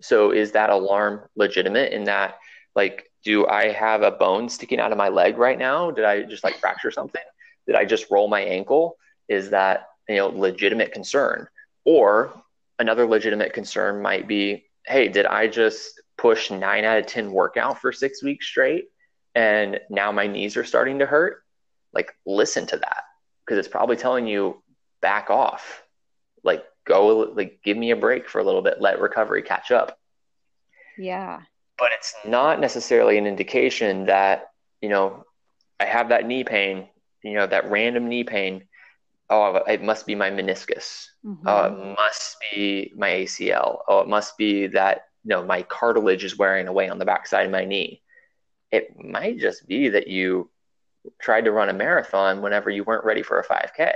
So 0.00 0.32
is 0.32 0.52
that 0.52 0.70
alarm 0.70 1.28
legitimate 1.36 1.92
in 1.92 2.04
that 2.04 2.38
like 2.74 3.10
do 3.22 3.46
I 3.46 3.70
have 3.70 4.02
a 4.02 4.10
bone 4.10 4.48
sticking 4.48 4.80
out 4.80 4.92
of 4.92 4.98
my 4.98 5.08
leg 5.08 5.36
right 5.36 5.58
now? 5.58 5.90
Did 5.90 6.04
I 6.04 6.22
just 6.22 6.42
like 6.42 6.58
fracture 6.58 6.90
something? 6.90 7.22
Did 7.66 7.76
I 7.76 7.84
just 7.84 8.10
roll 8.10 8.28
my 8.28 8.40
ankle? 8.40 8.96
Is 9.28 9.50
that 9.50 9.88
you 10.08 10.16
know 10.16 10.28
legitimate 10.28 10.92
concern? 10.92 11.46
Or 11.84 12.32
another 12.78 13.06
legitimate 13.06 13.52
concern 13.52 14.02
might 14.02 14.26
be, 14.26 14.64
hey, 14.90 15.08
did 15.08 15.26
I 15.26 15.46
just 15.46 16.00
push 16.18 16.50
nine 16.50 16.84
out 16.84 16.98
of 16.98 17.06
10 17.06 17.32
workout 17.32 17.80
for 17.80 17.92
six 17.92 18.22
weeks 18.22 18.46
straight 18.46 18.86
and 19.34 19.80
now 19.88 20.12
my 20.12 20.26
knees 20.26 20.56
are 20.56 20.64
starting 20.64 20.98
to 20.98 21.06
hurt? 21.06 21.42
Like, 21.92 22.14
listen 22.26 22.66
to 22.66 22.76
that 22.76 23.04
because 23.44 23.58
it's 23.58 23.68
probably 23.68 23.96
telling 23.96 24.26
you 24.26 24.62
back 25.00 25.30
off. 25.30 25.82
Like, 26.44 26.64
go 26.90 27.32
like 27.36 27.60
give 27.62 27.76
me 27.76 27.90
a 27.90 27.96
break 27.96 28.28
for 28.28 28.40
a 28.40 28.44
little 28.44 28.62
bit 28.62 28.80
let 28.80 29.00
recovery 29.00 29.42
catch 29.42 29.70
up 29.70 29.98
yeah 30.98 31.40
but 31.78 31.90
it's 31.92 32.14
not 32.26 32.60
necessarily 32.60 33.18
an 33.18 33.26
indication 33.26 34.06
that 34.06 34.50
you 34.80 34.88
know 34.88 35.24
i 35.78 35.84
have 35.84 36.08
that 36.08 36.26
knee 36.26 36.44
pain 36.44 36.88
you 37.22 37.34
know 37.34 37.46
that 37.46 37.70
random 37.70 38.08
knee 38.08 38.24
pain 38.24 38.64
oh 39.30 39.56
it 39.66 39.82
must 39.82 40.06
be 40.06 40.14
my 40.14 40.30
meniscus 40.30 41.06
mm-hmm. 41.24 41.46
oh 41.46 41.64
it 41.64 41.96
must 41.96 42.36
be 42.52 42.92
my 42.96 43.10
acl 43.10 43.78
oh 43.88 44.00
it 44.00 44.08
must 44.08 44.36
be 44.36 44.66
that 44.66 45.06
you 45.24 45.30
know 45.30 45.44
my 45.44 45.62
cartilage 45.62 46.24
is 46.24 46.36
wearing 46.36 46.68
away 46.68 46.88
on 46.88 46.98
the 46.98 47.04
backside 47.04 47.46
of 47.46 47.52
my 47.52 47.64
knee 47.64 48.02
it 48.70 48.94
might 49.02 49.38
just 49.38 49.66
be 49.66 49.88
that 49.88 50.08
you 50.08 50.50
tried 51.20 51.44
to 51.44 51.52
run 51.52 51.68
a 51.68 51.72
marathon 51.72 52.42
whenever 52.42 52.70
you 52.70 52.84
weren't 52.84 53.04
ready 53.04 53.22
for 53.22 53.38
a 53.38 53.46
5k 53.46 53.92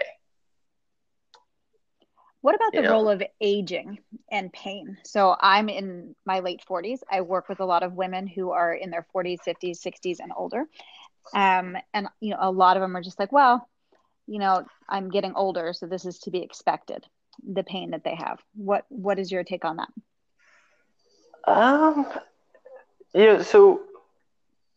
what 2.44 2.54
about 2.54 2.72
the 2.72 2.78
you 2.80 2.82
know? 2.82 2.90
role 2.90 3.08
of 3.08 3.22
aging 3.40 4.00
and 4.30 4.52
pain? 4.52 4.98
So 5.02 5.34
I'm 5.40 5.70
in 5.70 6.14
my 6.26 6.40
late 6.40 6.62
40s. 6.68 6.98
I 7.10 7.22
work 7.22 7.48
with 7.48 7.60
a 7.60 7.64
lot 7.64 7.82
of 7.82 7.94
women 7.94 8.26
who 8.26 8.50
are 8.50 8.74
in 8.74 8.90
their 8.90 9.06
40s, 9.16 9.38
50s, 9.48 9.80
60s, 9.80 10.18
and 10.20 10.30
older. 10.36 10.66
Um, 11.34 11.74
and 11.94 12.06
you 12.20 12.32
know, 12.32 12.36
a 12.40 12.50
lot 12.50 12.76
of 12.76 12.82
them 12.82 12.94
are 12.98 13.00
just 13.00 13.18
like, 13.18 13.32
well, 13.32 13.66
you 14.26 14.38
know, 14.38 14.64
I'm 14.88 15.10
getting 15.10 15.34
older, 15.34 15.72
so 15.72 15.86
this 15.86 16.04
is 16.04 16.18
to 16.20 16.30
be 16.30 16.42
expected. 16.42 17.04
The 17.46 17.64
pain 17.64 17.90
that 17.90 18.04
they 18.04 18.14
have. 18.14 18.40
What 18.54 18.84
What 18.88 19.18
is 19.18 19.30
your 19.32 19.44
take 19.44 19.64
on 19.64 19.76
that? 19.76 19.88
Um, 21.46 22.06
yeah. 23.12 23.42
So 23.42 23.82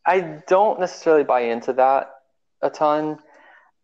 I 0.04 0.42
don't 0.46 0.80
necessarily 0.80 1.24
buy 1.24 1.40
into 1.42 1.72
that 1.74 2.10
a 2.62 2.70
ton. 2.70 3.18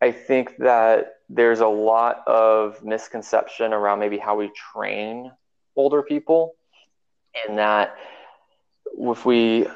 I 0.03 0.11
think 0.11 0.57
that 0.59 1.15
there's 1.29 1.61
a 1.61 1.69
lot 1.69 2.23
of 2.27 2.85
misconception 2.85 3.73
around 3.73 4.01
maybe 4.01 4.19
how 4.19 4.37
we 4.37 4.51
train 4.73 5.31
older 5.77 6.03
people, 6.03 6.55
and 7.47 7.59
that 7.59 7.97
if 8.99 9.25
we, 9.25 9.67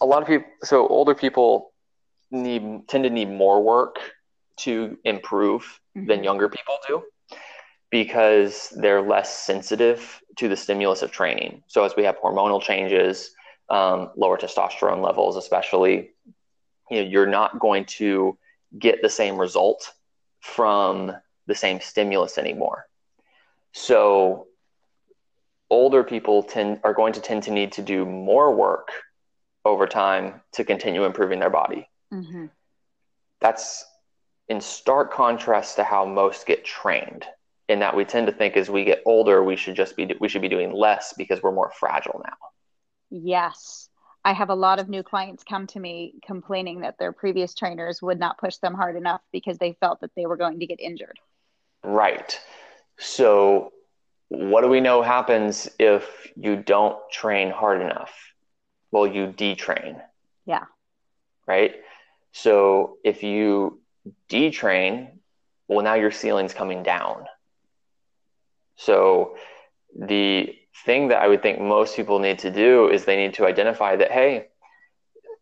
a 0.00 0.06
lot 0.06 0.22
of 0.22 0.28
people, 0.28 0.48
so 0.62 0.86
older 0.86 1.14
people 1.14 1.72
need 2.30 2.88
tend 2.88 3.04
to 3.04 3.10
need 3.10 3.28
more 3.28 3.62
work 3.62 3.98
to 4.58 4.98
improve 5.04 5.80
mm-hmm. 5.96 6.06
than 6.06 6.24
younger 6.24 6.48
people 6.48 6.78
do 6.86 7.02
because 7.90 8.72
they're 8.76 9.02
less 9.02 9.36
sensitive 9.36 10.20
to 10.36 10.48
the 10.48 10.56
stimulus 10.56 11.02
of 11.02 11.10
training. 11.10 11.62
So 11.66 11.84
as 11.84 11.96
we 11.96 12.04
have 12.04 12.18
hormonal 12.18 12.62
changes, 12.62 13.34
um, 13.68 14.10
lower 14.16 14.38
testosterone 14.38 15.02
levels, 15.02 15.36
especially, 15.36 16.10
you 16.90 17.02
know, 17.02 17.08
you're 17.08 17.26
not 17.26 17.58
going 17.58 17.84
to 17.86 18.38
get 18.78 19.02
the 19.02 19.08
same 19.08 19.36
result 19.36 19.92
from 20.40 21.12
the 21.46 21.54
same 21.54 21.80
stimulus 21.80 22.38
anymore. 22.38 22.86
So 23.72 24.46
older 25.68 26.04
people 26.04 26.42
tend 26.42 26.80
are 26.84 26.94
going 26.94 27.12
to 27.14 27.20
tend 27.20 27.44
to 27.44 27.50
need 27.50 27.72
to 27.72 27.82
do 27.82 28.04
more 28.04 28.54
work 28.54 28.88
over 29.64 29.86
time 29.86 30.40
to 30.52 30.64
continue 30.64 31.04
improving 31.04 31.38
their 31.38 31.50
body. 31.50 31.88
Mm-hmm. 32.12 32.46
That's 33.40 33.84
in 34.50 34.60
stark 34.60 35.12
contrast 35.12 35.76
to 35.76 35.84
how 35.84 36.04
most 36.04 36.44
get 36.44 36.64
trained. 36.64 37.24
In 37.68 37.78
that 37.78 37.94
we 37.94 38.04
tend 38.04 38.26
to 38.26 38.32
think 38.32 38.56
as 38.56 38.68
we 38.68 38.84
get 38.84 39.00
older, 39.06 39.44
we 39.44 39.54
should 39.54 39.76
just 39.76 39.96
be 39.96 40.12
we 40.20 40.28
should 40.28 40.42
be 40.42 40.48
doing 40.48 40.72
less 40.72 41.14
because 41.16 41.40
we're 41.40 41.52
more 41.52 41.70
fragile 41.78 42.20
now. 42.24 42.36
Yes. 43.10 43.88
I 44.24 44.32
have 44.32 44.50
a 44.50 44.54
lot 44.54 44.80
of 44.80 44.88
new 44.88 45.04
clients 45.04 45.44
come 45.44 45.66
to 45.68 45.80
me 45.80 46.14
complaining 46.26 46.80
that 46.80 46.98
their 46.98 47.12
previous 47.12 47.54
trainers 47.54 48.02
would 48.02 48.18
not 48.18 48.38
push 48.38 48.56
them 48.56 48.74
hard 48.74 48.96
enough 48.96 49.22
because 49.32 49.56
they 49.56 49.72
felt 49.80 50.00
that 50.00 50.10
they 50.14 50.26
were 50.26 50.36
going 50.36 50.58
to 50.58 50.66
get 50.66 50.80
injured. 50.80 51.18
Right. 51.82 52.38
So, 52.98 53.72
what 54.28 54.62
do 54.62 54.68
we 54.68 54.80
know 54.80 55.00
happens 55.00 55.68
if 55.78 56.30
you 56.36 56.56
don't 56.56 56.98
train 57.10 57.50
hard 57.50 57.80
enough? 57.80 58.12
Well, 58.90 59.06
you 59.06 59.28
detrain. 59.28 60.02
Yeah. 60.44 60.64
Right. 61.46 61.76
So, 62.32 62.98
if 63.04 63.22
you 63.22 63.79
detrain, 64.28 65.18
well, 65.68 65.84
now 65.84 65.94
your 65.94 66.10
ceiling's 66.10 66.54
coming 66.54 66.82
down. 66.82 67.26
So, 68.76 69.36
the 69.98 70.54
thing 70.84 71.08
that 71.08 71.20
I 71.22 71.28
would 71.28 71.42
think 71.42 71.60
most 71.60 71.96
people 71.96 72.18
need 72.18 72.38
to 72.40 72.50
do 72.50 72.88
is 72.88 73.04
they 73.04 73.16
need 73.16 73.34
to 73.34 73.46
identify 73.46 73.96
that, 73.96 74.10
hey, 74.10 74.48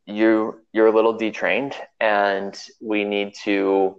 you 0.07 0.61
you're 0.73 0.87
a 0.87 0.95
little 0.95 1.17
detrained 1.17 1.75
and 2.01 2.59
we 2.81 3.05
need 3.05 3.35
to 3.45 3.97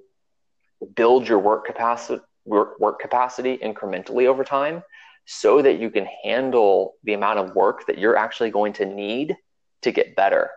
build 0.95 1.27
your 1.27 1.39
work 1.39 1.65
capacity 1.65 2.21
work, 2.45 2.79
work 2.79 2.99
capacity 2.99 3.57
incrementally 3.59 4.25
over 4.25 4.43
time 4.43 4.83
so 5.25 5.61
that 5.61 5.79
you 5.79 5.91
can 5.91 6.07
handle 6.23 6.95
the 7.03 7.13
amount 7.13 7.37
of 7.37 7.53
work 7.53 7.85
that 7.85 7.99
you're 7.99 8.17
actually 8.17 8.49
going 8.49 8.73
to 8.73 8.85
need 8.85 9.35
to 9.83 9.91
get 9.91 10.15
better. 10.15 10.49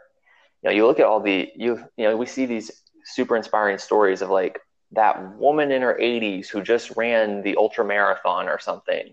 You 0.63 0.71
know, 0.71 0.77
you 0.77 0.87
look 0.87 0.99
at 0.99 1.05
all 1.05 1.21
the 1.21 1.51
you 1.55 1.85
you 1.97 2.05
know, 2.09 2.17
we 2.17 2.27
see 2.27 2.47
these 2.47 2.71
super 3.05 3.37
inspiring 3.37 3.79
stories 3.79 4.23
of 4.23 4.31
like 4.31 4.61
that 4.93 5.37
woman 5.37 5.73
in 5.73 5.83
her 5.83 5.99
80s 6.01 6.49
who 6.49 6.63
just 6.63 6.93
ran 6.97 7.43
the 7.43 7.57
ultra 7.57 7.85
marathon 7.85 8.49
or 8.49 8.59
something 8.59 9.13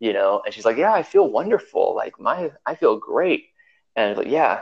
you 0.00 0.14
know? 0.14 0.42
And 0.44 0.52
she's 0.52 0.64
like 0.64 0.78
yeah 0.78 0.92
i 0.92 1.02
feel 1.04 1.28
wonderful. 1.28 1.94
Like 1.94 2.18
my 2.18 2.50
i 2.66 2.74
feel 2.74 2.98
great. 2.98 3.44
And 3.94 4.16
like 4.16 4.26
yeah 4.26 4.60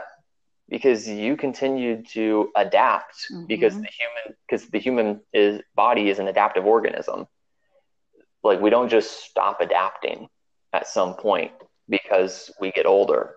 because 0.67 1.07
you 1.07 1.35
continue 1.35 2.03
to 2.03 2.51
adapt 2.55 3.15
mm-hmm. 3.31 3.47
because 3.47 3.73
the 3.73 3.87
human 3.87 4.37
because 4.47 4.67
the 4.67 4.79
human 4.79 5.21
is 5.33 5.61
body 5.73 6.09
is 6.09 6.19
an 6.19 6.27
adaptive 6.27 6.65
organism. 6.65 7.25
Like 8.43 8.61
we 8.61 8.69
don't 8.69 8.89
just 8.89 9.25
stop 9.25 9.61
adapting 9.61 10.29
at 10.71 10.87
some 10.87 11.15
point 11.15 11.51
because 11.89 12.51
we 12.61 12.71
get 12.71 12.85
older. 12.85 13.35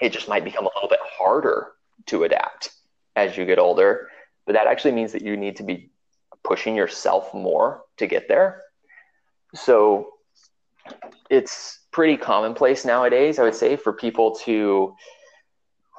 It 0.00 0.12
just 0.12 0.28
might 0.28 0.44
become 0.44 0.64
a 0.64 0.70
little 0.74 0.88
bit 0.88 1.00
harder 1.02 1.72
to 2.06 2.24
adapt 2.24 2.70
as 3.16 3.36
you 3.36 3.44
get 3.44 3.58
older 3.58 4.08
but 4.50 4.54
that 4.54 4.66
actually 4.66 4.92
means 4.92 5.12
that 5.12 5.22
you 5.22 5.36
need 5.36 5.54
to 5.54 5.62
be 5.62 5.90
pushing 6.42 6.74
yourself 6.74 7.32
more 7.32 7.82
to 7.96 8.06
get 8.06 8.26
there 8.28 8.62
so 9.54 10.08
it's 11.28 11.80
pretty 11.92 12.16
commonplace 12.16 12.84
nowadays, 12.84 13.38
I 13.38 13.42
would 13.42 13.54
say, 13.54 13.76
for 13.76 13.92
people 13.92 14.34
to 14.44 14.94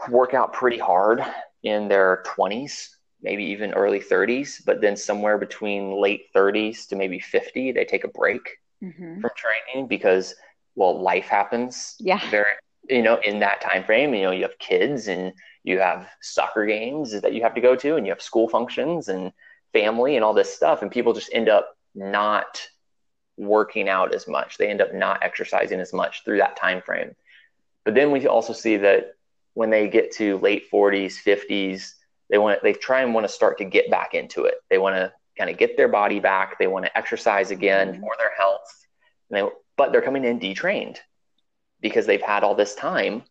work 0.10 0.34
out 0.34 0.54
pretty 0.54 0.78
hard 0.78 1.24
in 1.64 1.88
their 1.88 2.24
20s, 2.26 2.88
maybe 3.22 3.44
even 3.46 3.74
early 3.74 4.00
30s, 4.00 4.62
but 4.66 4.82
then 4.82 4.96
somewhere 4.96 5.38
between 5.38 6.02
late 6.02 6.26
30s 6.36 6.88
to 6.88 6.96
maybe 6.96 7.20
50, 7.20 7.72
they 7.72 7.86
take 7.86 8.04
a 8.04 8.08
break 8.08 8.42
mm-hmm. 8.84 9.22
from 9.22 9.30
training 9.36 9.88
because, 9.88 10.34
well, 10.76 11.00
life 11.02 11.26
happens 11.26 11.96
yeah. 12.00 12.20
very, 12.30 12.54
you 12.90 13.04
know, 13.04 13.20
in 13.24 13.40
that 13.40 13.62
time 13.62 13.84
frame, 13.84 14.14
you 14.14 14.24
know, 14.24 14.32
you 14.32 14.44
have 14.44 14.58
kids 14.60 15.08
and 15.08 15.34
you 15.64 15.80
have 15.80 16.08
soccer 16.22 16.66
games 16.66 17.22
that 17.22 17.34
you 17.34 17.42
have 17.42 17.56
to 17.56 17.62
go 17.62 17.76
to 17.76 17.96
and 17.96 18.06
you 18.06 18.12
have 18.12 18.22
school 18.22 18.48
functions 18.48 19.10
and 19.10 19.32
family 19.74 20.16
and 20.16 20.26
all 20.26 20.34
this 20.34 20.54
stuff 20.54 20.82
and 20.82 20.92
people 20.92 21.14
just 21.14 21.30
end 21.34 21.50
up 21.50 21.78
not 21.96 22.62
working 23.38 23.90
out 23.90 24.14
as 24.14 24.28
much. 24.28 24.58
They 24.58 24.70
end 24.70 24.82
up 24.82 24.94
not 24.94 25.24
exercising 25.24 25.80
as 25.80 25.94
much 25.94 26.24
through 26.24 26.38
that 26.38 26.58
time 26.58 26.82
frame. 26.82 27.16
But 27.84 27.96
then 27.96 28.12
we 28.12 28.28
also 28.28 28.54
see 28.54 28.78
that 28.78 29.16
when 29.54 29.70
they 29.70 29.88
get 29.88 30.12
to 30.14 30.38
late 30.38 30.72
40s, 30.72 31.16
50s, 31.24 31.94
they 32.30 32.38
want 32.38 32.62
they 32.64 32.74
try 32.74 33.02
and 33.02 33.14
want 33.14 33.28
to 33.28 33.34
start 33.34 33.58
to 33.58 33.66
get 33.66 33.90
back 33.90 34.14
into 34.14 34.46
it. 34.46 34.56
They 34.70 34.78
want 34.78 34.96
to 34.96 35.12
kind 35.38 35.50
of 35.50 35.58
get 35.58 35.76
their 35.76 35.88
body 35.88 36.20
back. 36.20 36.58
They 36.58 36.68
want 36.68 36.86
to 36.86 36.98
exercise 36.98 37.52
again 37.52 37.94
mm-hmm. 37.94 38.02
for 38.02 38.14
their 38.18 38.32
health. 38.38 38.86
They, 39.30 39.44
but 39.78 39.92
they're 39.92 40.02
coming 40.02 40.24
in 40.24 40.40
detrained 40.40 40.98
because 41.82 42.06
they've 42.06 42.22
had 42.22 42.44
all 42.44 42.56
this 42.56 42.76
time 42.76 43.24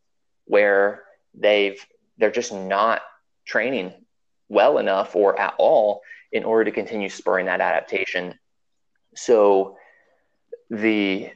where 0.46 1.04
they've 1.34 1.84
they're 2.20 2.30
just 2.30 2.52
not 2.52 3.02
training 3.46 3.92
well 4.48 4.78
enough 4.78 5.16
or 5.16 5.38
at 5.40 5.54
all 5.58 6.02
in 6.30 6.44
order 6.44 6.64
to 6.64 6.70
continue 6.70 7.08
spurring 7.08 7.46
that 7.46 7.60
adaptation. 7.60 8.38
So 9.16 9.76
the 10.68 11.30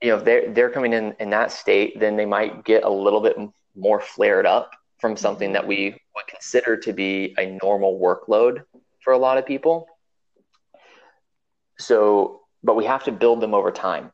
you 0.00 0.08
know 0.08 0.20
they're 0.20 0.52
they're 0.52 0.70
coming 0.70 0.94
in 0.94 1.14
in 1.20 1.30
that 1.30 1.52
state, 1.52 2.00
then 2.00 2.16
they 2.16 2.26
might 2.26 2.64
get 2.64 2.84
a 2.84 2.90
little 2.90 3.20
bit 3.20 3.36
more 3.76 4.00
flared 4.00 4.46
up 4.46 4.70
from 4.98 5.16
something 5.16 5.52
that 5.52 5.66
we 5.66 6.00
would 6.14 6.26
consider 6.26 6.76
to 6.76 6.92
be 6.92 7.34
a 7.38 7.58
normal 7.62 7.98
workload 7.98 8.62
for 9.02 9.12
a 9.12 9.18
lot 9.18 9.38
of 9.38 9.46
people. 9.46 9.86
So, 11.78 12.42
but 12.62 12.76
we 12.76 12.84
have 12.84 13.04
to 13.04 13.12
build 13.12 13.40
them 13.40 13.54
over 13.54 13.70
time. 13.70 14.12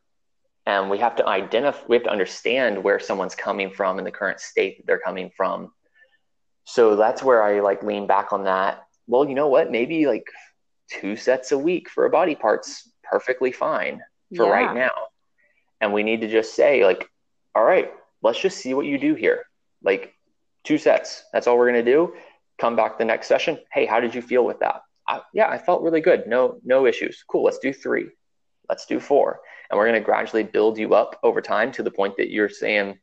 And 0.65 0.89
we 0.89 0.97
have 0.97 1.15
to 1.17 1.27
identify, 1.27 1.79
we 1.87 1.95
have 1.95 2.03
to 2.03 2.11
understand 2.11 2.83
where 2.83 2.99
someone's 2.99 3.35
coming 3.35 3.71
from 3.71 3.99
in 3.99 4.05
the 4.05 4.11
current 4.11 4.39
state 4.41 4.77
that 4.77 4.85
they're 4.85 4.99
coming 4.99 5.31
from. 5.35 5.71
So 6.69 6.97
that's 6.97 7.23
where 7.23 7.41
I 7.41 7.61
like 7.61 7.81
lean 7.81 8.07
back 8.07 8.33
on 8.33 8.43
that. 8.43 8.85
Well, 9.07 9.27
you 9.27 9.35
know 9.35 9.47
what? 9.47 9.71
Maybe 9.71 10.05
like 10.05 10.25
two 10.91 11.15
sets 11.15 11.53
a 11.53 11.57
week 11.57 11.89
for 11.89 12.05
a 12.05 12.09
body 12.09 12.35
part's 12.35 12.91
perfectly 13.09 13.53
fine 13.53 14.01
for 14.35 14.47
yeah. 14.47 14.51
right 14.51 14.75
now. 14.75 14.91
And 15.79 15.93
we 15.93 16.03
need 16.03 16.19
to 16.21 16.27
just 16.27 16.55
say, 16.55 16.83
like, 16.83 17.09
all 17.55 17.63
right, 17.63 17.93
let's 18.21 18.39
just 18.39 18.57
see 18.57 18.73
what 18.73 18.85
you 18.85 18.97
do 18.97 19.15
here. 19.15 19.45
Like 19.81 20.13
two 20.65 20.77
sets. 20.77 21.23
That's 21.31 21.47
all 21.47 21.57
we're 21.57 21.71
going 21.71 21.85
to 21.85 21.89
do. 21.89 22.13
Come 22.59 22.75
back 22.75 22.97
the 22.97 23.05
next 23.05 23.27
session. 23.27 23.59
Hey, 23.71 23.85
how 23.85 24.01
did 24.01 24.13
you 24.13 24.21
feel 24.21 24.43
with 24.43 24.59
that? 24.59 24.81
I, 25.07 25.21
yeah, 25.33 25.47
I 25.47 25.57
felt 25.57 25.83
really 25.83 26.01
good. 26.01 26.27
No, 26.27 26.59
no 26.65 26.85
issues. 26.85 27.23
Cool. 27.29 27.45
Let's 27.45 27.59
do 27.59 27.71
three. 27.71 28.09
Let's 28.67 28.85
do 28.85 28.99
four. 28.99 29.39
And 29.69 29.77
we're 29.77 29.87
going 29.87 30.01
to 30.01 30.05
gradually 30.05 30.43
build 30.43 30.77
you 30.77 30.95
up 30.95 31.17
over 31.23 31.39
time 31.39 31.71
to 31.73 31.83
the 31.83 31.91
point 31.91 32.17
that 32.17 32.29
you're 32.29 32.49
saying, 32.49 32.99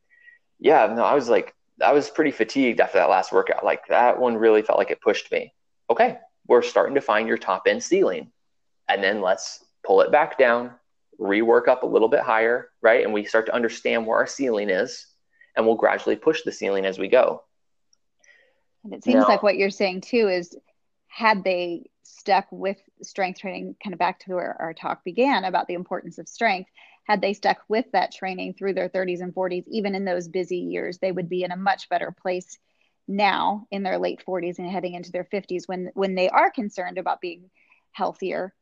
yeah, 0.59 0.85
no, 0.95 1.03
I 1.03 1.15
was 1.15 1.29
like, 1.29 1.54
I 1.83 1.91
was 1.91 2.09
pretty 2.09 2.31
fatigued 2.31 2.79
after 2.79 2.97
that 2.99 3.09
last 3.09 3.31
workout. 3.31 3.65
Like 3.65 3.87
that 3.87 4.19
one 4.19 4.37
really 4.37 4.61
felt 4.61 4.79
like 4.79 4.91
it 4.91 5.01
pushed 5.01 5.31
me. 5.31 5.53
Okay. 5.89 6.17
We're 6.47 6.61
starting 6.61 6.95
to 6.95 7.01
find 7.01 7.27
your 7.27 7.37
top 7.37 7.63
end 7.67 7.83
ceiling. 7.83 8.31
And 8.87 9.03
then 9.03 9.21
let's 9.21 9.63
pull 9.85 10.01
it 10.01 10.11
back 10.11 10.37
down, 10.37 10.71
rework 11.19 11.67
up 11.67 11.83
a 11.83 11.87
little 11.87 12.07
bit 12.07 12.21
higher, 12.21 12.69
right? 12.81 13.03
And 13.03 13.13
we 13.13 13.25
start 13.25 13.47
to 13.47 13.55
understand 13.55 14.05
where 14.05 14.17
our 14.17 14.27
ceiling 14.27 14.69
is 14.69 15.07
and 15.55 15.65
we'll 15.65 15.75
gradually 15.75 16.15
push 16.15 16.43
the 16.43 16.51
ceiling 16.51 16.85
as 16.85 16.99
we 16.99 17.07
go. 17.07 17.43
And 18.83 18.93
it 18.93 19.03
seems 19.03 19.21
now, 19.21 19.27
like 19.27 19.43
what 19.43 19.57
you're 19.57 19.69
saying 19.69 20.01
too 20.01 20.27
is 20.29 20.55
had 21.07 21.43
they 21.43 21.89
stuck 22.03 22.45
with 22.51 22.77
strength 23.01 23.39
training, 23.39 23.75
kind 23.83 23.93
of 23.93 23.99
back 23.99 24.19
to 24.19 24.35
where 24.35 24.55
our 24.59 24.73
talk 24.73 25.03
began 25.03 25.45
about 25.45 25.67
the 25.67 25.73
importance 25.73 26.17
of 26.17 26.27
strength, 26.27 26.69
had 27.05 27.21
they 27.21 27.33
stuck 27.33 27.57
with 27.67 27.85
that 27.93 28.11
training 28.11 28.53
through 28.53 28.73
their 28.73 28.89
30s 28.89 29.21
and 29.21 29.33
40s, 29.33 29.65
even 29.67 29.95
in 29.95 30.05
those 30.05 30.27
busy 30.27 30.57
years, 30.57 30.99
they 30.99 31.11
would 31.11 31.29
be 31.29 31.43
in 31.43 31.51
a 31.51 31.57
much 31.57 31.89
better 31.89 32.11
place 32.11 32.57
now 33.07 33.67
in 33.71 33.83
their 33.83 33.97
late 33.99 34.21
40s 34.25 34.59
and 34.59 34.69
heading 34.69 34.95
into 34.95 35.11
their 35.11 35.25
50s 35.25 35.67
when 35.67 35.91
when 35.93 36.15
they 36.15 36.29
are 36.29 36.51
concerned 36.51 36.97
about 36.97 37.21
being 37.21 37.49
healthier 37.91 38.53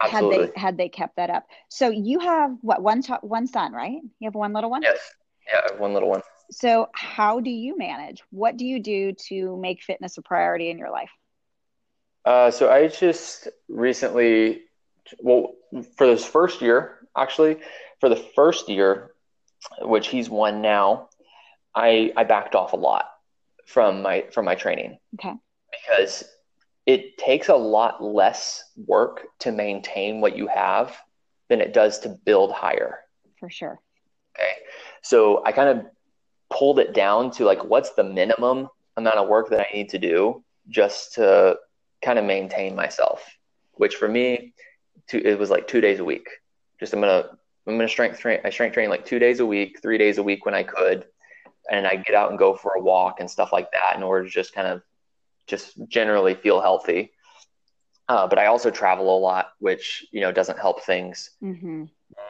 Absolutely. 0.00 0.38
had 0.38 0.52
they 0.54 0.60
had 0.60 0.76
they 0.76 0.88
kept 0.90 1.16
that 1.16 1.30
up 1.30 1.46
so 1.68 1.88
you 1.88 2.18
have 2.20 2.54
what 2.60 2.82
one 2.82 3.02
ch- 3.02 3.10
one 3.22 3.46
son 3.46 3.72
right 3.72 4.00
you 4.18 4.26
have 4.26 4.34
one 4.34 4.52
little 4.52 4.68
one 4.70 4.82
yes 4.82 5.14
yeah, 5.46 5.76
one 5.78 5.92
little 5.94 6.08
one. 6.08 6.22
So, 6.50 6.88
how 6.92 7.40
do 7.40 7.50
you 7.50 7.76
manage? 7.78 8.22
What 8.30 8.56
do 8.56 8.64
you 8.66 8.80
do 8.80 9.12
to 9.28 9.56
make 9.56 9.82
fitness 9.82 10.18
a 10.18 10.22
priority 10.22 10.70
in 10.70 10.78
your 10.78 10.90
life? 10.90 11.10
Uh, 12.24 12.50
so, 12.50 12.70
I 12.70 12.88
just 12.88 13.48
recently, 13.68 14.62
well, 15.20 15.54
for 15.96 16.06
this 16.06 16.24
first 16.24 16.60
year, 16.60 17.01
actually, 17.16 17.58
for 18.00 18.08
the 18.08 18.16
first 18.16 18.68
year, 18.68 19.12
which 19.80 20.08
he's 20.08 20.28
won 20.28 20.62
now, 20.62 21.08
I 21.74 22.12
I 22.16 22.24
backed 22.24 22.54
off 22.54 22.72
a 22.72 22.76
lot 22.76 23.06
from 23.66 24.02
my 24.02 24.26
from 24.32 24.44
my 24.44 24.54
training. 24.54 24.98
Okay. 25.14 25.34
Because 25.70 26.24
it 26.86 27.16
takes 27.16 27.48
a 27.48 27.54
lot 27.54 28.02
less 28.02 28.64
work 28.76 29.26
to 29.40 29.52
maintain 29.52 30.20
what 30.20 30.36
you 30.36 30.48
have 30.48 30.96
than 31.48 31.60
it 31.60 31.72
does 31.72 32.00
to 32.00 32.08
build 32.08 32.52
higher. 32.52 32.98
For 33.38 33.48
sure. 33.48 33.80
Okay. 34.36 34.52
So 35.02 35.44
I 35.44 35.52
kind 35.52 35.68
of 35.68 35.86
pulled 36.50 36.78
it 36.78 36.92
down 36.92 37.30
to 37.32 37.44
like, 37.44 37.64
what's 37.64 37.90
the 37.90 38.04
minimum 38.04 38.68
amount 38.96 39.16
of 39.16 39.28
work 39.28 39.50
that 39.50 39.60
I 39.60 39.72
need 39.72 39.90
to 39.90 39.98
do 39.98 40.44
just 40.68 41.14
to 41.14 41.56
kind 42.02 42.18
of 42.18 42.24
maintain 42.24 42.74
myself, 42.74 43.24
which 43.74 43.94
for 43.96 44.08
me, 44.08 44.54
to, 45.08 45.20
it 45.24 45.38
was 45.38 45.50
like 45.50 45.66
two 45.66 45.80
days 45.80 45.98
a 45.98 46.04
week. 46.04 46.28
Just 46.82 46.94
I'm 46.94 47.00
gonna 47.00 47.28
I'm 47.64 47.76
gonna 47.76 47.88
strength 47.88 48.18
train. 48.18 48.40
I 48.44 48.50
strength 48.50 48.74
train 48.74 48.90
like 48.90 49.06
two 49.06 49.20
days 49.20 49.38
a 49.38 49.46
week, 49.46 49.78
three 49.80 49.98
days 49.98 50.18
a 50.18 50.22
week 50.22 50.44
when 50.44 50.52
I 50.52 50.64
could, 50.64 51.06
and 51.70 51.86
I 51.86 51.94
get 51.94 52.16
out 52.16 52.30
and 52.30 52.38
go 52.38 52.56
for 52.56 52.72
a 52.74 52.80
walk 52.80 53.20
and 53.20 53.30
stuff 53.30 53.52
like 53.52 53.70
that 53.70 53.94
in 53.94 54.02
order 54.02 54.24
to 54.24 54.30
just 54.30 54.52
kind 54.52 54.66
of 54.66 54.82
just 55.46 55.76
generally 55.86 56.34
feel 56.34 56.60
healthy. 56.60 57.12
Uh, 58.08 58.26
but 58.26 58.40
I 58.40 58.46
also 58.46 58.72
travel 58.72 59.16
a 59.16 59.20
lot, 59.20 59.52
which 59.60 60.04
you 60.10 60.22
know 60.22 60.32
doesn't 60.32 60.58
help 60.58 60.82
things. 60.82 61.30
Mm-hmm. 61.40 61.84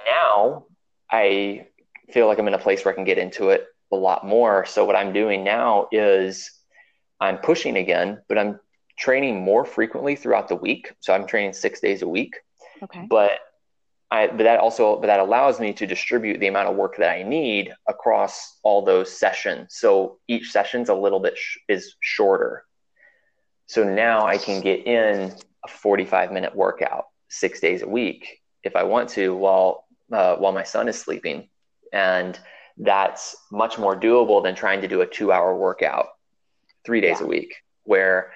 Now 0.07 0.67
I 1.11 1.69
feel 2.13 2.27
like 2.27 2.39
I'm 2.39 2.47
in 2.47 2.53
a 2.53 2.59
place 2.59 2.85
where 2.85 2.93
I 2.93 2.95
can 2.95 3.05
get 3.05 3.17
into 3.17 3.49
it 3.49 3.69
a 3.91 3.97
lot 3.97 4.27
more. 4.27 4.67
So 4.67 4.85
what 4.85 4.97
I'm 4.97 5.15
doing 5.15 5.45
now 5.45 5.89
is 5.93 6.51
I'm 7.21 7.39
pushing 7.39 7.79
again, 7.79 8.21
but 8.29 8.37
I'm 8.37 8.61
training 8.99 9.41
more 9.41 9.65
frequently 9.65 10.15
throughout 10.15 10.49
the 10.49 10.57
week. 10.57 10.93
So 11.01 11.15
I'm 11.15 11.27
training 11.27 11.55
six 11.55 11.81
days 11.81 12.03
a 12.03 12.09
week. 12.09 12.35
Okay. 12.83 13.07
But 13.09 13.39
I, 14.13 14.27
but 14.27 14.43
that 14.45 14.61
also, 14.61 14.97
but 14.97 15.07
that 15.07 15.21
allows 15.21 15.59
me 15.59 15.73
to 15.73 15.87
distribute 15.87 16.39
the 16.39 16.47
amount 16.47 16.69
of 16.69 16.77
work 16.77 16.99
that 16.99 17.11
I 17.11 17.23
need 17.23 17.73
across 17.89 18.59
all 18.63 18.85
those 18.85 19.11
sessions. 19.11 19.75
So 19.77 20.19
each 20.29 20.51
session's 20.51 20.91
a 20.91 20.95
little 20.95 21.19
bit 21.19 21.39
sh- 21.39 21.57
is 21.67 21.97
shorter. 22.01 22.65
So 23.67 23.83
now 23.83 24.27
I 24.27 24.37
can 24.37 24.61
get 24.61 24.87
in 24.87 25.33
a 25.65 25.69
45 25.69 26.31
minute 26.31 26.55
workout 26.55 27.07
six 27.29 27.59
days 27.59 27.81
a 27.81 27.89
week 27.89 28.43
if 28.63 28.77
I 28.77 28.83
want 28.83 29.09
to, 29.11 29.35
while 29.35 29.87
uh, 30.13 30.37
while 30.37 30.53
my 30.53 30.63
son 30.63 30.89
is 30.89 30.99
sleeping 30.99 31.49
and 31.95 32.39
that's 32.77 33.35
much 33.51 33.79
more 33.79 33.99
doable 33.99 34.43
than 34.43 34.55
trying 34.55 34.83
to 34.83 34.89
do 34.89 35.01
a 35.01 35.07
two 35.07 35.33
hour 35.33 35.57
workout 35.57 36.09
three 36.85 37.01
days 37.01 37.17
yeah. 37.19 37.25
a 37.25 37.29
week 37.29 37.55
where 37.85 38.33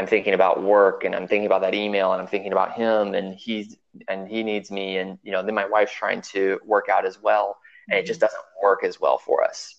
I'm 0.00 0.06
thinking 0.06 0.32
about 0.32 0.62
work 0.62 1.04
and 1.04 1.14
I'm 1.14 1.28
thinking 1.28 1.44
about 1.44 1.60
that 1.60 1.74
email 1.74 2.14
and 2.14 2.22
I'm 2.22 2.26
thinking 2.26 2.52
about 2.52 2.72
him 2.72 3.12
and 3.12 3.34
he's 3.34 3.76
and 4.08 4.26
he 4.26 4.42
needs 4.42 4.70
me 4.70 4.96
and 4.96 5.18
you 5.22 5.30
know 5.30 5.42
then 5.42 5.54
my 5.54 5.66
wife's 5.66 5.92
trying 5.92 6.22
to 6.32 6.58
work 6.64 6.88
out 6.88 7.04
as 7.04 7.20
well 7.20 7.58
and 7.86 7.98
it 7.98 8.06
just 8.06 8.18
mm-hmm. 8.18 8.24
doesn't 8.24 8.44
work 8.62 8.82
as 8.82 8.98
well 8.98 9.18
for 9.18 9.44
us. 9.44 9.74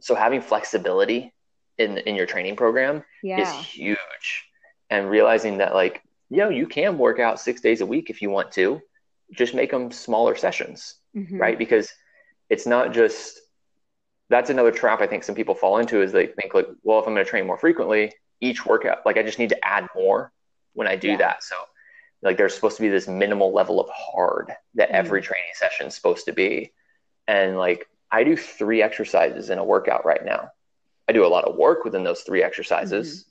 So 0.00 0.14
having 0.14 0.40
flexibility 0.40 1.34
in 1.76 1.98
in 1.98 2.14
your 2.14 2.24
training 2.24 2.54
program 2.54 3.02
yeah. 3.20 3.40
is 3.40 3.50
huge 3.66 4.44
and 4.90 5.10
realizing 5.10 5.58
that 5.58 5.74
like 5.74 6.04
you 6.30 6.36
know 6.36 6.48
you 6.48 6.68
can 6.68 6.96
work 6.96 7.18
out 7.18 7.40
6 7.40 7.60
days 7.60 7.80
a 7.80 7.86
week 7.86 8.10
if 8.10 8.22
you 8.22 8.30
want 8.30 8.52
to 8.52 8.80
just 9.32 9.54
make 9.54 9.72
them 9.72 9.90
smaller 9.90 10.36
sessions 10.36 11.00
mm-hmm. 11.16 11.36
right 11.36 11.58
because 11.58 11.92
it's 12.48 12.64
not 12.64 12.94
just 12.94 13.40
that's 14.30 14.50
another 14.50 14.70
trap 14.70 15.00
I 15.00 15.08
think 15.08 15.24
some 15.24 15.34
people 15.34 15.56
fall 15.56 15.78
into 15.78 16.00
is 16.00 16.12
they 16.12 16.28
think 16.28 16.54
like, 16.54 16.68
well, 16.84 17.00
if 17.00 17.08
I'm 17.08 17.14
going 17.14 17.24
to 17.24 17.30
train 17.30 17.46
more 17.46 17.58
frequently, 17.58 18.12
each 18.42 18.66
workout, 18.66 19.06
like 19.06 19.16
I 19.16 19.22
just 19.22 19.38
need 19.38 19.48
to 19.50 19.64
add 19.64 19.88
more 19.96 20.32
when 20.74 20.86
I 20.86 20.96
do 20.96 21.08
yeah. 21.08 21.16
that. 21.18 21.42
So 21.42 21.56
like 22.22 22.36
there's 22.36 22.54
supposed 22.54 22.76
to 22.76 22.82
be 22.82 22.88
this 22.88 23.08
minimal 23.08 23.52
level 23.52 23.80
of 23.80 23.88
hard 23.90 24.52
that 24.74 24.88
mm-hmm. 24.88 24.96
every 24.96 25.22
training 25.22 25.52
session 25.54 25.86
is 25.86 25.94
supposed 25.94 26.26
to 26.26 26.32
be. 26.32 26.72
And 27.26 27.56
like 27.56 27.88
I 28.10 28.24
do 28.24 28.36
three 28.36 28.82
exercises 28.82 29.48
in 29.48 29.58
a 29.58 29.64
workout 29.64 30.04
right 30.04 30.24
now. 30.24 30.50
I 31.08 31.12
do 31.12 31.24
a 31.24 31.28
lot 31.28 31.44
of 31.44 31.56
work 31.56 31.84
within 31.84 32.04
those 32.04 32.20
three 32.22 32.42
exercises, 32.42 33.20
mm-hmm. 33.20 33.30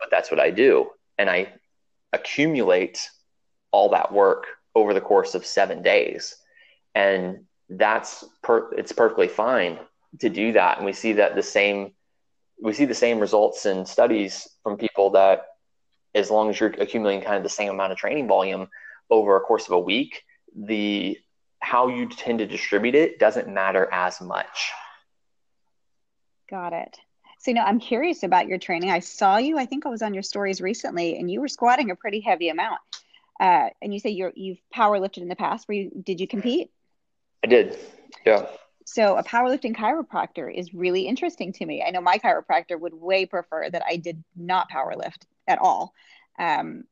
but 0.00 0.08
that's 0.10 0.30
what 0.30 0.40
I 0.40 0.50
do. 0.50 0.90
And 1.18 1.28
I 1.28 1.52
accumulate 2.12 3.10
all 3.72 3.90
that 3.90 4.12
work 4.12 4.46
over 4.74 4.94
the 4.94 5.00
course 5.00 5.34
of 5.34 5.44
seven 5.44 5.82
days. 5.82 6.36
And 6.94 7.44
that's 7.68 8.24
per, 8.42 8.72
it's 8.74 8.92
perfectly 8.92 9.28
fine 9.28 9.78
to 10.20 10.28
do 10.28 10.52
that. 10.52 10.78
And 10.78 10.86
we 10.86 10.92
see 10.92 11.14
that 11.14 11.34
the 11.34 11.42
same, 11.42 11.92
we 12.60 12.72
see 12.72 12.84
the 12.84 12.94
same 12.94 13.18
results 13.18 13.66
in 13.66 13.86
studies 13.86 14.48
from 14.62 14.76
people 14.76 15.10
that 15.10 15.46
as 16.14 16.30
long 16.30 16.48
as 16.48 16.58
you're 16.58 16.70
accumulating 16.70 17.22
kind 17.22 17.36
of 17.36 17.42
the 17.42 17.48
same 17.48 17.70
amount 17.70 17.92
of 17.92 17.98
training 17.98 18.26
volume 18.26 18.68
over 19.10 19.36
a 19.36 19.40
course 19.40 19.66
of 19.66 19.72
a 19.72 19.78
week, 19.78 20.22
the 20.54 21.18
how 21.60 21.88
you 21.88 22.08
tend 22.08 22.38
to 22.38 22.46
distribute 22.46 22.94
it 22.94 23.18
doesn't 23.18 23.48
matter 23.48 23.88
as 23.92 24.20
much. 24.20 24.72
Got 26.48 26.72
it. 26.72 26.98
So, 27.38 27.50
you 27.50 27.54
know, 27.56 27.64
I'm 27.64 27.80
curious 27.80 28.22
about 28.22 28.46
your 28.46 28.58
training. 28.58 28.90
I 28.90 29.00
saw 29.00 29.36
you, 29.36 29.58
I 29.58 29.66
think 29.66 29.84
I 29.84 29.88
was 29.88 30.02
on 30.02 30.14
your 30.14 30.22
stories 30.22 30.60
recently, 30.60 31.18
and 31.18 31.30
you 31.30 31.40
were 31.40 31.48
squatting 31.48 31.90
a 31.90 31.96
pretty 31.96 32.20
heavy 32.20 32.48
amount. 32.48 32.80
Uh, 33.38 33.68
and 33.82 33.92
you 33.92 34.00
say 34.00 34.10
you're, 34.10 34.32
you've 34.34 34.58
power 34.72 34.98
lifted 34.98 35.22
in 35.22 35.28
the 35.28 35.36
past. 35.36 35.68
Were 35.68 35.74
you, 35.74 35.90
did 36.02 36.20
you 36.20 36.26
compete? 36.26 36.70
I 37.44 37.48
did. 37.48 37.78
Yeah. 38.24 38.46
So, 38.88 39.16
a 39.16 39.24
powerlifting 39.24 39.74
chiropractor 39.74 40.52
is 40.52 40.72
really 40.72 41.08
interesting 41.08 41.52
to 41.54 41.66
me. 41.66 41.82
I 41.86 41.90
know 41.90 42.00
my 42.00 42.18
chiropractor 42.18 42.78
would 42.78 42.94
way 42.94 43.26
prefer 43.26 43.68
that 43.68 43.82
I 43.84 43.96
did 43.96 44.22
not 44.36 44.70
powerlift 44.70 45.26
at 45.48 45.58
all. 45.58 45.92
Um, 46.38 46.84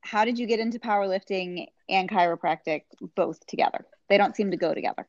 how 0.00 0.24
did 0.24 0.36
you 0.36 0.46
get 0.46 0.58
into 0.58 0.80
powerlifting 0.80 1.68
and 1.88 2.08
chiropractic 2.08 2.82
both 3.14 3.46
together? 3.46 3.86
They 4.08 4.18
don't 4.18 4.34
seem 4.34 4.50
to 4.50 4.56
go 4.56 4.74
together. 4.74 5.06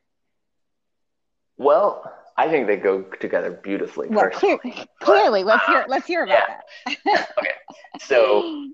Well, 1.58 2.14
I 2.38 2.48
think 2.48 2.68
they 2.68 2.78
go 2.78 3.02
together 3.20 3.50
beautifully. 3.50 4.10
Well, 4.10 4.30
clear, 4.30 4.60
clearly, 5.02 5.44
let's 5.44 5.66
hear 5.66 5.86
let's 5.88 6.06
hear 6.06 6.26
about 6.26 6.38
yeah. 6.86 6.94
that. 7.06 7.30
okay, 7.40 7.54
so 8.00 8.70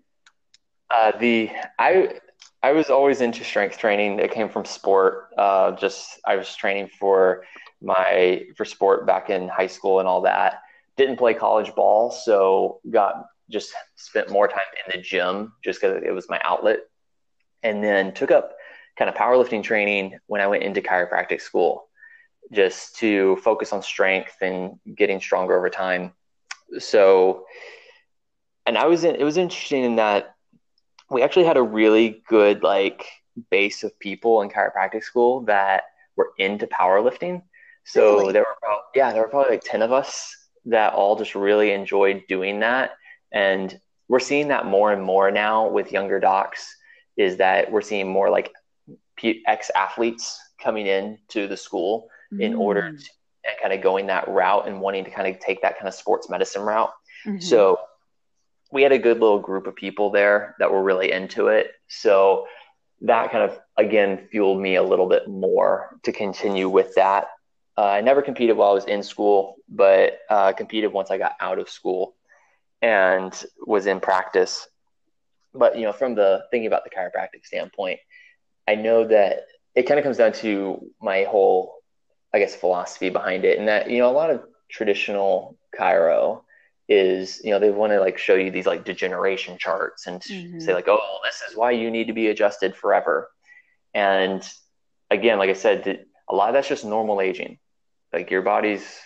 uh, 0.89 1.13
the 1.17 1.51
I 1.79 2.19
I 2.65 2.71
was 2.71 2.89
always 2.89 3.21
into 3.21 3.43
strength 3.43 3.77
training. 3.77 4.17
It 4.17 4.31
came 4.31 4.49
from 4.49 4.65
sport. 4.65 5.27
Uh, 5.37 5.73
just 5.73 6.19
I 6.25 6.35
was 6.35 6.55
training 6.55 6.89
for 6.99 7.43
my 7.79 8.41
for 8.57 8.65
sport 8.65 9.05
back 9.05 9.29
in 9.29 9.47
high 9.47 9.67
school 9.67 9.99
and 9.99 10.07
all 10.07 10.21
that. 10.21 10.61
Didn't 10.97 11.17
play 11.17 11.35
college 11.35 11.75
ball, 11.75 12.09
so 12.09 12.79
got 12.89 13.27
just 13.51 13.71
spent 13.97 14.31
more 14.31 14.47
time 14.47 14.63
in 14.83 14.91
the 14.99 15.05
gym 15.05 15.53
just 15.63 15.79
because 15.79 16.01
it 16.03 16.09
was 16.09 16.27
my 16.27 16.41
outlet. 16.43 16.79
And 17.61 17.83
then 17.83 18.15
took 18.15 18.31
up 18.31 18.55
kind 18.97 19.09
of 19.09 19.15
powerlifting 19.15 19.61
training 19.61 20.17
when 20.25 20.41
I 20.41 20.47
went 20.47 20.63
into 20.63 20.81
chiropractic 20.81 21.41
school, 21.41 21.87
just 22.51 22.95
to 22.95 23.35
focus 23.43 23.73
on 23.73 23.83
strength 23.83 24.37
and 24.41 24.79
getting 24.97 25.21
stronger 25.21 25.55
over 25.55 25.69
time. 25.69 26.13
So, 26.79 27.45
and 28.65 28.75
I 28.75 28.87
was 28.87 29.03
in, 29.03 29.13
it 29.17 29.23
was 29.23 29.37
interesting 29.37 29.83
in 29.83 29.97
that 29.97 30.34
we 31.09 31.21
actually 31.21 31.45
had 31.45 31.57
a 31.57 31.63
really 31.63 32.23
good 32.27 32.63
like 32.63 33.05
base 33.49 33.83
of 33.83 33.97
people 33.99 34.41
in 34.41 34.49
chiropractic 34.49 35.03
school 35.03 35.41
that 35.41 35.83
were 36.15 36.31
into 36.37 36.67
powerlifting. 36.67 37.41
So 37.83 38.19
really? 38.19 38.33
there 38.33 38.43
were 38.43 38.55
about, 38.63 38.83
yeah, 38.95 39.11
there 39.11 39.21
were 39.21 39.27
probably 39.27 39.51
like 39.51 39.63
10 39.63 39.81
of 39.81 39.91
us 39.91 40.35
that 40.65 40.93
all 40.93 41.15
just 41.15 41.35
really 41.35 41.71
enjoyed 41.71 42.23
doing 42.27 42.59
that 42.61 42.91
and 43.31 43.79
we're 44.07 44.19
seeing 44.19 44.47
that 44.47 44.65
more 44.65 44.91
and 44.91 45.01
more 45.01 45.31
now 45.31 45.67
with 45.67 45.91
younger 45.91 46.19
docs 46.19 46.75
is 47.17 47.37
that 47.37 47.71
we're 47.71 47.81
seeing 47.81 48.07
more 48.07 48.29
like 48.29 48.51
ex 49.47 49.71
athletes 49.75 50.39
coming 50.59 50.87
in 50.87 51.17
to 51.27 51.47
the 51.47 51.57
school 51.57 52.07
mm-hmm. 52.31 52.41
in 52.41 52.55
order 52.55 52.83
mm. 52.83 53.03
to 53.03 53.09
and 53.45 53.55
kind 53.61 53.73
of 53.73 53.81
going 53.81 54.07
that 54.07 54.27
route 54.27 54.67
and 54.67 54.81
wanting 54.81 55.05
to 55.05 55.11
kind 55.11 55.27
of 55.27 55.39
take 55.39 55.61
that 55.61 55.77
kind 55.77 55.87
of 55.87 55.93
sports 55.93 56.29
medicine 56.29 56.63
route. 56.63 56.91
Mm-hmm. 57.25 57.39
So 57.39 57.79
we 58.71 58.83
had 58.83 58.91
a 58.91 58.99
good 58.99 59.19
little 59.19 59.39
group 59.39 59.67
of 59.67 59.75
people 59.75 60.09
there 60.09 60.55
that 60.59 60.71
were 60.71 60.83
really 60.83 61.11
into 61.11 61.47
it. 61.47 61.71
So 61.87 62.47
that 63.01 63.31
kind 63.31 63.49
of 63.49 63.59
again 63.77 64.27
fueled 64.31 64.59
me 64.59 64.75
a 64.75 64.83
little 64.83 65.07
bit 65.07 65.27
more 65.27 65.99
to 66.03 66.11
continue 66.11 66.69
with 66.69 66.95
that. 66.95 67.27
Uh, 67.77 67.85
I 67.85 68.01
never 68.01 68.21
competed 68.21 68.55
while 68.55 68.71
I 68.71 68.73
was 68.73 68.85
in 68.85 69.03
school, 69.03 69.55
but 69.67 70.19
uh, 70.29 70.53
competed 70.53 70.93
once 70.93 71.11
I 71.11 71.17
got 71.17 71.33
out 71.41 71.59
of 71.59 71.69
school 71.69 72.15
and 72.81 73.33
was 73.65 73.85
in 73.85 73.99
practice. 73.99 74.67
But 75.53 75.77
you 75.77 75.83
know, 75.83 75.91
from 75.91 76.15
the 76.15 76.45
thinking 76.51 76.67
about 76.67 76.83
the 76.83 76.89
chiropractic 76.89 77.45
standpoint, 77.45 77.99
I 78.67 78.75
know 78.75 79.05
that 79.07 79.47
it 79.75 79.83
kind 79.83 79.99
of 79.99 80.03
comes 80.03 80.17
down 80.17 80.31
to 80.33 80.89
my 81.01 81.23
whole, 81.23 81.75
I 82.33 82.39
guess, 82.39 82.55
philosophy 82.55 83.09
behind 83.09 83.43
it, 83.43 83.59
and 83.59 83.67
that 83.67 83.89
you 83.89 83.99
know, 83.99 84.09
a 84.09 84.11
lot 84.11 84.31
of 84.31 84.43
traditional 84.69 85.57
chiro 85.77 86.43
is 86.87 87.41
you 87.43 87.51
know 87.51 87.59
they 87.59 87.71
want 87.71 87.91
to 87.91 87.99
like 87.99 88.17
show 88.17 88.35
you 88.35 88.51
these 88.51 88.67
like 88.67 88.85
degeneration 88.85 89.57
charts 89.57 90.05
and 90.05 90.21
mm-hmm. 90.21 90.59
say 90.59 90.73
like 90.73 90.87
oh 90.87 91.19
this 91.23 91.41
is 91.49 91.57
why 91.57 91.71
you 91.71 91.89
need 91.89 92.07
to 92.07 92.13
be 92.13 92.27
adjusted 92.27 92.75
forever 92.75 93.29
and 93.95 94.47
again 95.09 95.39
like 95.39 95.49
i 95.49 95.53
said 95.53 96.05
a 96.29 96.35
lot 96.35 96.47
of 96.47 96.53
that's 96.53 96.67
just 96.67 96.85
normal 96.85 97.21
aging 97.21 97.57
like 98.13 98.29
your 98.29 98.43
body's 98.43 98.99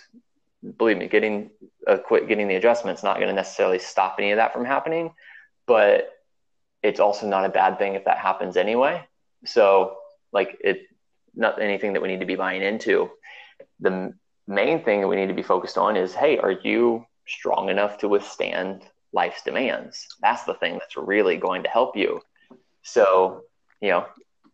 believe 0.78 0.98
me, 0.98 1.08
getting 1.08 1.52
a 1.88 1.98
quit 1.98 2.28
getting 2.28 2.48
the 2.48 2.56
adjustments 2.56 3.04
not 3.04 3.18
going 3.18 3.30
to 3.30 3.34
necessarily 3.34 3.80
stop 3.80 4.16
any 4.20 4.32
of 4.32 4.38
that 4.38 4.54
from 4.54 4.66
happening, 4.66 5.14
but 5.66 6.12
it's 6.84 7.00
also 7.00 7.28
not 7.28 7.46
a 7.46 7.50
bad 7.50 7.78
thing 7.78 7.96
if 7.96 8.06
that 8.06 8.18
happens 8.18 8.58
anyway. 8.58 9.04
So 9.46 9.98
like 10.32 10.58
it, 10.62 10.82
not 11.36 11.62
anything 11.62 11.94
that 11.94 12.02
we 12.02 12.08
need 12.08 12.20
to 12.20 12.26
be 12.26 12.36
buying 12.36 12.62
into. 12.62 13.10
The 13.80 14.14
main 14.48 14.84
thing 14.84 15.02
that 15.02 15.08
we 15.08 15.16
need 15.16 15.28
to 15.28 15.34
be 15.34 15.44
focused 15.44 15.78
on 15.78 15.96
is, 15.96 16.14
hey, 16.14 16.38
are 16.38 16.52
you 16.52 17.06
strong 17.30 17.70
enough 17.70 17.98
to 18.00 18.08
withstand 18.08 18.84
life's 19.14 19.44
demands? 19.44 20.08
That's 20.22 20.44
the 20.44 20.56
thing 20.56 20.74
that's 20.74 20.98
really 20.98 21.38
going 21.38 21.64
to 21.64 21.70
help 21.70 21.96
you. 21.96 22.22
So, 22.84 23.44
you 23.82 23.90
know, 23.90 24.06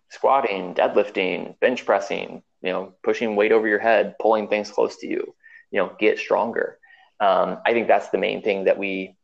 squatting, 0.09 0.73
deadlifting, 0.73 1.59
bench 1.59 1.85
pressing, 1.85 2.43
you 2.61 2.71
know, 2.71 2.93
pushing 3.03 3.35
weight 3.35 3.51
over 3.51 3.67
your 3.67 3.79
head, 3.79 4.15
pulling 4.19 4.47
things 4.47 4.71
close 4.71 4.97
to 4.97 5.07
you, 5.07 5.35
you 5.71 5.81
know 5.81 5.91
get 5.99 6.17
stronger. 6.17 6.79
Um, 7.19 7.59
i 7.65 7.71
think 7.71 7.87
that's 7.87 8.09
the 8.09 8.17
main 8.17 8.41
thing 8.41 8.65
that 8.65 8.77
we 8.77 9.15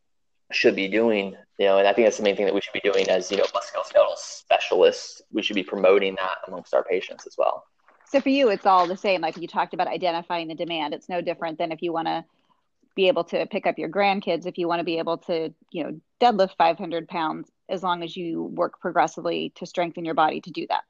should 0.52 0.76
be 0.76 0.88
doing 0.88 1.36
you 1.58 1.66
know 1.66 1.78
and 1.78 1.88
i 1.88 1.94
think 1.94 2.06
that's 2.06 2.18
the 2.18 2.24
main 2.24 2.36
thing 2.36 2.46
that 2.46 2.54
we 2.54 2.62
should 2.62 2.74
be 2.74 2.82
doing 2.90 3.10
as 3.10 3.32
you 3.32 3.38
know 3.38 3.44
musculoskeletal 3.44 4.18
specialists. 4.18 5.22
We 5.32 5.42
should 5.42 5.56
be 5.56 5.64
promoting 5.64 6.16
that 6.16 6.38
amongst 6.48 6.74
our 6.74 6.84
patients 6.84 7.26
as 7.26 7.36
well. 7.38 7.66
So 8.06 8.20
for 8.20 8.30
you 8.30 8.50
it's 8.50 8.66
all 8.66 8.88
the 8.88 8.98
same. 8.98 9.22
Like 9.22 9.38
you 9.38 9.48
talked 9.48 9.74
about 9.74 9.88
identifying 9.88 10.48
the 10.48 10.56
demand. 10.56 10.94
It's 10.94 11.10
no 11.10 11.22
different 11.22 11.58
than 11.58 11.72
if 11.72 11.82
you 11.82 11.94
want 11.94 12.08
to 12.08 12.26
be 12.96 13.08
able 13.08 13.24
to 13.24 13.46
pick 13.48 13.66
up 13.66 13.78
your 13.78 13.90
grandkids 13.90 14.46
if 14.46 14.58
you 14.58 14.68
want 14.68 14.80
to 14.80 14.84
be 14.84 14.98
able 14.98 15.18
to 15.18 15.54
you 15.72 15.84
know 15.84 16.00
deadlift 16.22 16.56
500 16.58 17.08
pounds 17.08 17.50
as 17.70 17.84
long 17.84 18.04
as 18.04 18.16
you 18.16 18.44
work 18.44 18.80
progressively 18.80 19.52
to 19.56 19.66
strengthen 19.66 20.06
your 20.06 20.14
body 20.14 20.42
to 20.42 20.52
do 20.52 20.66
that 20.68 20.84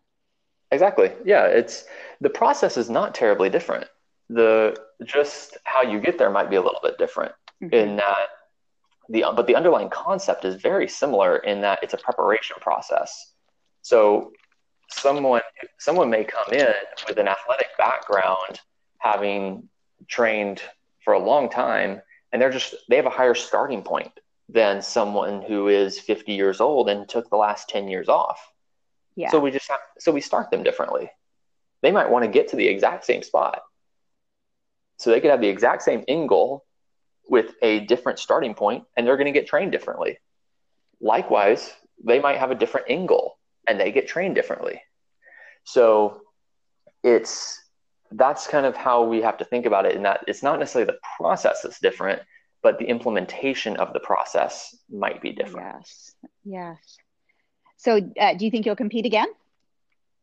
exactly 0.72 1.12
yeah 1.26 1.46
it's 1.46 1.86
the 2.22 2.30
process 2.30 2.78
is 2.78 2.90
not 2.90 3.14
terribly 3.14 3.50
different 3.50 3.88
the 4.30 4.76
just 5.04 5.58
how 5.66 5.82
you 5.82 6.00
get 6.00 6.18
there 6.18 6.30
might 6.30 6.50
be 6.50 6.56
a 6.56 6.62
little 6.62 6.80
bit 6.82 6.98
different 6.98 7.34
mm-hmm. 7.62 7.74
in 7.74 7.96
that 7.98 8.28
the 9.12 9.26
but 9.36 9.46
the 9.46 9.56
underlying 9.56 9.90
concept 9.90 10.46
is 10.46 10.56
very 10.56 10.88
similar 10.88 11.38
in 11.38 11.62
that 11.62 11.80
it's 11.84 11.94
a 11.94 11.98
preparation 11.98 12.56
process. 12.60 13.34
So 13.82 14.32
someone 14.90 15.42
someone 15.80 16.10
may 16.10 16.24
come 16.24 16.54
in 16.54 16.74
with 17.08 17.18
an 17.18 17.28
athletic 17.28 17.68
background 17.78 18.62
having 19.00 19.68
trained 20.08 20.62
for 21.04 21.14
a 21.14 21.20
long 21.20 21.50
time 21.50 22.02
and 22.32 22.42
they're 22.42 22.52
just 22.52 22.76
they 22.90 22.96
have 22.96 23.06
a 23.06 23.12
higher 23.12 23.36
starting 23.36 23.82
point 23.84 24.12
than 24.50 24.82
someone 24.82 25.42
who 25.42 25.68
is 25.68 26.00
50 26.00 26.34
years 26.34 26.60
old 26.60 26.90
and 26.90 27.08
took 27.08 27.30
the 27.30 27.38
last 27.38 27.70
10 27.70 27.88
years 27.88 28.10
off. 28.10 28.40
Yeah. 29.16 29.30
So 29.30 29.40
we 29.40 29.52
just 29.52 29.70
have 29.70 29.80
so 30.00 30.12
we 30.12 30.22
start 30.22 30.52
them 30.52 30.64
differently. 30.64 31.10
They 31.82 31.92
might 31.92 32.10
want 32.10 32.26
to 32.26 32.32
get 32.32 32.50
to 32.50 32.56
the 32.56 32.68
exact 32.68 33.06
same 33.06 33.24
spot 33.24 33.62
so 35.02 35.10
they 35.10 35.20
could 35.20 35.32
have 35.32 35.42
the 35.42 35.48
exact 35.48 35.82
same 35.82 36.04
end 36.08 36.30
goal 36.30 36.64
with 37.28 37.56
a 37.64 37.80
different 37.82 38.20
starting 38.20 38.54
point 38.54 38.84
and 38.96 39.08
they're 39.08 39.18
going 39.18 39.34
to 39.34 39.40
get 39.40 39.48
trained 39.48 39.72
differently. 39.72 40.20
Likewise, 41.00 41.74
they 42.06 42.20
might 42.20 42.38
have 42.38 42.52
a 42.52 42.56
different 42.56 42.86
end 42.88 43.08
goal 43.08 43.38
and 43.68 43.80
they 43.80 43.92
get 43.92 44.08
trained 44.08 44.36
differently. 44.36 44.80
So 45.64 46.22
it's 47.04 47.60
that's 48.12 48.48
kind 48.48 48.66
of 48.66 48.76
how 48.76 49.04
we 49.04 49.22
have 49.22 49.38
to 49.38 49.46
think 49.46 49.66
about 49.66 49.86
it 49.86 49.96
in 49.96 50.04
that 50.04 50.22
it's 50.28 50.44
not 50.44 50.60
necessarily 50.60 50.92
the 50.92 51.00
process 51.18 51.62
that's 51.62 51.80
different, 51.80 52.22
but 52.62 52.78
the 52.78 52.86
implementation 52.86 53.78
of 53.78 53.94
the 53.94 54.00
process 54.00 54.76
might 54.90 55.22
be 55.22 55.32
different. 55.32 55.68
Yes. 55.78 56.16
Yes. 56.44 56.98
So 57.78 58.00
uh, 58.20 58.34
do 58.36 58.46
you 58.46 58.52
think 58.52 58.66
you'll 58.66 58.76
compete 58.76 59.06
again? 59.06 59.28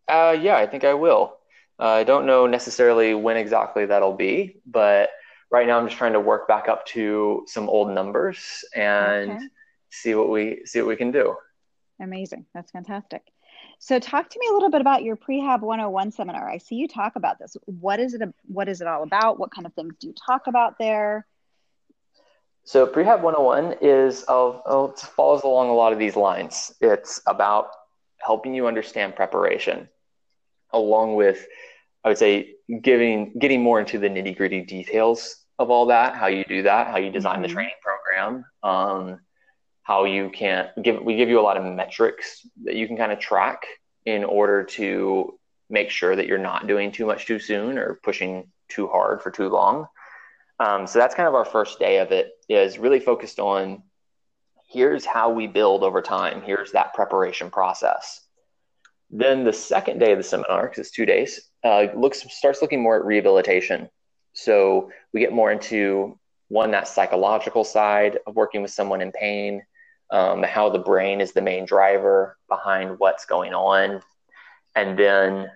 Uh, 0.06 0.36
yeah, 0.40 0.56
I 0.56 0.66
think 0.66 0.84
I 0.84 0.94
will. 0.94 1.38
Uh, 1.78 1.88
I 1.88 2.04
don't 2.04 2.26
know 2.26 2.46
necessarily 2.46 3.14
when 3.14 3.36
exactly 3.36 3.86
that'll 3.86 4.14
be, 4.14 4.60
but 4.66 5.10
right 5.50 5.66
now 5.66 5.78
I'm 5.78 5.86
just 5.86 5.98
trying 5.98 6.12
to 6.12 6.20
work 6.20 6.48
back 6.48 6.68
up 6.68 6.86
to 6.86 7.44
some 7.46 7.68
old 7.68 7.90
numbers 7.90 8.64
and 8.74 9.30
okay. 9.30 9.46
see 9.90 10.14
what 10.14 10.28
we 10.28 10.62
see 10.64 10.80
what 10.80 10.88
we 10.88 10.96
can 10.96 11.10
do. 11.10 11.36
Amazing. 12.00 12.46
That's 12.54 12.70
fantastic. 12.70 13.22
So 13.78 13.98
talk 13.98 14.28
to 14.28 14.38
me 14.40 14.48
a 14.50 14.52
little 14.52 14.70
bit 14.70 14.80
about 14.80 15.04
your 15.04 15.16
prehab 15.16 15.60
101 15.60 16.10
seminar. 16.10 16.48
I 16.48 16.58
see 16.58 16.74
you 16.74 16.88
talk 16.88 17.14
about 17.16 17.38
this. 17.38 17.56
What 17.64 18.00
is 18.00 18.14
it 18.14 18.22
what 18.46 18.68
is 18.68 18.80
it 18.80 18.88
all 18.88 19.02
about? 19.02 19.38
What 19.38 19.50
kind 19.50 19.66
of 19.66 19.74
things 19.74 19.94
do 20.00 20.08
you 20.08 20.14
talk 20.26 20.46
about 20.46 20.78
there? 20.78 21.26
So 22.64 22.86
prehab 22.86 23.22
101 23.22 23.78
is 23.80 24.24
of 24.24 24.60
oh, 24.66 24.86
it 24.90 24.98
follows 24.98 25.42
along 25.42 25.70
a 25.70 25.74
lot 25.74 25.92
of 25.92 25.98
these 25.98 26.16
lines. 26.16 26.72
It's 26.80 27.22
about 27.26 27.68
helping 28.18 28.52
you 28.54 28.66
understand 28.66 29.14
preparation 29.14 29.88
along 30.72 31.14
with 31.14 31.46
I 32.04 32.08
would 32.08 32.18
say 32.18 32.54
giving 32.82 33.32
getting 33.38 33.62
more 33.62 33.78
into 33.78 33.98
the 33.98 34.08
nitty 34.08 34.36
gritty 34.36 34.62
details 34.62 35.44
of 35.58 35.70
all 35.70 35.86
that, 35.86 36.14
how 36.14 36.26
you 36.26 36.44
do 36.44 36.62
that, 36.62 36.88
how 36.88 36.98
you 36.98 37.10
design 37.10 37.34
mm-hmm. 37.34 37.42
the 37.42 37.48
training 37.48 37.74
program, 37.82 38.44
um, 38.62 39.20
how 39.88 40.04
you 40.04 40.28
can 40.28 40.68
give 40.82 41.02
we 41.02 41.16
give 41.16 41.30
you 41.30 41.40
a 41.40 41.46
lot 41.48 41.56
of 41.56 41.64
metrics 41.64 42.46
that 42.64 42.76
you 42.76 42.86
can 42.86 42.98
kind 42.98 43.10
of 43.10 43.18
track 43.18 43.62
in 44.04 44.22
order 44.22 44.62
to 44.62 45.38
make 45.70 45.88
sure 45.88 46.14
that 46.14 46.26
you're 46.26 46.36
not 46.36 46.66
doing 46.66 46.92
too 46.92 47.06
much 47.06 47.24
too 47.24 47.38
soon 47.38 47.78
or 47.78 47.98
pushing 48.02 48.46
too 48.68 48.86
hard 48.86 49.22
for 49.22 49.30
too 49.30 49.48
long. 49.48 49.86
Um, 50.60 50.86
so 50.86 50.98
that's 50.98 51.14
kind 51.14 51.26
of 51.26 51.34
our 51.34 51.46
first 51.46 51.78
day 51.78 52.00
of 52.00 52.12
it 52.12 52.32
is 52.50 52.78
really 52.78 53.00
focused 53.00 53.38
on 53.38 53.82
here's 54.68 55.06
how 55.06 55.30
we 55.30 55.46
build 55.46 55.82
over 55.82 56.02
time. 56.02 56.42
Here's 56.42 56.72
that 56.72 56.92
preparation 56.92 57.50
process. 57.50 58.20
Then 59.10 59.42
the 59.42 59.54
second 59.54 60.00
day 60.00 60.12
of 60.12 60.18
the 60.18 60.24
seminar, 60.24 60.64
because 60.64 60.80
it's 60.80 60.90
two 60.90 61.06
days, 61.06 61.48
uh, 61.64 61.86
looks 61.96 62.22
starts 62.28 62.60
looking 62.60 62.82
more 62.82 62.96
at 62.96 63.06
rehabilitation. 63.06 63.88
So 64.34 64.90
we 65.14 65.20
get 65.20 65.32
more 65.32 65.50
into 65.50 66.18
one 66.48 66.72
that 66.72 66.88
psychological 66.88 67.64
side 67.64 68.18
of 68.26 68.36
working 68.36 68.60
with 68.60 68.70
someone 68.70 69.00
in 69.00 69.12
pain, 69.12 69.62
um, 70.10 70.42
how 70.42 70.70
the 70.70 70.78
brain 70.78 71.20
is 71.20 71.32
the 71.32 71.42
main 71.42 71.64
driver 71.64 72.36
behind 72.48 72.98
what's 72.98 73.26
going 73.26 73.54
on, 73.54 74.00
and 74.74 74.98
then 74.98 75.50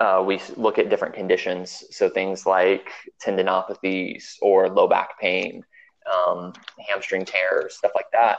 uh, 0.00 0.22
we 0.26 0.40
look 0.56 0.78
at 0.78 0.88
different 0.88 1.14
conditions. 1.14 1.84
So 1.90 2.08
things 2.08 2.46
like 2.46 2.90
tendinopathies 3.24 4.36
or 4.40 4.68
low 4.68 4.88
back 4.88 5.20
pain, 5.20 5.62
um, 6.10 6.54
hamstring 6.88 7.24
tears, 7.26 7.76
stuff 7.76 7.92
like 7.94 8.10
that, 8.12 8.38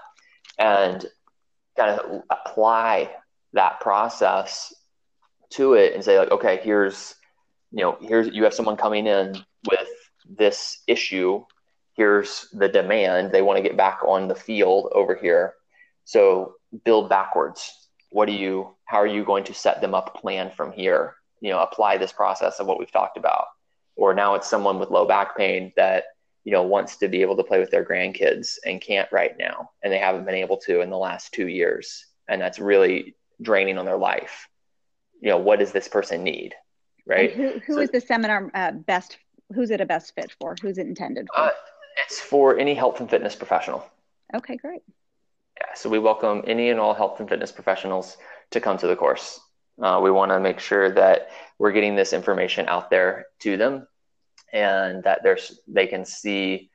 and 0.57 1.05
kind 1.77 1.99
of 1.99 2.23
apply 2.29 3.11
that 3.53 3.79
process 3.79 4.73
to 5.51 5.73
it 5.73 5.93
and 5.93 6.03
say 6.03 6.17
like, 6.17 6.31
okay, 6.31 6.59
here's, 6.63 7.15
you 7.71 7.83
know, 7.83 7.97
here's 8.01 8.33
you 8.33 8.43
have 8.43 8.53
someone 8.53 8.77
coming 8.77 9.05
in 9.05 9.35
with 9.69 9.87
this 10.27 10.81
issue. 10.87 11.43
Here's 12.01 12.47
the 12.53 12.67
demand. 12.67 13.31
They 13.31 13.41
want 13.41 13.57
to 13.57 13.63
get 13.63 13.77
back 13.77 13.99
on 14.05 14.27
the 14.27 14.35
field 14.35 14.91
over 14.93 15.15
here. 15.15 15.53
So 16.05 16.55
build 16.83 17.09
backwards. 17.09 17.89
What 18.11 18.25
do 18.25 18.33
you? 18.33 18.75
How 18.85 18.97
are 18.97 19.07
you 19.07 19.23
going 19.23 19.43
to 19.45 19.53
set 19.53 19.81
them 19.81 19.93
up? 19.93 20.15
Plan 20.15 20.51
from 20.51 20.71
here 20.71 21.15
you 21.41 21.49
know 21.49 21.59
apply 21.59 21.97
this 21.97 22.13
process 22.13 22.59
of 22.59 22.67
what 22.67 22.79
we've 22.79 22.91
talked 22.91 23.17
about 23.17 23.47
or 23.97 24.13
now 24.13 24.35
it's 24.35 24.47
someone 24.49 24.79
with 24.79 24.89
low 24.89 25.05
back 25.05 25.35
pain 25.35 25.73
that 25.75 26.05
you 26.45 26.51
know 26.51 26.63
wants 26.63 26.95
to 26.97 27.07
be 27.07 27.21
able 27.21 27.35
to 27.35 27.43
play 27.43 27.59
with 27.59 27.71
their 27.71 27.83
grandkids 27.83 28.57
and 28.65 28.79
can't 28.79 29.11
right 29.11 29.37
now 29.37 29.69
and 29.83 29.91
they 29.91 29.97
haven't 29.97 30.25
been 30.25 30.35
able 30.35 30.57
to 30.57 30.81
in 30.81 30.89
the 30.89 30.97
last 30.97 31.33
two 31.33 31.47
years 31.47 32.05
and 32.29 32.39
that's 32.41 32.59
really 32.59 33.15
draining 33.41 33.77
on 33.77 33.85
their 33.85 33.97
life 33.97 34.47
you 35.19 35.29
know 35.29 35.37
what 35.37 35.59
does 35.59 35.71
this 35.71 35.87
person 35.87 36.23
need 36.23 36.53
right 37.05 37.35
and 37.35 37.41
who, 37.41 37.59
who 37.65 37.73
so, 37.73 37.79
is 37.81 37.89
the 37.89 38.01
seminar 38.01 38.49
uh, 38.53 38.71
best 38.71 39.17
who's 39.53 39.71
it 39.71 39.81
a 39.81 39.85
best 39.85 40.13
fit 40.15 40.33
for 40.39 40.55
who's 40.61 40.77
it 40.77 40.87
intended 40.87 41.27
for 41.33 41.41
uh, 41.41 41.49
it's 42.03 42.19
for 42.19 42.57
any 42.57 42.73
health 42.73 42.99
and 42.99 43.09
fitness 43.09 43.35
professional 43.35 43.85
okay 44.35 44.55
great 44.57 44.81
yeah 45.59 45.67
so 45.75 45.89
we 45.89 45.99
welcome 45.99 46.43
any 46.47 46.69
and 46.69 46.79
all 46.79 46.93
health 46.93 47.19
and 47.19 47.29
fitness 47.29 47.51
professionals 47.51 48.17
to 48.49 48.59
come 48.59 48.77
to 48.77 48.87
the 48.87 48.95
course 48.95 49.39
uh, 49.81 49.99
we 50.01 50.11
want 50.11 50.31
to 50.31 50.39
make 50.39 50.59
sure 50.59 50.91
that 50.91 51.29
we're 51.57 51.71
getting 51.71 51.95
this 51.95 52.13
information 52.13 52.67
out 52.67 52.89
there 52.89 53.25
to 53.39 53.57
them 53.57 53.87
and 54.53 55.03
that 55.03 55.21
there's 55.23 55.59
they 55.67 55.87
can 55.87 56.05
see, 56.05 56.69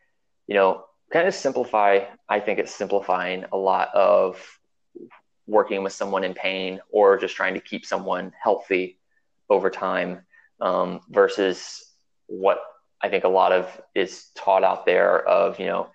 you 0.47 0.55
know, 0.55 0.85
kind 1.13 1.29
of 1.29 1.35
simplify. 1.35 2.01
I 2.29 2.41
think 2.41 2.59
it's 2.59 2.75
simplifying 2.75 3.45
a 3.53 3.57
lot 3.57 3.95
of 3.95 4.43
working 5.47 5.85
with 5.85 5.93
someone 5.93 6.25
in 6.25 6.35
pain 6.35 6.81
or 6.91 7.17
just 7.17 7.37
trying 7.37 7.55
to 7.55 7.61
keep 7.61 7.87
someone 7.87 8.33
healthy 8.43 8.99
over 9.49 9.71
time 9.71 10.23
um, 10.61 11.01
versus 11.09 11.93
what 12.27 12.59
I 13.03 13.09
think 13.09 13.25
a 13.25 13.29
lot 13.29 13.53
of 13.53 13.81
is 13.95 14.31
taught 14.35 14.65
out 14.65 14.87
there 14.87 15.27
of, 15.27 15.59
you 15.61 15.67
know, 15.67 15.89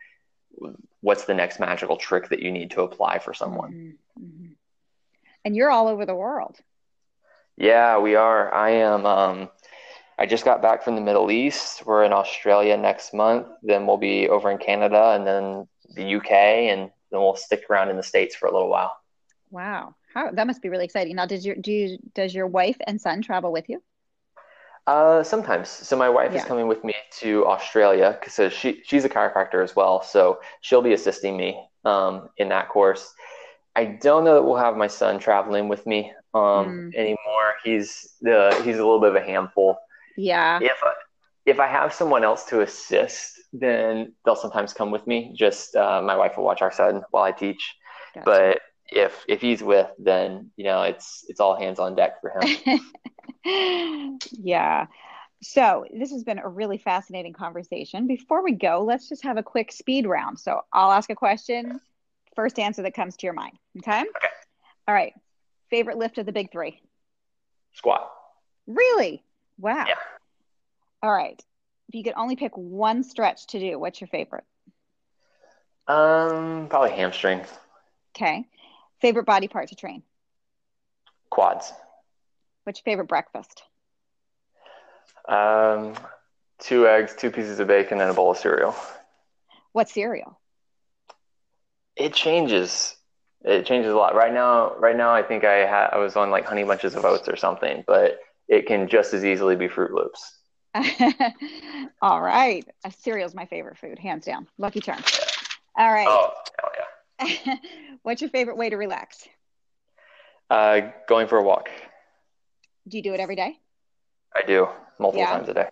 what's 1.02 1.26
the 1.26 1.34
next 1.34 1.60
magical 1.60 1.97
trick 1.97 2.30
that 2.30 2.41
you 2.41 2.52
need 2.52 2.72
to 2.72 2.82
apply 2.82 3.20
for 3.20 3.34
someone. 3.34 3.72
Mm-hmm. 3.72 4.24
mm-hmm. 4.24 4.47
And 5.43 5.56
you're 5.56 5.72
all 5.72 5.88
over 5.88 6.06
the 6.06 6.14
world. 6.14 6.58
Yeah, 7.58 7.97
we 7.97 8.16
are. 8.16 8.54
I 8.54 8.72
am. 8.72 9.06
Um, 9.08 9.49
I 10.20 10.28
just 10.28 10.45
got 10.45 10.62
back 10.62 10.84
from 10.84 10.93
the 10.93 11.02
Middle 11.02 11.32
East. 11.32 11.84
We're 11.86 12.04
in 12.04 12.14
Australia 12.14 12.78
next 12.78 13.12
month. 13.14 13.47
Then 13.64 13.88
we'll 13.88 13.97
be 13.97 14.30
over 14.30 14.52
in 14.52 14.60
Canada 14.60 15.14
and 15.16 15.26
then 15.26 15.68
the 15.95 16.16
UK, 16.16 16.32
and 16.32 16.91
then 17.12 17.20
we'll 17.20 17.36
stick 17.36 17.64
around 17.70 17.89
in 17.89 17.97
the 17.97 18.04
states 18.04 18.36
for 18.36 18.47
a 18.47 18.54
little 18.54 18.70
while. 18.70 18.95
Wow, 19.49 19.95
How, 20.14 20.32
that 20.32 20.47
must 20.47 20.62
be 20.62 20.70
really 20.70 20.86
exciting. 20.86 21.16
Now, 21.16 21.26
does 21.26 21.45
your 21.45 21.56
do 21.56 21.72
you, 21.72 21.97
does 22.14 22.34
your 22.34 22.47
wife 22.47 22.78
and 22.88 23.02
son 23.02 23.22
travel 23.22 23.52
with 23.52 23.68
you? 23.68 23.82
Uh, 24.88 25.21
sometimes. 25.23 25.69
So 25.69 25.95
my 25.95 26.09
wife 26.09 26.32
yeah. 26.34 26.39
is 26.39 26.45
coming 26.45 26.67
with 26.67 26.84
me 26.84 26.95
to 27.19 27.45
Australia 27.45 28.17
because 28.19 28.51
she 28.51 28.82
she's 28.84 29.05
a 29.05 29.09
chiropractor 29.09 29.63
as 29.63 29.75
well. 29.75 30.01
So 30.01 30.39
she'll 30.61 30.82
be 30.82 30.93
assisting 30.93 31.38
me 31.38 31.63
um, 31.86 32.29
in 32.38 32.49
that 32.49 32.69
course. 32.69 33.13
I 33.75 33.86
don't 33.86 34.25
know 34.25 34.36
that 34.36 34.43
we'll 34.43 34.57
have 34.57 34.75
my 34.75 34.88
son 34.88 35.19
traveling 35.19 35.69
with 35.69 35.86
me 35.86 36.11
um, 36.34 36.91
mm. 36.91 36.95
anymore. 36.95 37.53
He's 37.63 38.15
the 38.21 38.59
he's 38.63 38.75
a 38.75 38.84
little 38.84 38.99
bit 38.99 39.09
of 39.09 39.15
a 39.15 39.21
handful. 39.21 39.77
Yeah. 40.17 40.59
If 40.61 40.77
I, 40.84 40.93
if 41.45 41.59
I 41.59 41.67
have 41.67 41.93
someone 41.93 42.23
else 42.23 42.45
to 42.45 42.61
assist, 42.61 43.39
then 43.53 44.13
they'll 44.25 44.36
sometimes 44.36 44.73
come 44.73 44.91
with 44.91 45.05
me. 45.07 45.34
Just 45.38 45.75
uh, 45.75 46.01
my 46.01 46.15
wife 46.15 46.38
will 46.38 46.43
watch 46.43 46.61
our 46.61 46.71
son 46.71 47.03
while 47.11 47.23
I 47.23 47.32
teach. 47.32 47.75
Gotcha. 48.13 48.25
But 48.25 48.61
if 48.91 49.23
if 49.27 49.41
he's 49.41 49.63
with, 49.63 49.89
then 49.97 50.51
you 50.57 50.65
know 50.65 50.84
it's 50.84 51.25
it's 51.27 51.39
all 51.39 51.55
hands 51.55 51.79
on 51.79 51.95
deck 51.95 52.19
for 52.21 52.34
him. 52.41 52.79
yeah. 54.32 54.88
So 55.43 55.86
this 55.91 56.11
has 56.11 56.24
been 56.24 56.39
a 56.39 56.47
really 56.47 56.78
fascinating 56.78 57.34
conversation. 57.34 58.07
Before 58.07 58.43
we 58.43 58.51
go, 58.51 58.84
let's 58.84 59.09
just 59.09 59.24
have 59.24 59.38
a 59.38 59.43
quick 59.43 59.72
speed 59.72 60.05
round. 60.05 60.39
So 60.39 60.61
I'll 60.72 60.91
ask 60.91 61.09
a 61.09 61.15
question. 61.15 61.80
First 62.36 62.59
answer 62.59 62.84
that 62.84 62.93
comes 62.93 63.17
to 63.17 63.28
your 63.28 63.34
mind. 63.34 63.57
Okay. 63.80 64.01
Okay. 64.01 64.28
All 64.88 64.93
right. 64.93 65.13
Favorite 65.69 65.97
lift 65.97 66.17
of 66.17 66.26
the 66.26 66.32
big 66.32 66.51
three? 66.51 66.80
Squat. 67.74 68.11
Really? 68.67 69.24
Wow. 69.57 69.86
Yeah. 69.88 69.95
All 71.01 71.11
right. 71.11 71.41
If 71.89 71.95
you 71.95 72.03
could 72.03 72.13
only 72.15 72.36
pick 72.36 72.55
one 72.55 73.03
stretch 73.03 73.47
to 73.47 73.59
do, 73.59 73.80
what's 73.80 73.99
your 73.99 74.07
favorite? 74.09 74.43
Um, 75.88 76.67
probably 76.69 76.91
hamstring. 76.91 77.41
Okay. 78.15 78.45
Favorite 79.01 79.26
body 79.26 79.47
part 79.47 79.69
to 79.69 79.76
train? 79.76 80.03
Quads. 81.30 81.74
What's 82.64 82.80
your 82.80 82.91
favorite 82.91 83.07
breakfast? 83.07 83.64
Um, 85.28 85.95
two 86.59 86.88
eggs, 86.88 87.16
two 87.16 87.32
pieces 87.32 87.59
of 87.59 87.68
bacon, 87.68 88.01
and 88.01 88.09
a 88.09 88.14
bowl 88.14 88.32
of 88.32 88.38
cereal. 88.38 88.76
What 89.72 89.89
cereal? 89.89 90.39
It 91.95 92.14
changes 92.14 92.95
it 93.43 93.66
changes 93.66 93.91
a 93.91 93.95
lot. 93.95 94.16
Right 94.16 94.34
now, 94.34 94.76
right 94.76 94.95
now, 94.95 95.12
I 95.12 95.24
think 95.24 95.43
I 95.43 95.66
ha- 95.66 95.89
I 95.91 95.97
was 95.97 96.16
on 96.16 96.30
like 96.30 96.45
Honey 96.45 96.64
Bunches 96.64 96.95
of 96.95 97.05
Oats 97.05 97.28
or 97.28 97.36
something, 97.36 97.84
but 97.88 98.20
it 98.47 98.68
can 98.68 98.88
just 98.88 99.14
as 99.14 99.26
easily 99.26 99.55
be 99.55 99.68
Froot 99.68 99.91
Loops. 99.91 100.38
All 102.01 102.22
right, 102.22 102.66
a 102.86 102.91
cereal 102.91 103.26
is 103.26 103.34
my 103.34 103.45
favorite 103.45 103.78
food, 103.78 103.99
hands 103.99 104.26
down. 104.26 104.47
Lucky 104.57 104.80
Charms. 104.80 105.20
All 105.78 105.91
right. 105.91 106.07
Oh, 106.07 106.30
yeah. 107.26 107.55
What's 108.03 108.22
your 108.22 108.30
favorite 108.30 108.57
way 108.57 108.70
to 108.70 108.78
relax? 108.78 109.28
Uh, 110.49 110.82
going 111.07 111.28
for 111.28 111.38
a 111.38 111.43
walk. 111.43 111.70
Do 112.92 112.98
you 112.98 113.04
do 113.04 113.14
it 113.14 113.22
every 113.22 113.38
day? 113.38 113.58
I 114.36 114.42
do 114.46 114.68
multiple 115.00 115.22
yeah. 115.22 115.32
times 115.32 115.48
a 115.48 115.54
day. 115.54 115.70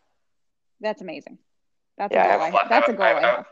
That's 0.80 1.02
amazing. 1.02 1.38
That's 1.98 2.14
yeah, 2.14 2.48
a 2.48 2.52
goal. 2.52 2.60
I, 2.62 2.64
I, 2.64 2.68
that's 2.70 2.88
a 2.88 2.94
goal 2.94 3.06
I, 3.06 3.12
I 3.12 3.22
have. 3.22 3.46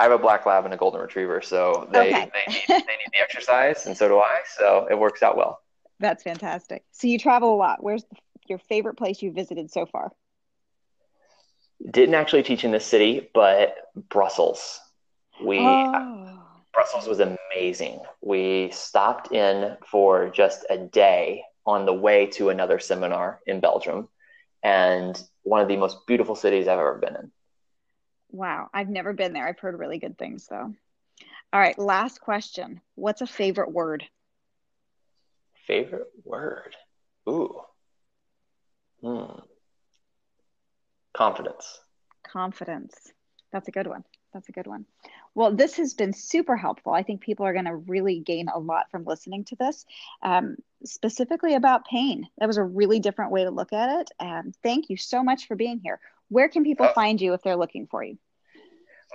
I 0.00 0.02
have 0.02 0.12
a 0.12 0.18
black 0.18 0.44
lab 0.44 0.64
and 0.64 0.74
a 0.74 0.76
golden 0.76 1.00
retriever, 1.00 1.40
so 1.40 1.88
they, 1.92 2.08
okay. 2.08 2.30
they, 2.34 2.52
need, 2.52 2.64
they 2.68 2.74
need 2.74 3.12
the 3.12 3.20
exercise, 3.20 3.86
and 3.86 3.96
so 3.96 4.08
do 4.08 4.18
I. 4.18 4.40
So 4.58 4.88
it 4.90 4.98
works 4.98 5.22
out 5.22 5.36
well. 5.36 5.60
That's 6.00 6.24
fantastic. 6.24 6.84
So 6.90 7.06
you 7.06 7.18
travel 7.18 7.54
a 7.54 7.56
lot. 7.56 7.82
Where's 7.82 8.04
your 8.48 8.58
favorite 8.58 8.96
place 8.96 9.22
you've 9.22 9.36
visited 9.36 9.70
so 9.70 9.86
far? 9.86 10.12
Didn't 11.88 12.16
actually 12.16 12.42
teach 12.42 12.64
in 12.64 12.72
this 12.72 12.84
city, 12.84 13.30
but 13.32 13.76
Brussels. 14.10 14.80
We 15.42 15.60
oh. 15.60 16.42
Brussels 16.74 17.06
was 17.06 17.20
amazing. 17.20 18.00
We 18.20 18.70
stopped 18.72 19.32
in 19.32 19.76
for 19.86 20.28
just 20.28 20.66
a 20.68 20.76
day 20.76 21.44
on 21.66 21.84
the 21.84 21.92
way 21.92 22.26
to 22.26 22.50
another 22.50 22.78
seminar 22.78 23.40
in 23.46 23.60
Belgium, 23.60 24.08
and 24.62 25.20
one 25.42 25.60
of 25.60 25.68
the 25.68 25.76
most 25.76 26.06
beautiful 26.06 26.34
cities 26.34 26.68
I've 26.68 26.78
ever 26.78 26.98
been 26.98 27.16
in. 27.16 27.32
Wow, 28.30 28.68
I've 28.72 28.88
never 28.88 29.12
been 29.12 29.32
there. 29.32 29.46
I've 29.46 29.58
heard 29.58 29.78
really 29.78 29.98
good 29.98 30.18
things 30.18 30.46
though. 30.48 30.72
All 31.52 31.60
right, 31.60 31.78
last 31.78 32.20
question. 32.20 32.80
What's 32.94 33.22
a 33.22 33.26
favorite 33.26 33.72
word? 33.72 34.04
Favorite 35.66 36.08
word? 36.24 36.76
Ooh. 37.28 37.60
Hmm. 39.02 39.40
Confidence. 41.12 41.80
Confidence. 42.26 42.94
That's 43.52 43.68
a 43.68 43.72
good 43.72 43.86
one. 43.86 44.04
That's 44.32 44.48
a 44.48 44.52
good 44.52 44.66
one. 44.66 44.86
Well, 45.36 45.54
this 45.54 45.76
has 45.76 45.92
been 45.92 46.14
super 46.14 46.56
helpful. 46.56 46.94
I 46.94 47.02
think 47.02 47.20
people 47.20 47.44
are 47.44 47.52
going 47.52 47.66
to 47.66 47.76
really 47.76 48.20
gain 48.20 48.48
a 48.48 48.58
lot 48.58 48.90
from 48.90 49.04
listening 49.04 49.44
to 49.44 49.56
this, 49.56 49.84
um, 50.22 50.56
specifically 50.82 51.54
about 51.54 51.84
pain. 51.84 52.26
That 52.38 52.46
was 52.46 52.56
a 52.56 52.62
really 52.62 53.00
different 53.00 53.32
way 53.32 53.44
to 53.44 53.50
look 53.50 53.74
at 53.74 54.00
it. 54.00 54.10
And 54.18 54.56
thank 54.62 54.88
you 54.88 54.96
so 54.96 55.22
much 55.22 55.46
for 55.46 55.54
being 55.54 55.78
here. 55.84 56.00
Where 56.30 56.48
can 56.48 56.64
people 56.64 56.86
uh, 56.86 56.94
find 56.94 57.20
you 57.20 57.34
if 57.34 57.42
they're 57.42 57.54
looking 57.54 57.86
for 57.86 58.02
you? 58.02 58.16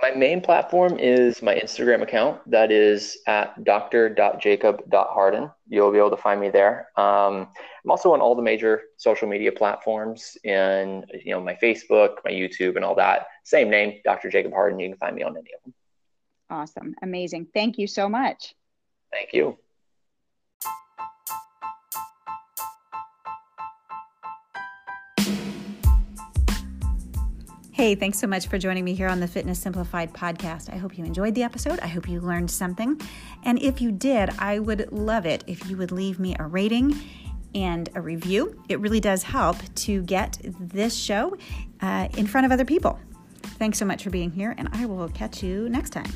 My 0.00 0.12
main 0.12 0.40
platform 0.40 0.96
is 0.96 1.42
my 1.42 1.56
Instagram 1.56 2.02
account. 2.02 2.40
That 2.48 2.70
is 2.70 3.18
at 3.26 3.64
dr.jacob.harden. 3.64 5.50
You'll 5.66 5.90
be 5.90 5.98
able 5.98 6.10
to 6.10 6.16
find 6.16 6.40
me 6.40 6.50
there. 6.50 6.86
Um, 6.96 7.48
I'm 7.84 7.90
also 7.90 8.12
on 8.12 8.20
all 8.20 8.36
the 8.36 8.42
major 8.42 8.82
social 8.96 9.28
media 9.28 9.50
platforms 9.50 10.38
and 10.44 11.04
you 11.24 11.32
know 11.32 11.40
my 11.40 11.58
Facebook, 11.60 12.18
my 12.24 12.30
YouTube, 12.30 12.76
and 12.76 12.84
all 12.84 12.94
that. 12.94 13.26
Same 13.42 13.68
name, 13.68 13.98
Dr. 14.04 14.30
Jacob 14.30 14.52
Harden. 14.52 14.78
You 14.78 14.88
can 14.88 14.98
find 14.98 15.16
me 15.16 15.24
on 15.24 15.36
any 15.36 15.50
of 15.52 15.64
them. 15.64 15.74
Awesome, 16.52 16.94
amazing. 17.00 17.46
Thank 17.54 17.78
you 17.78 17.86
so 17.86 18.10
much. 18.10 18.54
Thank 19.10 19.32
you. 19.32 19.56
Hey, 27.70 27.94
thanks 27.94 28.18
so 28.18 28.26
much 28.26 28.48
for 28.48 28.58
joining 28.58 28.84
me 28.84 28.92
here 28.92 29.08
on 29.08 29.18
the 29.18 29.26
Fitness 29.26 29.58
Simplified 29.58 30.12
podcast. 30.12 30.70
I 30.70 30.76
hope 30.76 30.98
you 30.98 31.06
enjoyed 31.06 31.34
the 31.34 31.42
episode. 31.42 31.80
I 31.80 31.86
hope 31.86 32.06
you 32.06 32.20
learned 32.20 32.50
something. 32.50 33.00
And 33.44 33.60
if 33.62 33.80
you 33.80 33.90
did, 33.90 34.28
I 34.38 34.58
would 34.58 34.92
love 34.92 35.24
it 35.24 35.42
if 35.46 35.70
you 35.70 35.78
would 35.78 35.90
leave 35.90 36.20
me 36.20 36.36
a 36.38 36.44
rating 36.44 36.94
and 37.54 37.88
a 37.94 38.02
review. 38.02 38.62
It 38.68 38.78
really 38.78 39.00
does 39.00 39.22
help 39.22 39.56
to 39.76 40.02
get 40.02 40.38
this 40.60 40.94
show 40.94 41.34
uh, 41.80 42.08
in 42.18 42.26
front 42.26 42.44
of 42.44 42.52
other 42.52 42.66
people. 42.66 43.00
Thanks 43.42 43.78
so 43.78 43.86
much 43.86 44.04
for 44.04 44.10
being 44.10 44.30
here, 44.30 44.54
and 44.58 44.68
I 44.72 44.84
will 44.84 45.08
catch 45.08 45.42
you 45.42 45.70
next 45.70 45.90
time. 45.90 46.12